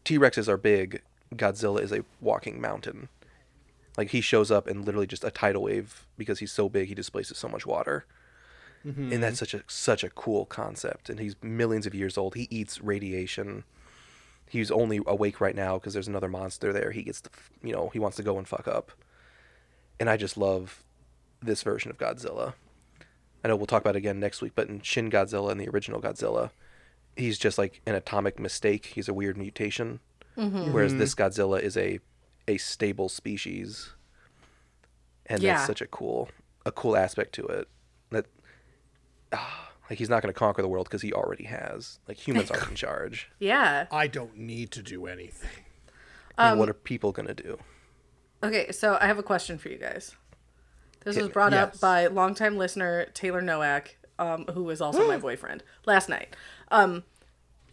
T 0.04 0.18
Rexes 0.18 0.48
are 0.48 0.58
big, 0.58 1.02
Godzilla 1.36 1.82
is 1.82 1.92
a 1.92 2.04
walking 2.22 2.62
mountain. 2.62 3.10
Like 3.98 4.12
he 4.12 4.22
shows 4.22 4.52
up 4.52 4.68
and 4.68 4.86
literally 4.86 5.08
just 5.08 5.24
a 5.24 5.32
tidal 5.32 5.64
wave 5.64 6.06
because 6.18 6.40
he's 6.40 6.52
so 6.52 6.70
big 6.70 6.88
he 6.88 6.96
displaces 6.96 7.38
so 7.38 7.48
much 7.48 7.66
water. 7.66 8.06
Mm-hmm. 8.86 9.12
And 9.12 9.24
that's 9.24 9.40
such 9.40 9.54
a 9.54 9.64
such 9.68 10.04
a 10.04 10.10
cool 10.10 10.46
concept. 10.46 11.10
And 11.10 11.20
he's 11.20 11.36
millions 11.42 11.86
of 11.88 11.96
years 11.96 12.18
old. 12.18 12.36
He 12.36 12.48
eats 12.52 12.80
radiation 12.80 13.64
he's 14.50 14.72
only 14.72 15.02
awake 15.06 15.42
right 15.42 15.56
now 15.56 15.78
because 15.78 15.94
there's 15.94 16.08
another 16.08 16.30
monster 16.30 16.72
there. 16.72 16.92
He 16.92 17.04
gets 17.04 17.22
to, 17.22 17.30
you 17.64 17.74
know, 17.74 17.90
he 17.90 18.00
wants 18.00 18.18
to 18.18 18.24
go 18.24 18.38
and 18.38 18.48
fuck 18.48 18.68
up. 18.68 18.92
And 20.00 20.10
I 20.10 20.18
just 20.18 20.38
love 20.38 20.84
this 21.42 21.64
version 21.64 21.92
of 21.92 21.98
Godzilla. 21.98 22.54
I 23.44 23.48
know 23.50 23.56
we'll 23.56 23.66
talk 23.68 23.82
about 23.82 23.96
it 23.96 24.00
again 24.00 24.20
next 24.20 24.42
week, 24.42 24.54
but 24.56 24.68
in 24.68 24.82
Shin 24.82 25.10
Godzilla 25.10 25.52
and 25.52 25.60
the 25.62 25.70
original 25.70 26.02
Godzilla, 26.02 26.50
he's 27.16 27.38
just 27.38 27.58
like 27.58 27.82
an 27.86 27.96
atomic 27.96 28.40
mistake. 28.40 28.88
He's 28.88 29.08
a 29.08 29.14
weird 29.14 29.38
mutation. 29.38 30.00
Whereas 30.36 30.96
this 30.96 31.16
Godzilla 31.16 31.60
is 31.60 31.76
a 31.78 32.00
a 32.48 32.58
stable 32.58 33.10
species. 33.10 33.90
And 35.26 35.42
Yeah. 35.42 35.56
that's 35.56 35.66
such 35.68 35.82
a 35.82 35.88
cool 35.88 36.30
a 36.66 36.72
cool 36.72 36.96
aspect 36.96 37.34
to 37.36 37.46
it. 37.48 37.68
That 38.12 38.26
ah, 39.34 39.72
like 39.90 39.98
he's 40.00 40.10
not 40.10 40.22
going 40.22 40.34
to 40.34 40.38
conquer 40.38 40.62
the 40.62 40.68
world 40.68 40.88
because 40.88 41.02
he 41.02 41.12
already 41.14 41.46
has. 41.46 42.00
Like 42.08 42.18
humans 42.18 42.52
aren't 42.52 42.70
in 42.70 42.76
charge. 42.86 43.30
Yeah. 43.40 43.88
I 43.92 44.08
don't 44.08 44.38
need 44.38 44.72
to 44.72 44.84
do 44.84 45.08
anything. 45.08 45.64
Um, 46.38 46.60
what 46.60 46.70
are 46.70 46.74
people 46.74 47.12
going 47.12 47.28
to 47.28 47.34
do? 47.34 47.58
Okay, 48.44 48.72
so 48.72 48.98
I 49.02 49.08
have 49.08 49.18
a 49.18 49.24
question 49.24 49.58
for 49.58 49.70
you 49.70 49.78
guys. 49.78 50.16
This 51.08 51.18
was 51.24 51.30
brought 51.32 51.52
Yes. 51.54 51.76
up 51.76 51.80
by 51.80 52.08
longtime 52.08 52.58
listener 52.58 53.06
Taylor 53.14 53.42
Noack, 53.42 53.90
um, 54.20 54.46
who 54.54 54.70
is 54.70 54.82
also 54.82 55.08
my 55.08 55.18
boyfriend, 55.28 55.64
last 55.86 56.10
night. 56.10 56.36
Um, 56.70 57.04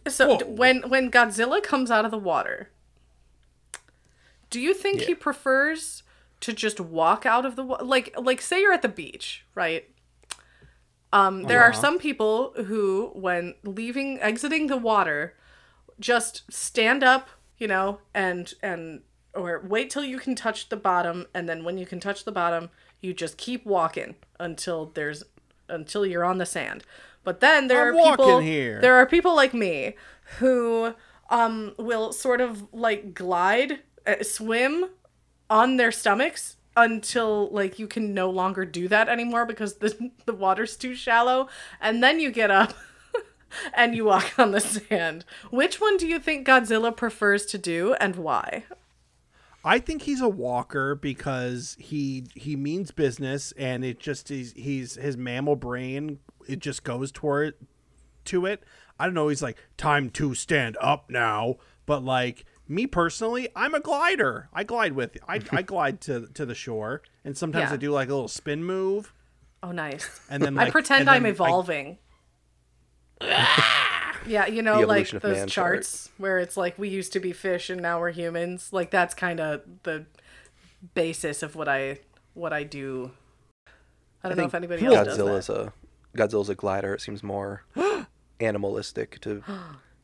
so 0.07 0.37
Whoa. 0.37 0.45
when 0.45 0.89
when 0.89 1.11
Godzilla 1.11 1.61
comes 1.61 1.89
out 1.91 2.05
of 2.05 2.11
the 2.11 2.17
water, 2.17 2.69
do 4.49 4.59
you 4.59 4.73
think 4.73 5.01
he 5.01 5.15
prefers 5.15 6.03
to 6.41 6.53
just 6.53 6.79
walk 6.79 7.25
out 7.25 7.45
of 7.45 7.55
the 7.55 7.63
wa- 7.63 7.79
like 7.81 8.13
like 8.17 8.41
say 8.41 8.61
you're 8.61 8.73
at 8.73 8.81
the 8.81 8.87
beach, 8.89 9.45
right? 9.55 9.89
Um, 11.13 11.43
there 11.43 11.63
are 11.63 11.71
some 11.71 11.97
people 11.97 12.51
who, 12.65 13.09
when 13.13 13.55
leaving, 13.63 14.19
exiting 14.19 14.67
the 14.67 14.75
water, 14.75 15.33
just 15.97 16.43
stand 16.51 17.03
up, 17.03 17.29
you 17.57 17.67
know, 17.67 17.99
and 18.13 18.53
and 18.61 19.01
or 19.33 19.61
wait 19.65 19.89
till 19.89 20.03
you 20.03 20.19
can 20.19 20.35
touch 20.35 20.69
the 20.69 20.75
bottom, 20.77 21.25
and 21.33 21.47
then 21.47 21.63
when 21.63 21.77
you 21.77 21.85
can 21.85 21.99
touch 21.99 22.25
the 22.25 22.31
bottom, 22.31 22.69
you 23.05 23.13
just 23.13 23.37
keep 23.37 23.65
walking 23.65 24.15
until 24.39 24.91
there's 24.93 25.23
until 25.69 26.05
you're 26.05 26.25
on 26.25 26.37
the 26.37 26.45
sand. 26.45 26.83
But 27.23 27.39
then 27.39 27.67
there 27.67 27.89
I'm 27.89 27.95
are 27.95 28.11
people 28.11 28.39
here. 28.39 28.81
there 28.81 28.95
are 28.95 29.05
people 29.05 29.35
like 29.35 29.53
me 29.53 29.95
who 30.39 30.93
um 31.29 31.73
will 31.77 32.11
sort 32.13 32.41
of 32.41 32.65
like 32.73 33.13
glide, 33.13 33.79
uh, 34.05 34.23
swim 34.23 34.89
on 35.49 35.77
their 35.77 35.91
stomachs 35.91 36.57
until 36.77 37.49
like 37.51 37.79
you 37.79 37.87
can 37.87 38.13
no 38.13 38.29
longer 38.29 38.65
do 38.65 38.87
that 38.87 39.07
anymore 39.07 39.45
because 39.45 39.75
the 39.75 40.11
the 40.25 40.33
water's 40.33 40.75
too 40.75 40.93
shallow 40.95 41.47
and 41.79 42.03
then 42.03 42.19
you 42.19 42.31
get 42.31 42.51
up 42.51 42.73
and 43.73 43.95
you 43.95 44.05
walk 44.05 44.37
on 44.37 44.51
the 44.51 44.59
sand. 44.59 45.25
Which 45.49 45.79
one 45.79 45.97
do 45.97 46.07
you 46.07 46.19
think 46.19 46.45
Godzilla 46.45 46.95
prefers 46.95 47.45
to 47.47 47.57
do 47.57 47.93
and 47.95 48.15
why? 48.15 48.65
I 49.65 49.79
think 49.79 50.03
he's 50.03 50.21
a 50.21 50.29
walker 50.29 50.93
because 50.95 51.75
he 51.79 52.25
he 52.35 52.55
means 52.55 52.91
business 52.91 53.51
and 53.57 53.83
it 53.83 53.99
just 53.99 54.29
is 54.31 54.53
he's 54.55 54.95
his 54.95 55.17
mammal 55.17 55.55
brain 55.55 56.19
it 56.47 56.59
just 56.59 56.83
goes 56.83 57.11
toward 57.11 57.55
to 58.25 58.45
it. 58.45 58.63
I 58.99 59.05
don't 59.05 59.15
know, 59.15 59.27
he's 59.27 59.41
like 59.41 59.57
time 59.77 60.09
to 60.11 60.35
stand 60.35 60.77
up 60.79 61.09
now, 61.09 61.55
but 61.87 62.03
like 62.03 62.45
me 62.67 62.85
personally, 62.87 63.49
I'm 63.55 63.73
a 63.75 63.79
glider. 63.79 64.49
I 64.53 64.63
glide 64.63 64.93
with 64.93 65.17
I 65.27 65.41
I 65.51 65.61
glide 65.73 65.99
to 66.01 66.27
to 66.35 66.45
the 66.45 66.55
shore 66.55 67.01
and 67.23 67.35
sometimes 67.35 67.69
Yeah. 67.69 67.73
I 67.73 67.77
do 67.77 67.91
like 67.91 68.09
a 68.09 68.13
little 68.13 68.27
spin 68.27 68.63
move 68.63 69.11
Oh, 69.63 69.71
nice. 69.71 70.21
and 70.29 70.43
then 70.43 70.57
I 70.59 70.69
pretend 70.69 71.01
and 71.01 71.09
I'm 71.09 71.23
then 71.23 71.31
I- 71.31 71.33
evolving. 71.33 71.97
yeah, 74.27 74.47
you 74.47 74.61
know, 74.61 74.81
like 74.81 75.09
those 75.09 75.37
man 75.37 75.47
charts 75.47 76.09
where 76.17 76.39
it's 76.39 76.57
like 76.57 76.77
we 76.77 76.89
used 76.89 77.13
to 77.13 77.19
be 77.19 77.31
fish 77.33 77.69
and 77.69 77.81
now 77.81 77.99
we're 77.99 78.11
humans. 78.11 78.69
Like 78.71 78.91
that's 78.91 79.13
kind 79.13 79.39
of 79.39 79.61
the 79.83 80.05
basis 80.93 81.43
of 81.43 81.55
what 81.55 81.67
I 81.67 81.99
what 82.33 82.53
I 82.53 82.63
do. 82.63 83.11
I 84.23 84.29
don't 84.29 84.37
know 84.37 84.45
if 84.45 84.55
anybody 84.55 84.85
else 84.85 85.07
does 85.07 85.17
Godzilla's 85.17 85.47
that. 85.47 85.59
a 85.59 85.73
Godzilla's 86.17 86.49
a 86.49 86.55
glider. 86.55 86.93
It 86.93 87.01
seems 87.01 87.21
more 87.23 87.63
animalistic 88.39 89.19
to 89.21 89.43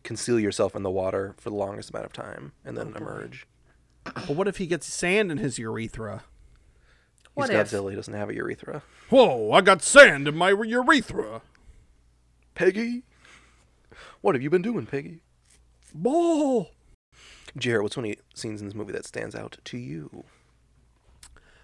conceal 0.04 0.40
yourself 0.40 0.76
in 0.76 0.84
the 0.84 0.92
water 0.92 1.36
for 1.38 1.50
the 1.50 1.56
longest 1.56 1.90
amount 1.92 2.06
of 2.06 2.14
time 2.14 2.54
and 2.66 2.78
Oh, 2.78 2.84
then 2.84 2.96
emerge. 2.96 3.48
But 4.04 4.30
what 4.32 4.48
if 4.48 4.58
he 4.58 4.66
gets 4.68 4.88
sand 4.88 5.32
in 5.32 5.38
his 5.38 5.58
urethra? 5.60 6.24
What 7.34 7.50
He's 7.50 7.58
if? 7.60 7.72
Godzilla. 7.72 7.92
He 7.92 7.96
doesn't 7.96 8.14
have 8.14 8.30
a 8.30 8.36
urethra. 8.36 8.82
Whoa, 9.10 9.52
I 9.52 9.62
got 9.62 9.82
sand 9.82 10.28
in 10.28 10.36
my 10.36 10.50
urethra. 10.50 11.42
Peggy, 12.56 13.04
what 14.22 14.36
have 14.36 14.42
you 14.42 14.50
been 14.50 14.62
doing, 14.62 14.86
Peggy? 14.86 15.22
Ball. 15.94 16.72
Jared, 17.58 17.84
what's 17.84 17.98
one 17.98 18.06
of 18.06 18.12
the 18.12 18.20
scenes 18.34 18.62
in 18.62 18.68
this 18.68 18.76
movie 18.76 18.94
that 18.94 19.06
stands 19.06 19.36
out 19.36 19.58
to 19.66 19.78
you? 19.78 20.24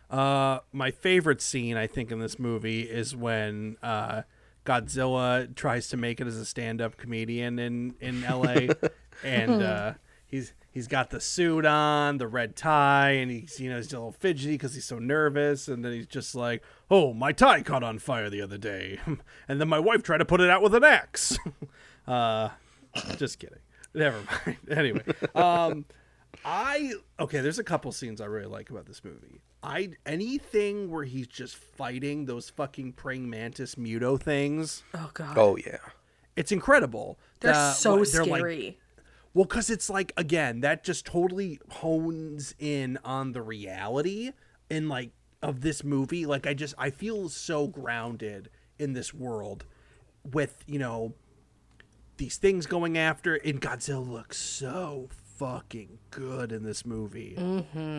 Uh, 0.09 0.59
my 0.71 0.91
favorite 0.91 1.41
scene, 1.41 1.77
I 1.77 1.87
think, 1.87 2.11
in 2.11 2.19
this 2.19 2.39
movie 2.39 2.81
is 2.81 3.15
when 3.15 3.77
uh, 3.81 4.23
Godzilla 4.65 5.53
tries 5.55 5.87
to 5.89 5.97
make 5.97 6.19
it 6.19 6.27
as 6.27 6.37
a 6.37 6.45
stand-up 6.45 6.97
comedian 6.97 7.59
in 7.59 7.95
in 7.99 8.23
L.A. 8.23 8.69
and 9.23 9.61
uh, 9.61 9.93
he's 10.25 10.53
he's 10.71 10.87
got 10.87 11.09
the 11.09 11.19
suit 11.19 11.65
on, 11.65 12.17
the 12.17 12.27
red 12.27 12.55
tie, 12.55 13.11
and 13.11 13.31
he's 13.31 13.59
you 13.59 13.69
know 13.69 13.77
he's 13.77 13.91
a 13.91 13.97
little 13.97 14.11
fidgety 14.11 14.53
because 14.53 14.75
he's 14.75 14.85
so 14.85 14.99
nervous, 14.99 15.67
and 15.67 15.83
then 15.83 15.91
he's 15.93 16.07
just 16.07 16.35
like, 16.35 16.63
"Oh, 16.89 17.13
my 17.13 17.31
tie 17.31 17.61
caught 17.61 17.83
on 17.83 17.99
fire 17.99 18.29
the 18.29 18.41
other 18.41 18.57
day, 18.57 18.99
and 19.47 19.59
then 19.59 19.67
my 19.67 19.79
wife 19.79 20.03
tried 20.03 20.19
to 20.19 20.25
put 20.25 20.41
it 20.41 20.49
out 20.49 20.61
with 20.61 20.73
an 20.73 20.83
axe." 20.83 21.37
uh, 22.07 22.49
just 23.17 23.39
kidding. 23.39 23.59
Never 23.93 24.17
mind. 24.45 24.57
Anyway, 24.69 25.03
um, 25.35 25.85
I 26.45 26.93
okay. 27.19 27.41
There's 27.41 27.59
a 27.59 27.63
couple 27.63 27.91
scenes 27.91 28.21
I 28.21 28.25
really 28.25 28.45
like 28.47 28.69
about 28.69 28.85
this 28.85 29.03
movie. 29.03 29.41
I 29.63 29.91
anything 30.05 30.91
where 30.91 31.03
he's 31.03 31.27
just 31.27 31.55
fighting 31.55 32.25
those 32.25 32.49
fucking 32.49 32.93
praying 32.93 33.29
mantis 33.29 33.75
muto 33.75 34.19
things. 34.21 34.83
Oh 34.93 35.09
god. 35.13 35.37
Oh 35.37 35.57
yeah. 35.57 35.77
It's 36.35 36.51
incredible. 36.51 37.17
They're 37.39 37.53
The- 37.53 37.73
so 37.73 37.97
what- 37.97 38.11
they're 38.11 38.25
like- 38.25 38.39
scary. 38.41 38.79
well, 39.33 39.45
because 39.45 39.69
it's 39.69 39.89
like 39.89 40.13
again 40.15 40.59
that 40.61 40.83
just 40.83 41.05
totally 41.05 41.59
hones 41.69 42.53
in 42.59 42.99
on 43.03 43.31
the 43.31 43.41
reality 43.41 44.31
in 44.69 44.87
like 44.89 45.11
of 45.41 45.61
this 45.61 45.83
movie. 45.83 46.25
Like 46.27 46.45
I 46.45 46.53
just 46.53 46.75
I 46.77 46.91
feel 46.91 47.29
so 47.29 47.67
grounded 47.67 48.49
in 48.77 48.93
this 48.93 49.13
world 49.13 49.65
with 50.31 50.63
you 50.67 50.77
know 50.77 51.13
these 52.17 52.37
things 52.37 52.65
going 52.65 52.97
after 52.97 53.35
and 53.35 53.61
Godzilla 53.61 54.07
looks 54.09 54.37
so 54.37 55.09
fucking 55.37 55.99
good 56.11 56.51
in 56.51 56.63
this 56.63 56.85
movie. 56.85 57.35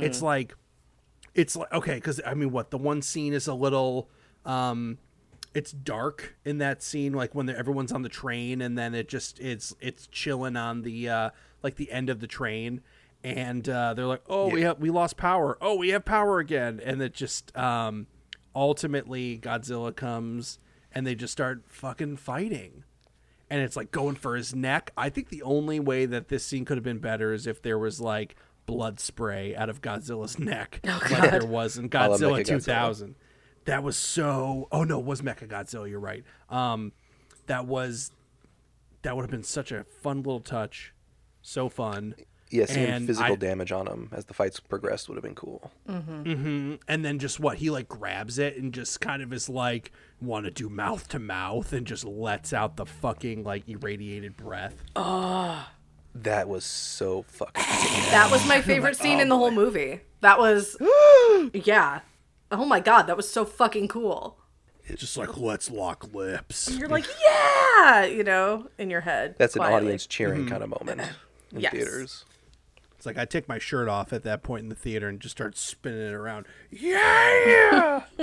It's 0.02 0.20
like 0.22 0.54
it's 1.34 1.54
like 1.56 1.72
okay 1.72 1.94
because 1.94 2.20
I 2.26 2.34
mean 2.34 2.50
what 2.50 2.70
the 2.70 2.78
one 2.78 3.00
scene 3.02 3.32
is 3.32 3.46
a 3.46 3.54
little 3.54 4.08
um 4.44 4.98
it's 5.54 5.72
dark 5.72 6.36
in 6.44 6.58
that 6.58 6.82
scene 6.82 7.12
like 7.12 7.34
when 7.34 7.48
everyone's 7.48 7.92
on 7.92 8.02
the 8.02 8.08
train 8.08 8.60
and 8.60 8.76
then 8.76 8.94
it 8.94 9.08
just 9.08 9.38
it's 9.40 9.74
it's 9.80 10.06
chilling 10.08 10.56
on 10.56 10.82
the 10.82 11.08
uh 11.08 11.30
like 11.62 11.76
the 11.76 11.90
end 11.92 12.10
of 12.10 12.20
the 12.20 12.26
train. 12.26 12.80
And 13.24 13.68
uh 13.68 13.94
they're 13.94 14.06
like 14.06 14.22
oh 14.28 14.48
we 14.48 14.62
have 14.62 14.78
we 14.78 14.90
lost 14.90 15.16
power. 15.16 15.58
Oh 15.60 15.76
we 15.76 15.90
have 15.90 16.04
power 16.04 16.38
again. 16.38 16.80
And 16.84 17.00
it 17.02 17.14
just 17.14 17.56
um 17.56 18.06
ultimately 18.54 19.38
godzilla 19.38 19.94
comes 19.94 20.58
and 20.92 21.06
they 21.06 21.14
just 21.14 21.32
start 21.32 21.62
fucking 21.68 22.16
fighting 22.16 22.82
and 23.50 23.60
it's 23.60 23.76
like 23.76 23.90
going 23.90 24.16
for 24.16 24.36
his 24.36 24.54
neck. 24.54 24.92
I 24.96 25.08
think 25.08 25.28
the 25.28 25.42
only 25.42 25.80
way 25.80 26.06
that 26.06 26.28
this 26.28 26.44
scene 26.44 26.64
could 26.64 26.76
have 26.76 26.84
been 26.84 26.98
better 26.98 27.32
is 27.32 27.46
if 27.46 27.62
there 27.62 27.78
was 27.78 28.00
like 28.00 28.36
blood 28.66 29.00
spray 29.00 29.56
out 29.56 29.70
of 29.70 29.80
godzilla's 29.80 30.38
neck 30.38 30.80
like 30.84 31.30
there 31.30 31.46
was 31.46 31.78
in 31.78 31.88
godzilla 31.88 32.42
Mechagodzilla. 32.42 32.44
2000 32.44 33.14
that 33.64 33.82
was 33.82 33.96
so 33.96 34.68
oh 34.70 34.84
no 34.84 34.98
it 34.98 35.06
was 35.06 35.22
mecha 35.22 35.48
godzilla 35.48 35.88
you're 35.88 36.00
right. 36.00 36.24
Um 36.50 36.92
that 37.46 37.66
was 37.66 38.12
that 39.02 39.16
would 39.16 39.22
have 39.22 39.30
been 39.30 39.42
such 39.42 39.72
a 39.72 39.84
fun 39.84 40.18
little 40.18 40.40
touch. 40.40 40.92
So 41.40 41.68
fun 41.68 42.14
Yeah, 42.50 42.64
seeing 42.66 42.86
And 42.86 43.06
physical 43.06 43.32
I- 43.34 43.36
damage 43.36 43.72
on 43.72 43.86
him 43.86 44.08
as 44.12 44.24
the 44.26 44.34
fights 44.34 44.58
progressed 44.60 45.08
would 45.08 45.16
have 45.16 45.22
been 45.24 45.34
cool. 45.34 45.70
Mm-hmm. 45.88 46.22
Mm-hmm. 46.22 46.74
and 46.88 47.04
then 47.04 47.18
just 47.18 47.38
what 47.40 47.58
he 47.58 47.70
like 47.70 47.88
grabs 47.88 48.38
it 48.38 48.56
and 48.56 48.72
just 48.72 49.00
kind 49.00 49.22
of 49.22 49.32
is 49.32 49.48
like 49.48 49.92
want 50.20 50.44
to 50.46 50.50
do 50.50 50.68
mouth 50.68 51.08
to 51.08 51.18
mouth 51.18 51.72
and 51.72 51.86
just 51.86 52.04
lets 52.04 52.52
out 52.52 52.76
the 52.76 52.86
fucking 52.86 53.44
like 53.44 53.68
irradiated 53.68 54.36
breath 54.36 54.82
Ah, 54.96 55.72
That 56.14 56.48
was 56.48 56.64
so 56.64 57.22
fucking. 57.22 57.62
That 58.10 58.30
was 58.30 58.46
my 58.48 58.60
favorite 58.62 58.96
scene 59.00 59.20
in 59.20 59.28
the 59.28 59.34
oh, 59.34 59.38
whole 59.38 59.50
movie. 59.50 60.00
That 60.22 60.38
was 60.38 60.76
Yeah. 61.52 62.00
Oh 62.50 62.64
my 62.64 62.80
god, 62.80 63.02
that 63.02 63.16
was 63.16 63.28
so 63.30 63.44
fucking 63.44 63.88
cool. 63.88 64.38
It's 64.86 65.00
just 65.02 65.18
like 65.18 65.36
let's 65.36 65.70
lock 65.70 66.14
lips 66.14 66.70
You're 66.74 66.88
like, 66.88 67.04
yeah, 67.22 68.04
you 68.06 68.24
know, 68.24 68.68
in 68.78 68.88
your 68.88 69.02
head. 69.02 69.34
That's 69.38 69.54
an 69.54 69.62
audience 69.62 70.06
cheering 70.06 70.40
mm-hmm. 70.40 70.48
kind 70.48 70.62
of 70.62 70.70
moment 70.70 71.02
in 71.52 71.60
Yes. 71.60 71.72
theaters. 71.72 72.24
It's 72.98 73.06
like 73.06 73.16
I 73.16 73.24
take 73.26 73.48
my 73.48 73.60
shirt 73.60 73.88
off 73.88 74.12
at 74.12 74.24
that 74.24 74.42
point 74.42 74.64
in 74.64 74.68
the 74.70 74.74
theater 74.74 75.08
and 75.08 75.20
just 75.20 75.36
start 75.36 75.56
spinning 75.56 76.08
it 76.08 76.12
around. 76.12 76.46
Yeah, 76.68 78.02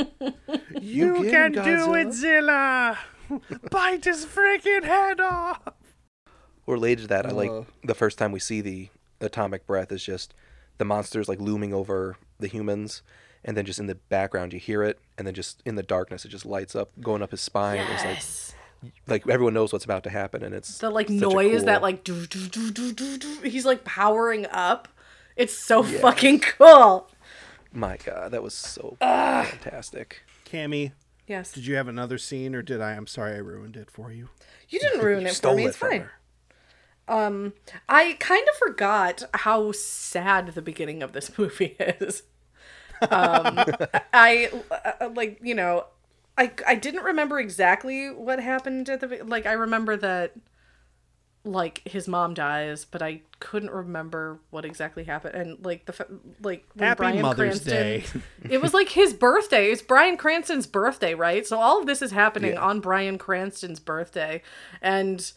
you, 0.81 1.23
get 1.23 1.31
can 1.31 1.53
him, 1.53 1.63
do 1.63 1.93
it, 1.95 2.11
Zilla. 2.11 2.99
Bite 3.71 4.03
his 4.03 4.25
freaking 4.25 4.83
head 4.83 5.21
off. 5.21 5.61
Related 6.67 7.03
to 7.03 7.07
that, 7.07 7.25
I 7.25 7.29
like 7.29 7.49
Uh. 7.49 7.63
the 7.83 7.95
first 7.95 8.17
time 8.17 8.31
we 8.33 8.39
see 8.39 8.59
the 8.59 8.89
atomic 9.21 9.65
breath 9.65 9.91
is 9.93 10.03
just 10.03 10.33
the 10.77 10.83
monsters 10.85 11.29
like 11.29 11.39
looming 11.39 11.73
over 11.73 12.17
the 12.39 12.47
humans, 12.47 13.01
and 13.45 13.55
then 13.55 13.65
just 13.65 13.79
in 13.79 13.87
the 13.87 13.95
background 13.95 14.51
you 14.51 14.59
hear 14.59 14.83
it, 14.83 14.99
and 15.17 15.25
then 15.25 15.33
just 15.33 15.61
in 15.65 15.75
the 15.75 15.83
darkness 15.83 16.25
it 16.25 16.29
just 16.29 16.45
lights 16.45 16.75
up, 16.75 16.89
going 16.99 17.21
up 17.21 17.31
his 17.31 17.39
spine. 17.41 17.77
It's 17.79 18.03
Yes. 18.03 18.53
like 18.53 18.64
like 19.07 19.27
everyone 19.27 19.53
knows 19.53 19.71
what's 19.73 19.85
about 19.85 20.03
to 20.03 20.09
happen, 20.09 20.43
and 20.43 20.53
it's 20.55 20.77
The 20.77 20.89
like 20.89 21.07
such 21.07 21.17
a 21.17 21.19
noise 21.19 21.63
that 21.65 21.81
like 21.81 22.03
do, 22.03 22.25
do, 22.25 22.47
do, 22.47 22.71
do, 22.71 22.91
do, 22.93 23.17
do. 23.17 23.41
he's 23.41 23.65
like 23.65 23.83
powering 23.83 24.45
up. 24.51 24.87
It's 25.35 25.57
so 25.57 25.83
fucking 25.83 26.39
cool. 26.39 27.09
my 27.73 27.97
god, 27.97 28.31
that 28.31 28.41
was 28.43 28.53
so 28.53 28.95
fantastic. 28.99 30.23
Cammy, 30.45 30.91
Yes. 31.27 31.51
did 31.51 31.65
you 31.65 31.75
have 31.75 31.87
another 31.87 32.17
scene, 32.17 32.55
or 32.55 32.61
did 32.61 32.81
I? 32.81 32.91
I'm 32.93 33.07
sorry, 33.07 33.33
I 33.33 33.37
ruined 33.39 33.75
it 33.75 33.89
for 33.91 34.11
you. 34.11 34.29
You 34.69 34.79
didn't 34.79 35.01
ruin 35.01 35.21
You 35.25 35.27
it 35.27 35.35
for 35.35 35.53
me. 35.55 35.63
it 35.63 35.67
It's 35.67 35.77
from 35.77 35.89
fine. 35.89 36.01
her. 36.01 36.11
I 37.89 38.15
kind 38.19 38.47
of 38.49 38.55
forgot 38.55 39.23
how 39.33 39.71
sad 39.71 40.47
the 40.55 40.61
beginning 40.61 41.03
of 41.03 41.13
this 41.13 41.31
movie 41.37 41.75
is. 41.79 42.23
Um, 43.01 43.09
I 44.13 44.49
uh, 44.71 45.09
like 45.13 45.39
you 45.41 45.53
know, 45.55 45.85
I 46.37 46.51
I 46.67 46.75
didn't 46.75 47.03
remember 47.03 47.39
exactly 47.39 48.09
what 48.09 48.39
happened 48.39 48.89
at 48.89 48.99
the 48.99 49.23
like. 49.25 49.45
I 49.45 49.53
remember 49.53 49.95
that 49.97 50.33
like 51.43 51.87
his 51.87 52.07
mom 52.07 52.33
dies, 52.33 52.85
but 52.85 53.01
I 53.03 53.21
couldn't 53.39 53.69
remember 53.71 54.39
what 54.49 54.65
exactly 54.65 55.03
happened. 55.03 55.35
And 55.35 55.63
like 55.65 55.85
the 55.85 56.07
like 56.41 56.65
when 56.73 56.87
Happy 56.87 56.97
Bryan 56.97 57.21
Mother's 57.21 57.63
Cranston, 57.63 57.71
Day. 57.71 58.03
it 58.49 58.61
was 58.61 58.73
like 58.73 58.89
his 58.89 59.13
birthday. 59.13 59.67
It's 59.71 59.81
Bryan 59.83 60.17
Cranston's 60.17 60.65
birthday, 60.67 61.13
right? 61.13 61.45
So 61.45 61.59
all 61.59 61.79
of 61.79 61.85
this 61.85 62.01
is 62.01 62.11
happening 62.11 62.53
Yeah. 62.53 62.61
on 62.61 62.79
Bryan 62.79 63.17
Cranston's 63.17 63.79
birthday, 63.79 64.41
and 64.81 65.31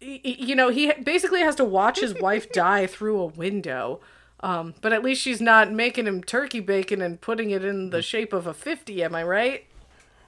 you 0.00 0.54
know 0.54 0.70
he 0.70 0.92
basically 0.94 1.40
has 1.40 1.54
to 1.56 1.64
watch 1.64 2.00
his 2.00 2.14
wife 2.20 2.50
die 2.52 2.86
through 2.86 3.20
a 3.20 3.26
window. 3.26 4.00
Um, 4.40 4.74
but 4.82 4.92
at 4.92 5.02
least 5.02 5.22
she's 5.22 5.40
not 5.40 5.72
making 5.72 6.06
him 6.06 6.22
turkey 6.22 6.60
bacon 6.60 7.00
and 7.00 7.20
putting 7.20 7.50
it 7.50 7.64
in 7.64 7.90
the 7.90 8.02
shape 8.02 8.32
of 8.32 8.46
a 8.46 8.54
fifty. 8.54 9.02
Am 9.04 9.14
I 9.14 9.22
right? 9.22 9.66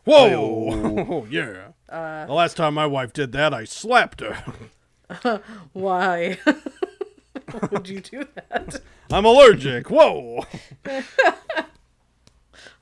Whoa! 0.08 1.06
Oh, 1.08 1.26
yeah. 1.30 1.68
Uh. 1.88 2.26
the 2.26 2.32
last 2.32 2.56
time 2.56 2.74
my 2.74 2.86
wife 2.86 3.12
did 3.12 3.32
that, 3.32 3.52
I 3.52 3.64
slapped 3.64 4.20
her. 4.20 4.42
Why 5.72 6.38
would 7.70 7.88
you 7.88 8.00
do 8.00 8.26
that? 8.34 8.80
I'm 9.10 9.24
allergic. 9.24 9.88
Whoa! 9.90 10.44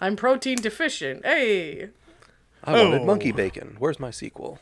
I'm 0.00 0.16
protein 0.16 0.56
deficient. 0.56 1.24
Hey. 1.24 1.90
I 2.64 2.72
wanted 2.82 3.02
Oh. 3.02 3.04
monkey 3.04 3.32
bacon. 3.32 3.76
Where's 3.78 4.00
my 4.00 4.10
sequel? 4.10 4.58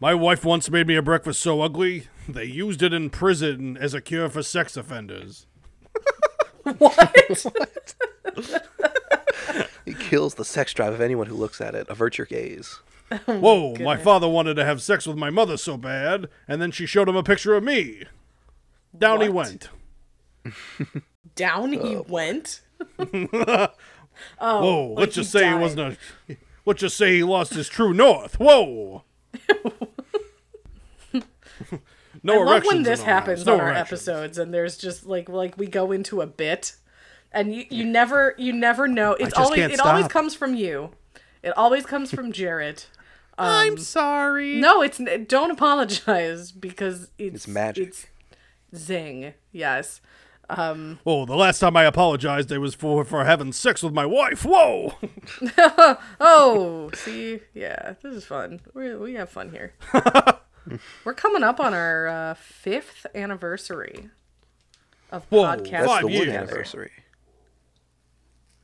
My 0.00 0.14
wife 0.14 0.44
once 0.44 0.68
made 0.70 0.86
me 0.86 0.96
a 0.96 1.02
breakfast 1.02 1.40
so 1.40 1.62
ugly 1.62 2.08
they 2.28 2.44
used 2.44 2.82
it 2.82 2.92
in 2.92 3.08
prison 3.08 3.78
as 3.78 3.94
a 3.94 4.00
cure 4.02 4.28
for 4.28 4.42
sex 4.42 4.76
offenders. 4.76 5.46
What? 6.78 7.46
It 9.86 9.98
kills 9.98 10.34
the 10.34 10.46
sex 10.46 10.72
drive 10.72 10.94
of 10.94 11.02
anyone 11.02 11.26
who 11.26 11.34
looks 11.34 11.60
at 11.60 11.74
it. 11.74 11.86
Avert 11.90 12.18
your 12.18 12.26
gaze. 12.26 12.80
Oh 13.28 13.38
Whoa! 13.38 13.74
My 13.80 13.98
father 13.98 14.26
wanted 14.26 14.54
to 14.54 14.64
have 14.64 14.80
sex 14.80 15.06
with 15.06 15.18
my 15.18 15.28
mother 15.28 15.58
so 15.58 15.76
bad, 15.76 16.26
and 16.48 16.60
then 16.60 16.70
she 16.70 16.86
showed 16.86 17.06
him 17.06 17.14
a 17.14 17.22
picture 17.22 17.54
of 17.54 17.62
me. 17.62 18.04
Down 18.96 19.20
he 19.20 19.28
went. 19.28 19.68
Down 21.36 21.72
he 21.72 21.96
oh, 21.96 22.06
went. 22.08 22.62
Oh, 22.98 23.68
Whoa! 24.40 24.88
like 24.88 24.98
let's 24.98 25.14
just 25.16 25.32
he 25.32 25.38
say 25.38 25.48
he 25.48 25.54
wasn't 25.54 25.98
a. 26.28 26.36
Let's 26.64 26.80
just 26.80 26.96
say 26.96 27.16
he 27.16 27.22
lost 27.22 27.52
his 27.52 27.68
true 27.68 27.92
north. 27.92 28.40
Whoa! 28.40 29.04
No 32.24 32.42
I 32.42 32.44
love 32.44 32.64
when 32.64 32.82
this 32.82 33.02
happens. 33.02 33.46
No 33.46 33.54
on 33.54 33.60
our 33.60 33.72
episodes, 33.72 34.38
and 34.38 34.52
there's 34.52 34.76
just 34.76 35.06
like 35.06 35.28
like 35.28 35.56
we 35.56 35.66
go 35.66 35.92
into 35.92 36.20
a 36.20 36.26
bit, 36.26 36.74
and 37.30 37.54
you, 37.54 37.64
you 37.70 37.84
never 37.84 38.34
you 38.38 38.52
never 38.52 38.88
know. 38.88 39.12
It's 39.14 39.34
always 39.34 39.58
it 39.60 39.80
always 39.80 40.08
comes 40.08 40.34
from 40.34 40.54
you. 40.54 40.90
It 41.42 41.56
always 41.56 41.86
comes 41.86 42.10
from 42.10 42.32
Jared. 42.32 42.84
I'm 43.38 43.78
sorry. 43.78 44.56
No, 44.56 44.80
it's 44.82 45.00
don't 45.28 45.50
apologize 45.50 46.50
because 46.52 47.10
it's 47.18 47.36
It's 47.36 47.48
magic. 47.48 47.88
It's 47.88 48.06
zing. 48.74 49.34
Yes. 49.52 50.00
Um, 50.50 50.98
Oh, 51.06 51.24
the 51.24 51.36
last 51.36 51.58
time 51.58 51.74
I 51.76 51.84
apologized, 51.84 52.52
it 52.52 52.58
was 52.58 52.74
for 52.74 53.04
for 53.04 53.24
having 53.24 53.52
sex 53.52 53.82
with 53.82 53.92
my 53.94 54.06
wife. 54.06 54.44
Whoa! 54.44 54.94
Oh, 56.20 56.90
see, 56.94 57.40
yeah, 57.54 57.94
this 58.02 58.14
is 58.14 58.24
fun. 58.24 58.60
We 58.74 58.94
we 58.94 59.14
have 59.14 59.30
fun 59.30 59.50
here. 59.50 59.72
We're 61.04 61.14
coming 61.14 61.42
up 61.42 61.60
on 61.60 61.74
our 61.74 62.06
uh, 62.06 62.34
fifth 62.34 63.06
anniversary 63.14 64.10
of 65.10 65.24
Whoa, 65.28 65.42
podcast. 65.44 65.86
That's 65.86 66.00
the 66.00 66.18
one 66.18 66.28
anniversary. 66.30 66.90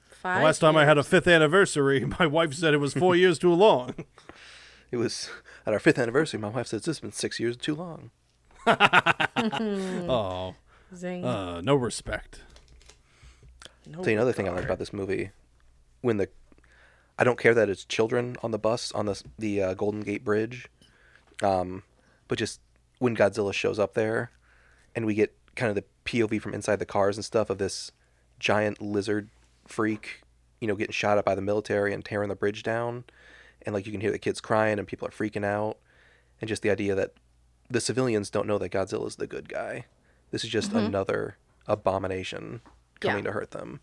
Five. 0.08 0.40
The 0.40 0.44
last 0.44 0.58
time 0.58 0.76
I 0.76 0.84
had 0.84 0.98
a 0.98 1.02
fifth 1.02 1.26
anniversary, 1.26 2.04
my 2.18 2.26
wife 2.26 2.52
said 2.54 2.74
it 2.74 2.78
was 2.78 2.92
four 2.92 3.16
years 3.16 3.38
too 3.38 3.54
long. 3.54 3.94
It 4.90 4.96
was 4.98 5.30
at 5.66 5.72
our 5.72 5.78
fifth 5.78 5.98
anniversary. 5.98 6.38
My 6.40 6.48
wife 6.48 6.66
said 6.66 6.80
this 6.80 6.86
has 6.86 7.00
been 7.00 7.12
six 7.12 7.38
years 7.40 7.56
too 7.56 7.74
long. 7.74 8.10
Oh, 9.36 10.54
Zing. 10.94 11.24
uh, 11.24 11.60
no 11.62 11.74
respect. 11.74 12.42
no 13.86 14.02
Tell 14.02 14.10
you 14.10 14.18
another 14.18 14.32
thing 14.32 14.46
I 14.48 14.52
like 14.52 14.64
about 14.64 14.78
this 14.78 14.92
movie, 14.92 15.30
when 16.02 16.18
the, 16.18 16.28
I 17.18 17.24
don't 17.24 17.38
care 17.38 17.54
that 17.54 17.70
it's 17.70 17.84
children 17.84 18.36
on 18.42 18.50
the 18.50 18.58
bus 18.58 18.92
on 18.92 19.06
the 19.06 19.22
the 19.38 19.62
uh, 19.62 19.74
Golden 19.74 20.00
Gate 20.00 20.24
Bridge, 20.24 20.68
um, 21.42 21.84
but 22.30 22.38
just 22.38 22.60
when 23.00 23.16
Godzilla 23.16 23.52
shows 23.52 23.80
up 23.80 23.94
there, 23.94 24.30
and 24.94 25.04
we 25.04 25.14
get 25.14 25.36
kind 25.56 25.68
of 25.68 25.74
the 25.74 25.84
POV 26.04 26.40
from 26.40 26.54
inside 26.54 26.76
the 26.76 26.86
cars 26.86 27.16
and 27.16 27.24
stuff 27.24 27.50
of 27.50 27.58
this 27.58 27.90
giant 28.38 28.80
lizard 28.80 29.30
freak, 29.66 30.22
you 30.60 30.68
know, 30.68 30.76
getting 30.76 30.92
shot 30.92 31.18
at 31.18 31.24
by 31.24 31.34
the 31.34 31.42
military 31.42 31.92
and 31.92 32.04
tearing 32.04 32.28
the 32.28 32.36
bridge 32.36 32.62
down, 32.62 33.02
and 33.62 33.74
like 33.74 33.84
you 33.84 33.90
can 33.90 34.00
hear 34.00 34.12
the 34.12 34.18
kids 34.18 34.40
crying 34.40 34.78
and 34.78 34.86
people 34.86 35.08
are 35.08 35.10
freaking 35.10 35.44
out, 35.44 35.78
and 36.40 36.46
just 36.46 36.62
the 36.62 36.70
idea 36.70 36.94
that 36.94 37.14
the 37.68 37.80
civilians 37.80 38.30
don't 38.30 38.46
know 38.46 38.58
that 38.58 38.70
Godzilla's 38.70 39.16
the 39.16 39.26
good 39.26 39.48
guy. 39.48 39.86
This 40.30 40.44
is 40.44 40.50
just 40.50 40.68
mm-hmm. 40.68 40.86
another 40.86 41.36
abomination 41.66 42.60
coming 43.00 43.24
Yeah. 43.24 43.30
to 43.30 43.32
hurt 43.32 43.50
them. 43.50 43.80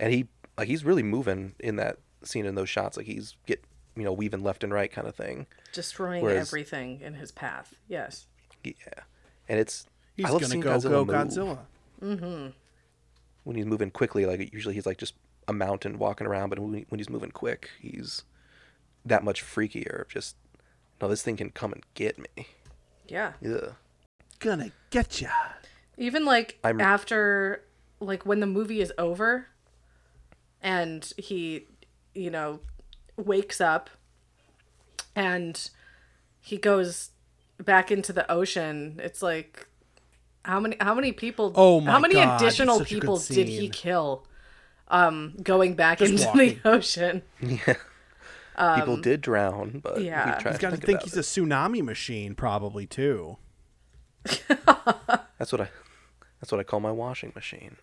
And 0.00 0.12
he 0.12 0.26
like 0.56 0.66
he's 0.66 0.84
really 0.84 1.04
moving 1.04 1.54
in 1.60 1.76
that 1.76 1.98
scene 2.24 2.44
in 2.44 2.56
those 2.56 2.68
shots. 2.68 2.96
Like 2.96 3.06
he's 3.06 3.36
get 3.46 3.62
you 3.98 4.04
know 4.04 4.12
weaving 4.12 4.42
left 4.42 4.64
and 4.64 4.72
right 4.72 4.90
kind 4.90 5.06
of 5.08 5.14
thing. 5.14 5.46
destroying 5.72 6.22
Whereas- 6.22 6.48
everything 6.48 7.00
in 7.00 7.14
his 7.14 7.30
path. 7.32 7.74
Yes. 7.88 8.26
Yeah, 8.64 8.74
and 9.48 9.58
it's 9.60 9.86
He's 10.16 10.26
I 10.26 10.30
love 10.30 10.42
gonna 10.42 10.58
go 10.58 10.70
Godzilla 10.70 10.90
go 10.90 11.04
move. 11.04 11.14
Godzilla. 11.14 12.52
when 13.44 13.56
he's 13.56 13.66
moving 13.66 13.90
quickly. 13.90 14.26
Like 14.26 14.52
usually 14.52 14.74
he's 14.74 14.86
like 14.86 14.98
just 14.98 15.14
a 15.46 15.52
mountain 15.52 15.98
walking 15.98 16.26
around, 16.26 16.50
but 16.50 16.58
when, 16.58 16.74
he- 16.74 16.86
when 16.88 16.98
he's 16.98 17.08
moving 17.08 17.30
quick, 17.30 17.70
he's 17.80 18.24
that 19.04 19.24
much 19.24 19.42
freakier. 19.44 20.08
Just 20.08 20.36
no, 21.00 21.08
this 21.08 21.22
thing 21.22 21.36
can 21.36 21.50
come 21.50 21.72
and 21.72 21.82
get 21.94 22.18
me. 22.18 22.48
Yeah. 23.06 23.32
Yeah, 23.40 23.70
Gonna 24.40 24.72
get 24.90 25.20
ya. 25.20 25.30
Even 25.96 26.24
like 26.24 26.58
I'm- 26.64 26.80
after 26.80 27.64
like 28.00 28.26
when 28.26 28.40
the 28.40 28.46
movie 28.46 28.80
is 28.80 28.92
over 28.98 29.46
and 30.62 31.12
he 31.16 31.66
you 32.14 32.30
know 32.30 32.60
wakes 33.18 33.60
up 33.60 33.90
and 35.14 35.70
he 36.40 36.56
goes 36.56 37.10
back 37.62 37.90
into 37.90 38.12
the 38.12 38.30
ocean, 38.30 39.00
it's 39.02 39.20
like 39.22 39.66
how 40.44 40.60
many 40.60 40.76
how 40.80 40.94
many 40.94 41.12
people 41.12 41.52
Oh 41.54 41.80
my 41.80 41.90
how 41.92 41.98
many 41.98 42.14
God, 42.14 42.40
additional 42.40 42.78
such 42.78 42.90
a 42.90 42.94
good 42.94 43.00
people 43.00 43.18
did 43.18 43.48
he 43.48 43.68
kill 43.68 44.26
um 44.88 45.34
going 45.42 45.74
back 45.74 45.98
Just 45.98 46.12
into 46.12 46.26
walking. 46.26 46.60
the 46.62 46.68
ocean? 46.70 47.22
Yeah. 47.40 47.74
people 48.76 48.96
did 48.96 49.20
drown, 49.20 49.80
but 49.82 49.98
Um, 49.98 50.04
yeah. 50.04 50.36
we 50.36 50.42
try 50.42 50.50
He's 50.52 50.58
to 50.58 50.62
got 50.62 50.70
to 50.70 50.76
think, 50.76 50.86
think 50.86 51.02
he's 51.02 51.16
it. 51.16 51.20
a 51.20 51.22
tsunami 51.22 51.82
machine, 51.82 52.34
probably 52.34 52.86
too. 52.86 53.36
That's 55.38 55.52
what 55.52 55.60
I. 55.60 55.68
That's 56.40 56.52
what 56.52 56.60
I 56.60 56.64
call 56.64 56.80
my 56.80 56.90
washing 56.92 57.32
machine. 57.34 57.76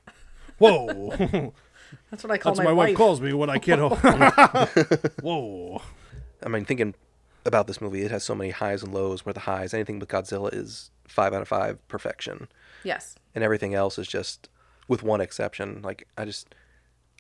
Whoa, 0.57 1.53
That's 2.11 2.23
what 2.23 2.31
I 2.31 2.37
call 2.37 2.53
that's 2.53 2.59
my, 2.59 2.65
what 2.65 2.71
my 2.71 2.77
wife 2.77 2.87
wife. 2.89 2.97
calls 2.97 3.21
me 3.21 3.33
when 3.33 3.49
I 3.49 3.57
get 3.57 3.79
home. 3.79 3.97
Whoa, 5.21 5.81
I 6.43 6.49
mean, 6.49 6.65
thinking 6.65 6.95
about 7.45 7.67
this 7.67 7.79
movie, 7.81 8.01
it 8.01 8.11
has 8.11 8.23
so 8.23 8.35
many 8.35 8.49
highs 8.51 8.83
and 8.83 8.93
lows. 8.93 9.25
Where 9.25 9.33
the 9.33 9.41
highs, 9.41 9.73
anything 9.73 9.99
with 9.99 10.09
Godzilla 10.09 10.53
is 10.53 10.91
five 11.07 11.33
out 11.33 11.41
of 11.41 11.47
five 11.47 11.85
perfection, 11.87 12.47
Yes. 12.83 13.15
and 13.33 13.43
everything 13.43 13.73
else 13.73 13.97
is 13.99 14.07
just, 14.07 14.49
with 14.87 15.03
one 15.03 15.21
exception. 15.21 15.81
Like 15.83 16.07
I 16.17 16.25
just, 16.25 16.53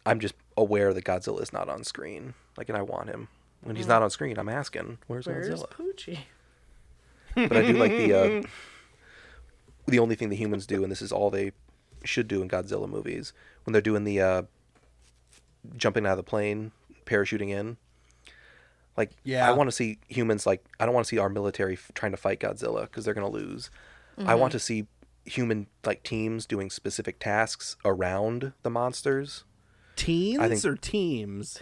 I'm 0.05 0.19
just 0.19 0.35
aware 0.57 0.93
that 0.93 1.03
Godzilla 1.05 1.41
is 1.41 1.53
not 1.53 1.69
on 1.69 1.83
screen. 1.83 2.33
Like, 2.57 2.69
and 2.69 2.77
I 2.77 2.81
want 2.81 3.09
him. 3.09 3.27
When 3.61 3.75
he's 3.75 3.87
not 3.87 4.01
on 4.03 4.09
screen, 4.11 4.37
I'm 4.37 4.49
asking, 4.49 4.99
"Where's, 5.07 5.25
Where's 5.27 5.49
Godzilla?" 5.49 5.69
Poochie? 5.71 6.19
But 7.35 7.57
I 7.57 7.65
do 7.65 7.73
like 7.73 7.91
the 7.91 8.13
uh, 8.13 8.43
the 9.87 9.99
only 9.99 10.15
thing 10.15 10.29
the 10.29 10.35
humans 10.35 10.65
do, 10.65 10.83
and 10.83 10.91
this 10.91 11.01
is 11.01 11.11
all 11.11 11.29
they 11.29 11.51
should 12.03 12.27
do 12.27 12.41
in 12.41 12.47
Godzilla 12.47 12.87
movies, 12.87 13.33
when 13.63 13.73
they're 13.73 13.81
doing 13.81 14.03
the 14.03 14.21
uh, 14.21 14.41
jumping 15.77 16.05
out 16.05 16.11
of 16.11 16.17
the 16.17 16.23
plane, 16.23 16.71
parachuting 17.05 17.49
in. 17.49 17.77
Like, 18.97 19.11
Yeah. 19.23 19.47
I 19.47 19.51
want 19.51 19.67
to 19.67 19.71
see 19.71 19.99
humans 20.07 20.45
like 20.45 20.63
I 20.79 20.85
don't 20.85 20.93
want 20.95 21.05
to 21.05 21.09
see 21.09 21.17
our 21.17 21.29
military 21.29 21.73
f- 21.73 21.91
trying 21.93 22.11
to 22.11 22.17
fight 22.17 22.39
Godzilla 22.39 22.83
because 22.83 23.05
they're 23.05 23.13
gonna 23.13 23.29
lose. 23.29 23.69
I 24.17 24.35
want 24.35 24.53
to 24.53 24.57
mm-hmm. 24.57 24.63
see 24.63 24.87
human 25.25 25.67
like 25.83 26.03
teams 26.03 26.45
doing 26.45 26.69
specific 26.69 27.19
tasks 27.19 27.75
around 27.83 28.53
the 28.63 28.69
monsters. 28.69 29.43
teens 29.95 30.39
I 30.39 30.49
think- 30.49 30.63
or 30.65 30.75
teams? 30.75 31.61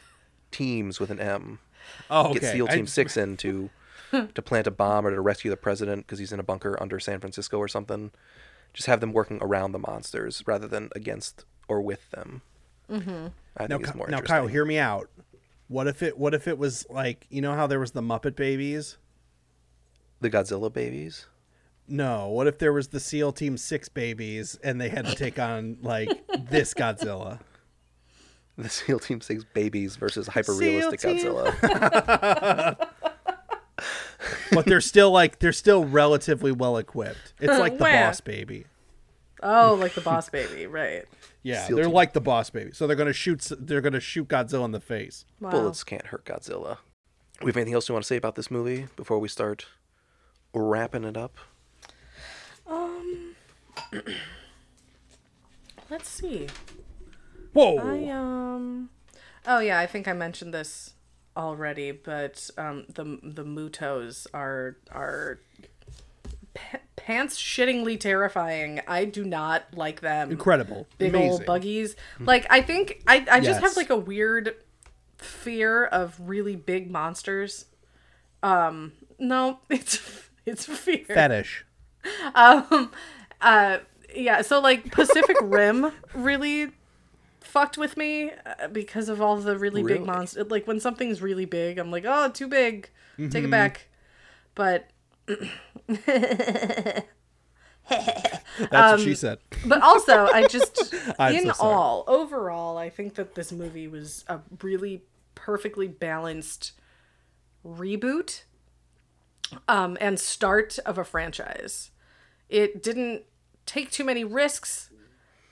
Teams 0.52 1.00
with 1.00 1.10
an 1.10 1.20
M. 1.20 1.60
Oh, 2.10 2.30
okay. 2.30 2.40
Get 2.40 2.54
SEAL 2.54 2.68
Team 2.68 2.88
Six 2.88 3.18
in 3.18 3.38
to 3.38 3.70
to 4.12 4.42
plant 4.44 4.68
a 4.68 4.72
bomb 4.72 5.08
or 5.08 5.12
to 5.12 5.20
rescue 5.22 5.50
the 5.50 5.58
president 5.58 6.06
because 6.06 6.20
he's 6.20 6.32
in 6.32 6.40
a 6.40 6.44
bunker 6.44 6.78
under 6.80 7.00
San 7.00 7.20
Francisco 7.20 7.58
or 7.58 7.68
something. 7.68 8.12
Just 8.74 8.88
have 8.88 9.00
them 9.00 9.14
working 9.14 9.40
around 9.42 9.72
the 9.72 9.80
monsters 9.80 10.44
rather 10.46 10.68
than 10.68 10.90
against 10.96 11.46
or 11.68 11.82
with 11.82 12.10
them. 12.12 12.42
Mm-hmm. 12.90 13.28
I 13.58 13.64
Now, 13.64 13.68
think 13.78 13.82
it's 13.82 13.92
Ky- 13.92 13.98
more 13.98 14.08
now. 14.10 14.22
Kyle, 14.22 14.48
hear 14.48 14.66
me 14.66 14.78
out. 14.78 15.10
What 15.68 15.88
if 15.88 16.04
it? 16.04 16.18
What 16.18 16.34
if 16.34 16.48
it 16.48 16.58
was 16.58 16.86
like 16.90 17.26
you 17.30 17.42
know 17.42 17.54
how 17.56 17.68
there 17.68 17.80
was 17.80 17.92
the 17.92 18.02
Muppet 18.02 18.36
Babies? 18.36 18.98
the 20.22 20.30
Godzilla 20.30 20.72
babies. 20.72 21.26
No. 21.86 22.30
What 22.30 22.48
if 22.48 22.58
there 22.58 22.72
was 22.72 22.88
the 22.90 23.00
SEAL 23.02 23.34
Team 23.34 23.58
Six 23.58 23.90
babies 23.90 24.58
and 24.64 24.80
they 24.80 24.88
had 24.88 25.06
to 25.06 25.16
take 25.16 25.38
on 25.38 25.78
like 25.82 26.10
this 26.50 26.74
Godzilla? 26.74 27.40
The 28.58 28.70
SEAL 28.70 29.00
Team 29.00 29.20
Six 29.20 29.44
babies 29.56 29.96
versus 29.96 30.28
hyper 30.28 30.54
realistic 30.54 31.00
Godzilla. 31.02 32.78
But 34.52 34.66
they're 34.66 34.82
still 34.82 35.10
like 35.12 35.40
they're 35.40 35.52
still 35.52 35.84
relatively 35.86 36.52
well 36.52 36.78
equipped. 36.78 37.34
It's 37.40 37.58
like 37.60 37.74
the 37.74 37.84
Boss 37.86 38.22
Baby. 38.22 38.66
Oh, 39.42 39.74
like 39.80 39.94
the 39.94 40.00
boss 40.02 40.30
baby, 40.30 40.68
right. 40.68 41.04
Yeah, 41.44 41.66
SEAL 41.68 41.76
they're 41.76 41.86
Team. 41.86 41.94
like 41.94 42.14
the 42.14 42.22
Boss 42.22 42.50
Baby. 42.50 42.72
So 42.74 42.88
they're 42.88 42.96
gonna 42.96 43.14
shoot. 43.14 43.52
They're 43.60 43.82
gonna 43.82 44.00
shoot 44.00 44.28
Godzilla 44.28 44.66
in 44.66 44.72
the 44.72 44.80
face. 44.80 45.26
Wow. 45.40 45.52
Bullets 45.52 45.84
can't 45.84 46.08
hurt 46.08 46.26
Godzilla. 46.26 46.78
We 47.42 47.48
have 47.48 47.58
anything 47.58 47.74
else 47.74 47.90
you 47.90 47.94
want 47.94 48.04
to 48.04 48.08
say 48.08 48.16
about 48.16 48.36
this 48.36 48.50
movie 48.50 48.88
before 48.96 49.20
we 49.20 49.28
start 49.28 49.66
wrapping 50.54 51.04
it 51.04 51.18
up? 51.18 51.36
Um, 52.68 53.36
let's 55.90 56.08
see. 56.10 56.48
Whoa! 57.54 57.78
I 57.78 58.10
um 58.10 58.90
Oh 59.46 59.60
yeah, 59.60 59.80
I 59.80 59.86
think 59.86 60.08
I 60.08 60.14
mentioned 60.14 60.54
this 60.54 60.94
already, 61.36 61.92
but 61.92 62.50
um 62.58 62.86
the 62.90 63.20
the 63.22 63.44
Mutos 63.44 64.28
are 64.34 64.78
are 64.92 65.40
pa- 66.54 66.80
pants 67.04 67.38
shittingly 67.40 68.00
terrifying. 68.00 68.82
I 68.88 69.06
do 69.06 69.24
not 69.26 69.66
like 69.74 70.02
them. 70.02 70.32
Incredible. 70.32 70.88
Big 70.98 71.10
Amazing. 71.10 71.32
old 71.32 71.46
buggies. 71.46 71.96
Like 72.20 72.48
I 72.50 72.62
think 72.62 73.02
I 73.08 73.26
I 73.30 73.40
just 73.40 73.62
have 73.62 73.76
like 73.76 73.90
a 73.90 73.98
weird 73.98 74.56
fear 75.18 75.86
of 75.86 76.18
really 76.20 76.56
big 76.56 76.90
monsters. 76.90 77.66
Um 78.42 78.94
no, 79.20 79.60
it's 79.70 80.02
it's 80.46 80.66
fear. 80.66 81.06
Fetish. 81.06 81.66
Um, 82.36 82.92
uh, 83.42 83.78
yeah. 84.14 84.42
So 84.42 84.60
like 84.60 84.92
Pacific 84.92 85.38
Rim 85.42 85.92
really 86.14 86.72
fucked 87.40 87.78
with 87.78 87.96
me 87.96 88.32
uh, 88.46 88.68
because 88.68 89.08
of 89.10 89.22
all 89.22 89.38
the 89.38 89.58
really, 89.58 89.84
Really? 89.84 90.00
big 90.00 90.06
monsters. 90.08 90.50
Like 90.50 90.68
when 90.68 90.80
something's 90.82 91.22
really 91.22 91.46
big, 91.46 91.78
I'm 91.78 91.92
like, 91.92 92.04
oh, 92.06 92.30
too 92.30 92.48
big. 92.48 92.90
Mm-hmm. 93.18 93.30
Take 93.30 93.44
it 93.46 93.52
back. 93.52 93.88
But 94.56 94.90
That's 95.28 97.04
Um, 98.72 98.92
what 98.92 99.00
she 99.02 99.16
said. 99.16 99.40
but 99.66 99.82
also 99.82 100.28
I 100.32 100.48
just 100.48 100.94
in 101.20 101.54
so 101.54 101.56
all 101.60 102.04
overall 102.08 102.78
I 102.78 102.90
think 102.90 103.16
that 103.16 103.36
this 103.36 103.52
movie 103.52 103.88
was 103.88 104.24
a 104.28 104.40
really 104.62 105.04
perfectly 105.36 105.88
balanced 105.88 106.74
reboot 107.66 108.44
um 109.68 109.98
and 110.00 110.20
start 110.20 110.78
of 110.86 110.98
a 110.98 111.04
franchise. 111.04 111.92
It 112.50 112.82
didn't 112.84 113.24
take 113.66 113.92
too 113.92 114.04
many 114.04 114.24
risks 114.24 114.90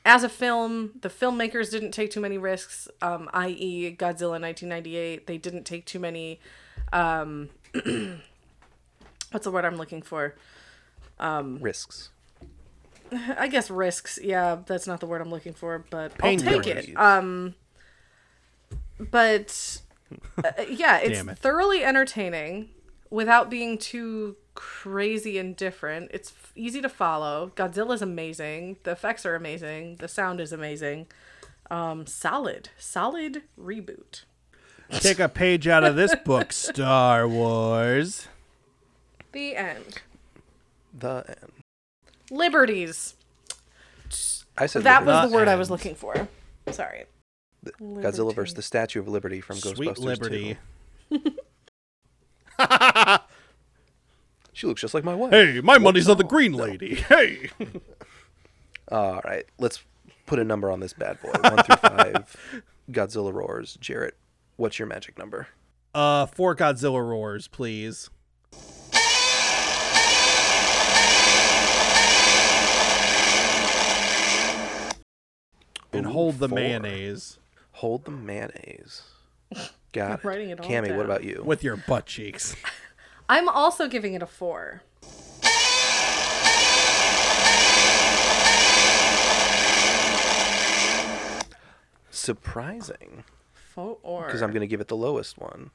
as 0.06 0.24
a 0.24 0.30
film. 0.30 0.92
The 1.02 1.10
filmmakers 1.10 1.72
didn't 1.72 1.92
take 1.92 2.12
too 2.12 2.22
many 2.22 2.38
risks 2.38 2.88
um 3.02 3.30
i.e. 3.34 3.96
Godzilla 3.98 4.40
1998. 4.40 5.28
They 5.28 5.38
didn't 5.38 5.64
take 5.66 5.86
too 5.86 6.00
many 6.00 6.40
um 6.94 7.50
what's 9.32 9.46
the 9.46 9.52
word 9.52 9.66
I'm 9.66 9.78
looking 9.78 10.02
for? 10.02 10.36
Um, 11.20 11.60
Risks. 11.62 12.10
I 13.38 13.48
guess 13.48 13.70
risks. 13.70 14.20
Yeah, 14.22 14.60
that's 14.66 14.88
not 14.88 15.00
the 15.02 15.06
word 15.06 15.22
I'm 15.22 15.30
looking 15.30 15.54
for, 15.54 15.84
but 15.90 16.14
I'll 16.24 16.38
take 16.38 16.68
it. 16.68 16.98
Um, 16.98 17.56
but 19.00 19.82
uh, 20.44 20.52
yeah, 20.70 20.98
it's 21.00 21.20
it. 21.20 21.38
thoroughly 21.38 21.84
entertaining 21.84 22.70
without 23.10 23.50
being 23.50 23.78
too 23.78 24.38
crazy 24.56 25.38
and 25.38 25.56
different. 25.56 26.10
It's 26.14 26.30
f- 26.30 26.54
easy 26.56 26.82
to 26.82 26.90
follow. 26.90 27.52
Godzilla's 27.56 28.02
amazing. 28.02 28.78
The 28.84 28.92
effects 28.92 29.26
are 29.26 29.36
amazing. 29.36 29.98
The 29.98 30.08
sound 30.08 30.40
is 30.40 30.54
amazing. 30.54 31.08
Um, 31.70 32.06
solid, 32.06 32.70
solid 32.78 33.44
reboot. 33.60 34.24
Take 34.90 35.20
a 35.20 35.30
page 35.30 35.68
out 35.68 35.84
of 35.84 35.96
this 35.96 36.16
book, 36.16 36.52
Star 36.52 37.28
Wars. 37.28 38.28
The 39.32 39.56
end. 39.56 40.02
The 40.98 41.24
end. 41.28 41.52
Liberties. 42.30 43.16
I 44.58 44.66
said 44.66 44.84
That 44.84 45.02
Liberty. 45.06 45.06
was 45.06 45.22
the 45.24 45.28
The 45.30 45.36
word 45.36 45.48
I 45.48 45.56
was 45.56 45.70
looking 45.70 45.96
for. 45.96 46.28
Sorry. 46.72 47.06
Godzilla 47.82 48.34
versus 48.34 48.56
the 48.56 48.62
Statue 48.62 49.00
of 49.00 49.08
Liberty 49.08 49.40
from 49.42 49.58
Sweet 49.58 49.92
Ghostbusters 49.92 50.00
Liberty. 50.00 50.58
2. 51.12 51.22
She 54.54 54.68
looks 54.68 54.82
just 54.82 54.94
like 54.94 55.04
my 55.06 55.16
wife. 55.16 55.32
Hey, 55.32 55.62
my 55.62 55.78
money's 55.78 56.10
on 56.10 56.18
the 56.18 56.24
Green 56.26 56.52
Lady. 56.54 56.96
Hey. 56.96 57.50
All 58.92 59.22
right, 59.24 59.46
let's 59.58 59.82
put 60.26 60.40
a 60.40 60.44
number 60.44 60.70
on 60.70 60.82
this 60.82 60.92
bad 60.94 61.20
boy. 61.22 61.32
One 61.42 61.64
through 61.64 61.76
five. 61.90 62.36
Godzilla 62.92 63.34
roars. 63.34 63.78
Jared, 63.80 64.14
what's 64.58 64.78
your 64.78 64.88
magic 64.90 65.18
number? 65.18 65.48
Uh, 65.96 66.26
four 66.26 66.56
Godzilla 66.56 67.02
roars, 67.04 67.48
please. 67.48 68.10
And 75.94 76.06
Ooh, 76.08 76.10
hold 76.10 76.40
the 76.40 76.48
four. 76.50 76.56
mayonnaise 76.58 77.38
Hold 77.74 78.06
the 78.06 78.12
mayonnaise. 78.12 79.04
Got 79.92 80.20
it. 80.20 80.24
writing 80.26 80.50
it 80.50 80.60
all 80.60 80.66
Cammy, 80.70 80.88
down. 80.90 80.98
what 80.98 81.06
about 81.06 81.24
you? 81.24 81.42
with 81.44 81.64
your 81.64 81.76
butt 81.78 82.06
cheeks. 82.06 82.56
I'm 83.30 83.48
also 83.50 83.88
giving 83.88 84.14
it 84.14 84.22
a 84.22 84.28
four. 84.28 84.82
Surprising, 92.10 93.24
Four. 93.54 94.26
because 94.26 94.42
I'm 94.42 94.52
gonna 94.52 94.68
give 94.68 94.82
it 94.82 94.90
the 94.90 94.96
lowest 94.98 95.38
one. 95.38 95.72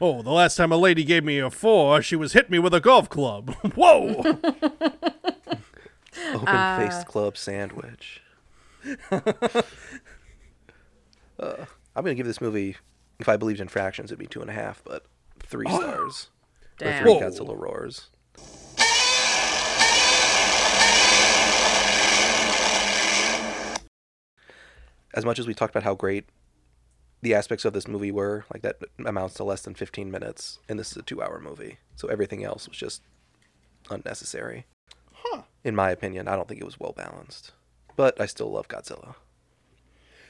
Oh, 0.00 0.22
the 0.22 0.30
last 0.32 0.56
time 0.56 0.72
a 0.72 0.76
lady 0.76 1.04
gave 1.04 1.24
me 1.24 1.38
a 1.38 1.50
four, 1.50 2.02
she 2.02 2.16
was 2.16 2.32
hit 2.32 2.50
me 2.50 2.58
with 2.58 2.74
a 2.74 2.80
golf 2.80 3.08
club. 3.08 3.50
Whoa! 3.74 4.18
Open-faced 6.34 7.00
uh, 7.00 7.04
club 7.06 7.36
sandwich. 7.36 8.22
Uh, 9.10 9.62
I'm 11.94 12.04
gonna 12.04 12.14
give 12.14 12.26
this 12.26 12.40
movie. 12.40 12.76
If 13.18 13.28
I 13.28 13.36
believed 13.36 13.60
in 13.60 13.68
fractions, 13.68 14.10
it'd 14.10 14.18
be 14.18 14.26
two 14.26 14.42
and 14.42 14.50
a 14.50 14.52
half, 14.52 14.82
but 14.84 15.04
three 15.40 15.66
stars. 15.66 16.28
Or 16.80 16.84
Damn. 16.84 17.02
three 17.02 17.14
Whoa. 17.14 17.20
Godzilla 17.20 17.58
roars. 17.58 18.10
As 25.14 25.24
much 25.24 25.38
as 25.38 25.46
we 25.46 25.54
talked 25.54 25.74
about 25.74 25.84
how 25.84 25.94
great 25.94 26.26
the 27.22 27.34
aspects 27.34 27.64
of 27.64 27.72
this 27.72 27.88
movie 27.88 28.12
were, 28.12 28.44
like 28.52 28.62
that 28.62 28.76
amounts 29.04 29.34
to 29.34 29.44
less 29.44 29.62
than 29.62 29.74
15 29.74 30.10
minutes, 30.10 30.58
and 30.68 30.78
this 30.78 30.90
is 30.90 30.96
a 30.98 31.02
two-hour 31.02 31.40
movie, 31.40 31.78
so 31.94 32.08
everything 32.08 32.44
else 32.44 32.68
was 32.68 32.76
just 32.76 33.02
unnecessary. 33.90 34.66
Huh. 35.14 35.42
In 35.64 35.74
my 35.74 35.90
opinion, 35.90 36.28
I 36.28 36.36
don't 36.36 36.46
think 36.46 36.60
it 36.60 36.66
was 36.66 36.78
well 36.78 36.92
balanced, 36.94 37.52
but 37.96 38.20
I 38.20 38.26
still 38.26 38.50
love 38.50 38.68
Godzilla. 38.68 39.14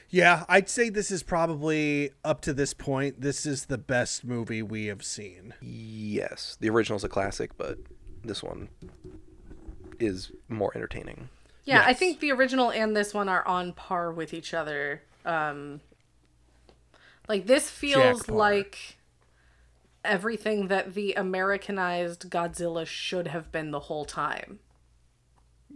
yeah, 0.09 0.45
I'd 0.47 0.69
say 0.69 0.89
this 0.89 1.11
is 1.11 1.21
probably 1.23 2.11
up 2.23 2.41
to 2.41 2.53
this 2.53 2.73
point. 2.73 3.21
This 3.21 3.45
is 3.45 3.65
the 3.65 3.77
best 3.77 4.23
movie 4.23 4.61
we 4.63 4.85
have 4.85 5.03
seen. 5.03 5.53
Yes, 5.61 6.57
the 6.59 6.69
original's 6.69 7.03
a 7.03 7.09
classic, 7.09 7.57
but 7.57 7.77
this 8.23 8.41
one 8.41 8.69
is 9.99 10.31
more 10.47 10.71
entertaining. 10.75 11.29
Yeah, 11.65 11.83
I 11.85 11.93
think 11.93 12.21
the 12.21 12.31
original 12.31 12.71
and 12.71 12.95
this 12.95 13.13
one 13.13 13.27
are 13.27 13.45
on 13.45 13.73
par 13.73 14.11
with 14.13 14.33
each 14.33 14.53
other. 14.53 15.01
Um, 15.25 15.81
like 17.27 17.45
this 17.47 17.69
feels 17.69 18.29
like 18.29 18.97
everything 20.05 20.69
that 20.69 20.93
the 20.93 21.13
Americanized 21.15 22.29
Godzilla 22.29 22.85
should 22.85 23.27
have 23.27 23.51
been 23.51 23.71
the 23.71 23.81
whole 23.81 24.05
time, 24.05 24.59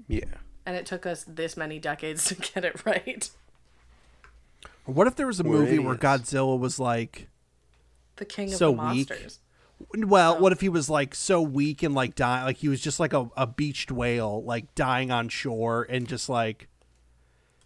Yeah. 0.08 0.24
And 0.66 0.76
it 0.76 0.86
took 0.86 1.06
us 1.06 1.24
this 1.28 1.56
many 1.58 1.80
decades 1.80 2.26
to 2.26 2.36
get 2.54 2.64
it 2.66 2.86
right. 2.86 3.30
What 4.86 5.08
if 5.08 5.16
there 5.16 5.28
was 5.28 5.40
a 5.40 5.44
We're 5.44 5.60
movie 5.60 5.80
where. 5.80 5.96
Godzilla 5.96 6.58
was 6.60 6.80
like, 6.80 7.28
The 8.18 8.26
king 8.26 8.50
of 8.52 8.56
So 8.56 8.68
the 8.68 8.72
weak. 8.74 9.10
monsters. 9.10 9.40
well, 9.98 10.40
what 10.40 10.52
if 10.52 10.62
he 10.62 10.70
was 10.70 10.90
like 10.90 11.14
so 11.16 11.42
weak 11.42 11.84
and 11.84 11.94
like 11.96 12.16
dying, 12.16 12.46
like 12.46 12.58
he 12.58 12.68
was 12.70 12.82
just 12.82 13.00
like 13.00 13.14
a, 13.14 13.30
a 13.38 13.48
beached 13.48 13.92
whale, 13.92 14.44
like 14.44 14.74
dying 14.76 15.12
on 15.12 15.30
shore, 15.30 15.86
and 15.90 16.08
just 16.08 16.30
like 16.30 16.68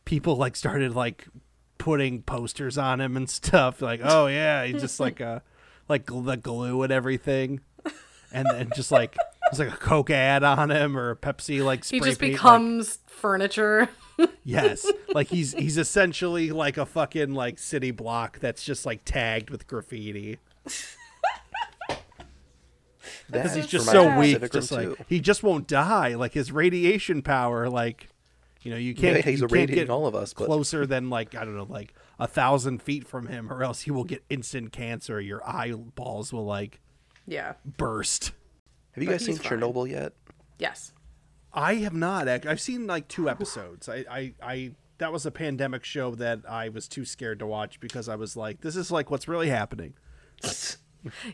people 0.06 0.36
like 0.36 0.56
started 0.56 0.94
like 0.96 1.28
putting 1.78 2.22
posters 2.22 2.78
on 2.78 3.02
him 3.02 3.16
and 3.18 3.30
stuff, 3.30 3.82
like, 3.82 4.02
oh 4.04 4.28
yeah, 4.28 4.66
he's 4.66 4.82
just 4.82 5.00
like 5.00 5.20
a 5.22 5.42
like 5.88 6.06
the 6.06 6.36
glue 6.38 6.82
and 6.84 6.92
everything, 6.92 7.62
and 8.32 8.46
then 8.52 8.72
just 8.76 8.92
like 8.92 9.16
there's 9.52 9.60
like 9.60 9.74
a 9.74 9.78
Coke 9.78 10.10
ad 10.10 10.44
on 10.44 10.72
him 10.72 10.98
or 10.98 11.12
a 11.12 11.16
Pepsi 11.16 11.64
like 11.64 11.84
spray 11.84 12.00
He 12.00 12.06
just 12.06 12.20
paint, 12.20 12.34
like- 12.34 12.40
becomes 12.42 13.00
furniture. 13.08 13.90
Yes, 14.46 14.90
like 15.14 15.28
he's 15.28 15.52
he's 15.52 15.78
essentially 15.78 16.52
like 16.52 16.78
a 16.78 16.86
fucking 16.86 17.34
like 17.34 17.60
city 17.60 17.92
block 17.92 18.40
that's 18.40 18.64
just 18.64 18.86
like 18.86 19.02
tagged 19.04 19.50
with 19.50 19.68
graffiti 19.68 20.38
because 23.30 23.56
he's 23.56 23.68
just 23.68 23.88
so 23.88 24.18
weak. 24.18 24.40
Just 24.52 24.72
like 24.72 24.88
2. 24.88 24.98
he 25.10 25.20
just 25.20 25.44
won't 25.44 25.68
die. 25.68 26.16
Like 26.16 26.34
his 26.34 26.52
radiation 26.52 27.22
power, 27.22 27.70
like 27.70 28.08
you 28.62 28.72
know, 28.72 28.78
you 28.78 28.96
can't. 28.96 29.18
Yeah, 29.18 29.32
he's 29.32 29.42
you 29.42 29.48
can't 29.48 29.70
get 29.70 29.90
all 29.90 30.08
of 30.08 30.16
us, 30.16 30.34
but- 30.34 30.46
closer 30.46 30.86
than 30.86 31.10
like 31.10 31.36
I 31.36 31.44
don't 31.46 31.56
know, 31.58 31.68
like 31.70 31.94
a 32.20 32.28
thousand 32.28 32.82
feet 32.82 33.06
from 33.08 33.28
him, 33.28 33.52
or 33.52 33.64
else 33.64 33.82
he 33.82 33.92
will 33.92 34.06
get 34.06 34.24
instant 34.30 34.72
cancer. 34.72 35.20
Your 35.20 35.48
eyeballs 35.48 36.32
will 36.32 36.46
like 36.46 36.80
yeah. 37.28 37.54
burst. 37.66 38.32
Have 38.96 39.04
you 39.04 39.10
But 39.10 39.14
guys 39.20 39.26
seen 39.26 39.38
fine. 39.38 39.60
Chernobyl 39.60 39.90
yet? 39.90 40.14
Yes. 40.58 40.92
I 41.54 41.76
have 41.76 41.94
not. 41.94 42.28
I've 42.28 42.60
seen 42.60 42.88
like 42.88 43.08
two 43.08 43.30
episodes. 43.30 43.88
I, 43.88 44.04
I, 44.10 44.34
I 44.42 44.72
that 44.98 45.12
was 45.14 45.26
a 45.26 45.32
pandemic 45.32 45.84
show 45.86 46.16
that 46.16 46.40
I 46.50 46.70
was 46.70 46.88
too 46.88 47.06
scared 47.06 47.40
to 47.40 47.46
watch 47.46 47.80
because 47.80 48.10
I 48.10 48.16
was 48.16 48.36
like, 48.38 48.62
this 48.62 48.76
is 48.76 48.92
like 48.92 49.12
what's 49.12 49.28
really 49.28 49.50
happening. 49.50 49.94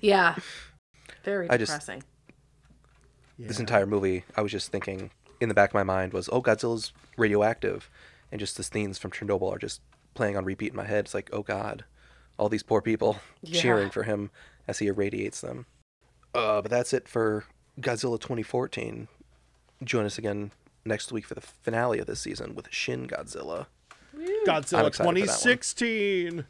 Yeah. 0.01 0.35
Very 1.23 1.49
I 1.49 1.55
just- 1.57 1.71
depressing. 1.71 2.03
This 3.39 3.59
entire 3.59 3.85
movie, 3.87 4.23
I 4.35 4.41
was 4.41 4.51
just 4.51 4.71
thinking 4.71 5.09
in 5.39 5.49
the 5.49 5.55
back 5.55 5.71
of 5.71 5.73
my 5.73 5.81
mind 5.83 6.13
was, 6.13 6.29
oh, 6.31 6.41
Godzilla's 6.43 6.91
radioactive, 7.17 7.89
and 8.31 8.39
just 8.39 8.55
the 8.57 8.63
scenes 8.63 8.99
from 8.99 9.09
Chernobyl 9.09 9.51
are 9.51 9.57
just 9.57 9.81
playing 10.13 10.37
on 10.37 10.45
repeat 10.45 10.71
in 10.71 10.75
my 10.75 10.85
head. 10.85 11.05
It's 11.05 11.13
like, 11.15 11.29
oh 11.33 11.41
God, 11.41 11.83
all 12.37 12.49
these 12.49 12.61
poor 12.61 12.81
people 12.81 13.17
Yeah. 13.41 13.59
cheering 13.61 13.89
for 13.89 14.03
him 14.03 14.29
as 14.67 14.77
he 14.79 14.87
irradiates 14.87 15.41
them. 15.41 15.65
Uh, 16.33 16.61
but 16.61 16.71
that's 16.71 16.93
it 16.93 17.07
for 17.07 17.45
Godzilla 17.79 18.19
2014. 18.19 19.07
Join 19.83 20.05
us 20.05 20.17
again 20.17 20.51
next 20.85 21.11
week 21.11 21.25
for 21.25 21.33
the 21.35 21.41
finale 21.41 21.99
of 21.99 22.07
this 22.07 22.21
season 22.21 22.55
with 22.55 22.67
Shin 22.71 23.07
Godzilla. 23.07 23.67
I'm 24.15 24.21
Godzilla 24.45 24.87
excited 24.87 24.95
for 24.95 25.03
that 25.03 25.05
one. 25.05 25.15
2016. 25.15 26.45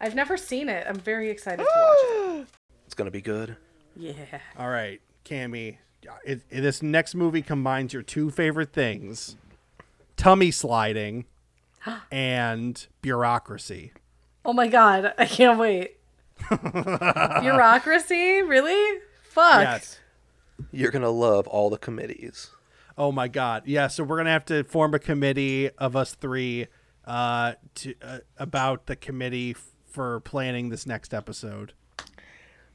I've 0.00 0.14
never 0.14 0.36
seen 0.36 0.68
it. 0.68 0.86
I'm 0.88 0.96
very 0.98 1.30
excited 1.30 1.58
to 1.64 1.64
watch 1.64 2.40
it. 2.40 2.46
It's 2.86 2.94
gonna 2.94 3.10
be 3.10 3.20
good. 3.20 3.56
Yeah. 3.96 4.12
All 4.58 4.68
right, 4.68 5.00
Cammy. 5.24 5.78
It, 6.24 6.42
it- 6.50 6.60
this 6.60 6.82
next 6.82 7.14
movie 7.14 7.42
combines 7.42 7.92
your 7.92 8.02
two 8.02 8.30
favorite 8.30 8.72
things: 8.72 9.36
tummy 10.16 10.50
sliding 10.52 11.24
and 12.12 12.86
bureaucracy. 13.02 13.92
Oh 14.44 14.52
my 14.52 14.68
god, 14.68 15.14
I 15.18 15.26
can't 15.26 15.58
wait. 15.58 15.96
Bureaucracy? 17.40 18.42
Really? 18.42 19.00
Fuck. 19.38 19.60
Yes. 19.62 19.98
You're 20.72 20.90
gonna 20.90 21.10
love 21.10 21.46
all 21.46 21.70
the 21.70 21.78
committees. 21.78 22.50
Oh 22.96 23.12
my 23.12 23.28
god. 23.28 23.62
Yeah, 23.66 23.86
so 23.86 24.02
we're 24.02 24.16
going 24.16 24.24
to 24.26 24.32
have 24.32 24.44
to 24.46 24.64
form 24.64 24.92
a 24.92 24.98
committee 24.98 25.70
of 25.78 25.94
us 25.94 26.14
3 26.14 26.66
uh 27.06 27.52
to 27.76 27.94
uh, 28.02 28.18
about 28.38 28.86
the 28.86 28.96
committee 28.96 29.52
f- 29.52 29.70
for 29.86 30.18
planning 30.20 30.68
this 30.68 30.84
next 30.84 31.14
episode. 31.14 31.74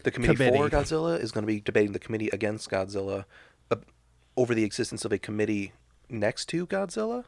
The 0.03 0.11
committee, 0.11 0.35
for 0.35 0.69
Godzilla 0.69 1.19
is 1.19 1.31
going 1.33 1.43
to 1.45 1.47
be 1.47 1.59
debating 1.59 1.91
the 1.91 1.99
committee 1.99 2.29
against 2.31 2.69
Godzilla 2.69 3.25
uh, 3.69 3.75
over 4.37 4.55
the 4.55 4.63
existence 4.63 5.03
of 5.05 5.11
a 5.11 5.17
committee 5.19 5.73
next 6.09 6.45
to 6.49 6.65
Godzilla. 6.67 7.25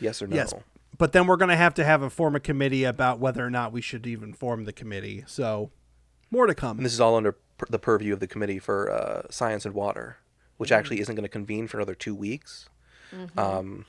Yes 0.00 0.20
or 0.20 0.26
no? 0.26 0.34
Yes. 0.36 0.52
But 0.98 1.12
then 1.12 1.26
we're 1.28 1.36
going 1.36 1.48
to 1.50 1.56
have 1.56 1.74
to 1.74 1.84
have 1.84 2.02
a 2.02 2.10
form 2.10 2.34
a 2.36 2.40
committee 2.40 2.82
about 2.84 3.18
whether 3.20 3.44
or 3.46 3.50
not 3.50 3.72
we 3.72 3.80
should 3.80 4.06
even 4.06 4.32
form 4.34 4.64
the 4.64 4.72
committee. 4.72 5.24
So 5.28 5.70
more 6.30 6.46
to 6.46 6.50
And 6.50 6.56
come. 6.58 6.76
this 6.82 6.92
is 6.92 7.00
all 7.00 7.16
under 7.16 7.32
per- 7.32 7.40
the 7.68 7.78
purview 7.78 8.12
of 8.12 8.20
the 8.20 8.26
committee 8.26 8.58
for 8.58 8.90
uh, 8.90 9.22
science 9.30 9.64
and 9.64 9.74
water, 9.74 10.18
which 10.56 10.72
actually 10.72 11.00
isn't 11.00 11.14
going 11.14 11.24
to 11.24 11.28
convene 11.28 11.68
for 11.68 11.78
another 11.78 11.94
two 11.94 12.14
weeks. 12.14 12.68
Um, 13.36 13.84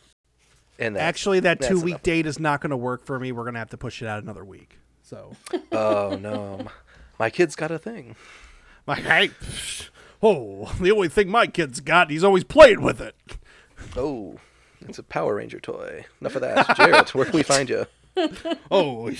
and 0.79 0.95
that's, 0.95 1.03
Actually, 1.03 1.39
that 1.41 1.61
2 1.61 1.79
week 1.79 1.91
enough. 1.91 2.03
date 2.03 2.25
is 2.25 2.39
not 2.39 2.59
going 2.61 2.71
to 2.71 2.77
work 2.77 3.05
for 3.05 3.19
me. 3.19 3.31
We're 3.31 3.43
going 3.43 3.53
to 3.53 3.59
have 3.59 3.69
to 3.69 3.77
push 3.77 4.01
it 4.01 4.07
out 4.07 4.21
another 4.21 4.43
week. 4.43 4.77
So 5.01 5.35
Oh 5.71 6.17
no, 6.21 6.67
my 7.19 7.29
kid's 7.29 7.55
got 7.55 7.71
a 7.71 7.77
thing. 7.79 8.15
my 8.85 8.95
hey, 8.95 9.31
oh, 10.21 10.73
the 10.81 10.91
only 10.91 11.07
thing 11.09 11.29
my 11.29 11.47
kid's 11.47 11.79
got, 11.79 12.09
he's 12.09 12.23
always 12.23 12.43
played 12.43 12.79
with 12.79 12.99
it. 13.01 13.15
Oh, 13.95 14.37
it's 14.81 14.97
a 14.99 15.03
Power 15.03 15.35
Ranger 15.35 15.59
toy. 15.59 16.05
Enough 16.21 16.35
of 16.35 16.41
that, 16.41 16.75
Jared. 16.77 17.09
Where 17.09 17.25
can 17.25 17.33
we 17.35 17.43
find 17.43 17.69
you? 17.69 17.85
oh. 18.71 19.11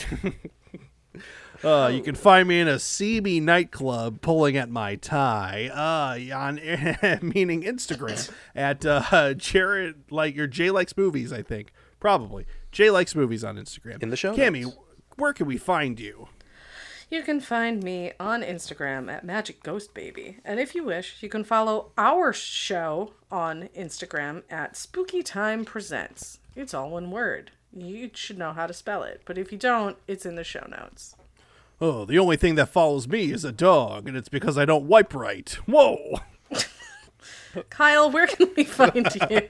Uh, 1.63 1.87
you 1.93 2.01
can 2.01 2.15
find 2.15 2.47
me 2.47 2.59
in 2.59 2.67
a 2.67 2.75
CB 2.75 3.41
nightclub 3.41 4.21
pulling 4.21 4.57
at 4.57 4.69
my 4.69 4.95
tie. 4.95 5.69
Uh, 5.73 6.35
on 6.35 6.55
meaning 7.21 7.63
Instagram 7.63 8.31
at 8.55 8.85
uh, 8.85 9.33
Jared 9.35 10.11
like 10.11 10.35
your 10.35 10.47
Jay 10.47 10.69
likes 10.71 10.97
movies. 10.97 11.31
I 11.31 11.41
think 11.41 11.71
probably 11.99 12.45
Jay 12.71 12.89
likes 12.89 13.15
movies 13.15 13.43
on 13.43 13.55
Instagram. 13.55 14.03
In 14.03 14.09
the 14.09 14.17
show 14.17 14.35
Cammy, 14.35 14.63
notes. 14.63 14.77
where 15.15 15.33
can 15.33 15.47
we 15.47 15.57
find 15.57 15.99
you? 15.99 16.27
You 17.09 17.21
can 17.21 17.39
find 17.39 17.83
me 17.83 18.11
on 18.19 18.41
Instagram 18.41 19.11
at 19.11 19.23
Magic 19.23 19.61
Ghost 19.61 19.93
Baby. 19.93 20.39
And 20.43 20.59
if 20.59 20.73
you 20.73 20.83
wish, 20.83 21.21
you 21.21 21.29
can 21.29 21.43
follow 21.43 21.91
our 21.95 22.33
show 22.33 23.13
on 23.31 23.69
Instagram 23.77 24.41
at 24.49 24.75
Spooky 24.75 25.21
Time 25.21 25.63
Presents. 25.63 26.39
It's 26.55 26.73
all 26.73 26.89
one 26.89 27.11
word. 27.11 27.51
You 27.71 28.09
should 28.13 28.37
know 28.39 28.51
how 28.53 28.65
to 28.65 28.73
spell 28.73 29.03
it. 29.03 29.21
But 29.25 29.37
if 29.37 29.51
you 29.51 29.57
don't, 29.59 29.97
it's 30.07 30.25
in 30.25 30.35
the 30.35 30.43
show 30.43 30.65
notes. 30.67 31.15
Oh, 31.85 32.05
the 32.05 32.17
only 32.17 32.37
thing 32.37 32.55
that 32.55 32.69
follows 32.69 33.09
me 33.09 33.29
is 33.29 33.43
a 33.43 33.51
dog, 33.51 34.07
and 34.07 34.15
it's 34.15 34.29
because 34.29 34.57
I 34.57 34.63
don't 34.63 34.85
wipe 34.87 35.13
right. 35.13 35.49
Whoa. 35.65 36.21
Kyle, 37.69 38.09
where 38.09 38.25
can 38.25 38.51
we 38.55 38.63
find 38.63 39.05
you? 39.29 39.41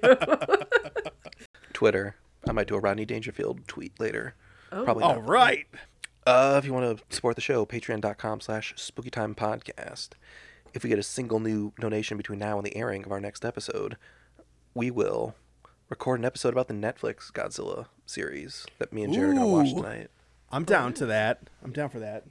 Twitter. 1.73 2.15
I 2.47 2.51
might 2.51 2.65
do 2.65 2.73
a 2.73 2.79
Rodney 2.79 3.05
Dangerfield 3.05 3.67
tweet 3.67 3.99
later. 3.99 4.33
Oh. 4.71 4.83
Probably 4.83 5.03
All 5.03 5.13
not. 5.13 5.29
right. 5.29 5.67
Uh, 6.25 6.55
if 6.57 6.65
you 6.65 6.73
want 6.73 6.97
to 6.97 7.15
support 7.15 7.35
the 7.35 7.41
show, 7.41 7.67
patreon.com 7.67 8.41
slash 8.41 8.73
spookytime 8.77 9.35
podcast. 9.35 10.09
If 10.73 10.81
we 10.81 10.89
get 10.89 10.97
a 10.97 11.03
single 11.03 11.39
new 11.39 11.71
donation 11.79 12.17
between 12.17 12.39
now 12.39 12.57
and 12.57 12.65
the 12.65 12.75
airing 12.75 13.05
of 13.05 13.11
our 13.11 13.19
next 13.21 13.45
episode, 13.45 13.95
we 14.73 14.89
will 14.89 15.35
record 15.87 16.19
an 16.19 16.25
episode 16.25 16.53
about 16.53 16.67
the 16.67 16.73
Netflix 16.73 17.31
Godzilla 17.31 17.85
series 18.07 18.65
that 18.79 18.91
me 18.91 19.03
and 19.03 19.13
Jared 19.13 19.29
are 19.29 19.33
going 19.35 19.45
to 19.45 19.53
watch 19.53 19.83
tonight. 19.83 20.09
I'm 20.53 20.65
down 20.65 20.93
to 20.93 21.05
that. 21.07 21.39
I'm 21.63 21.71
down 21.71 21.89
for 21.89 21.99
that. 21.99 22.25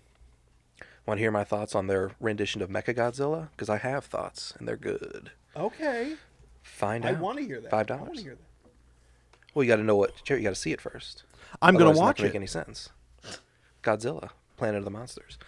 Want 1.06 1.18
to 1.18 1.22
hear 1.22 1.32
my 1.32 1.42
thoughts 1.42 1.74
on 1.74 1.88
their 1.88 2.12
rendition 2.20 2.62
of 2.62 2.70
Mecha 2.70 2.94
Godzilla? 2.94 3.48
Because 3.50 3.68
I 3.68 3.78
have 3.78 4.04
thoughts, 4.04 4.54
and 4.58 4.68
they're 4.68 4.76
good. 4.76 5.32
Okay. 5.56 6.14
Find 6.62 7.04
out. 7.04 7.10
I 7.10 7.14
out. 7.16 7.20
want 7.20 7.38
to 7.38 7.44
hear 7.44 7.60
that. 7.60 7.70
Five 7.70 7.90
I 7.90 7.94
want 7.94 8.04
dollars. 8.06 8.18
to 8.18 8.24
hear 8.24 8.34
that. 8.36 8.70
Well, 9.54 9.64
you 9.64 9.68
got 9.68 9.76
to 9.76 9.82
know 9.82 9.96
what. 9.96 10.22
Jared, 10.22 10.42
you 10.42 10.48
got 10.48 10.54
to 10.54 10.60
see 10.60 10.70
it 10.72 10.80
first. 10.80 11.24
I'm 11.60 11.74
gonna 11.74 11.90
Otherwise, 11.90 11.96
it's 11.96 12.00
not 12.00 12.06
watch 12.06 12.16
gonna 12.18 12.26
it. 12.26 12.30
Make 12.30 12.36
any 12.36 12.46
sense? 12.46 12.90
Godzilla, 13.82 14.30
Planet 14.56 14.78
of 14.78 14.84
the 14.84 14.90
Monsters. 14.90 15.38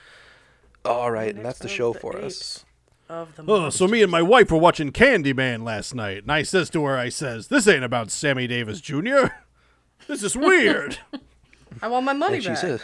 All 0.85 1.11
right, 1.13 1.35
and 1.35 1.45
that's 1.45 1.61
the 1.61 1.69
show 1.69 1.93
for 1.93 2.17
us. 2.19 2.65
Of 3.09 3.37
the 3.37 3.45
Oh, 3.47 3.71
so 3.71 3.87
me 3.87 4.03
and 4.03 4.11
my 4.11 4.21
wife 4.23 4.51
were 4.51 4.59
watching 4.59 4.91
Candyman 4.91 5.63
last 5.63 5.95
night, 5.95 6.23
and 6.23 6.33
I 6.33 6.43
says 6.43 6.69
to 6.71 6.85
her, 6.85 6.99
I 6.99 7.09
says, 7.11 7.47
"This 7.49 7.69
ain't 7.69 7.85
about 7.85 8.11
Sammy 8.11 8.47
Davis 8.47 8.81
Jr. 8.81 9.27
This 10.09 10.23
is 10.23 10.37
weird." 10.37 10.99
I 11.83 11.89
want 11.89 12.05
my 12.05 12.13
money 12.13 12.35
And 12.37 12.43
she 12.43 12.49
back. 12.51 12.59
says, 12.59 12.83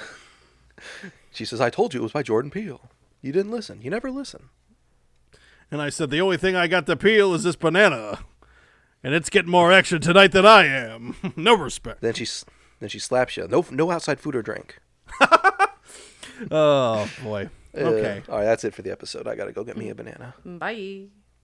she 1.32 1.44
says, 1.44 1.60
I 1.60 1.70
told 1.70 1.94
you 1.94 2.00
it 2.00 2.02
was 2.02 2.12
by 2.12 2.22
Jordan 2.22 2.50
Peele. 2.50 2.80
You 3.22 3.32
didn't 3.32 3.52
listen. 3.52 3.82
You 3.82 3.90
never 3.90 4.10
listen. 4.10 4.48
and 5.70 5.80
I 5.82 5.90
said, 5.90 6.10
"The 6.10 6.20
only 6.20 6.36
thing 6.36 6.56
I 6.56 6.66
got 6.66 6.86
to 6.86 6.96
peel 6.96 7.34
is 7.34 7.42
this 7.44 7.54
banana, 7.56 8.20
and 9.04 9.14
it's 9.14 9.28
getting 9.30 9.50
more 9.50 9.72
action 9.72 10.00
tonight 10.00 10.32
than 10.32 10.46
I 10.46 10.66
am. 10.66 11.16
no 11.36 11.54
respect." 11.54 12.00
Then 12.00 12.14
she, 12.14 12.26
then 12.80 12.88
she 12.88 12.98
slaps 12.98 13.36
you. 13.36 13.46
No, 13.48 13.64
no 13.70 13.90
outside 13.90 14.18
food 14.20 14.34
or 14.36 14.42
drink. 14.42 14.78
Oh 16.50 17.08
boy. 17.22 17.50
Uh, 17.76 17.80
Okay. 17.80 18.22
all 18.28 18.38
right, 18.38 18.44
that's 18.44 18.64
it 18.64 18.74
for 18.74 18.82
the 18.82 18.90
episode. 18.90 19.28
I 19.28 19.34
gotta 19.36 19.52
go 19.52 19.62
get 19.62 19.76
me 19.76 19.90
a 19.90 19.94
banana. 19.94 20.34
Bye. 20.44 21.04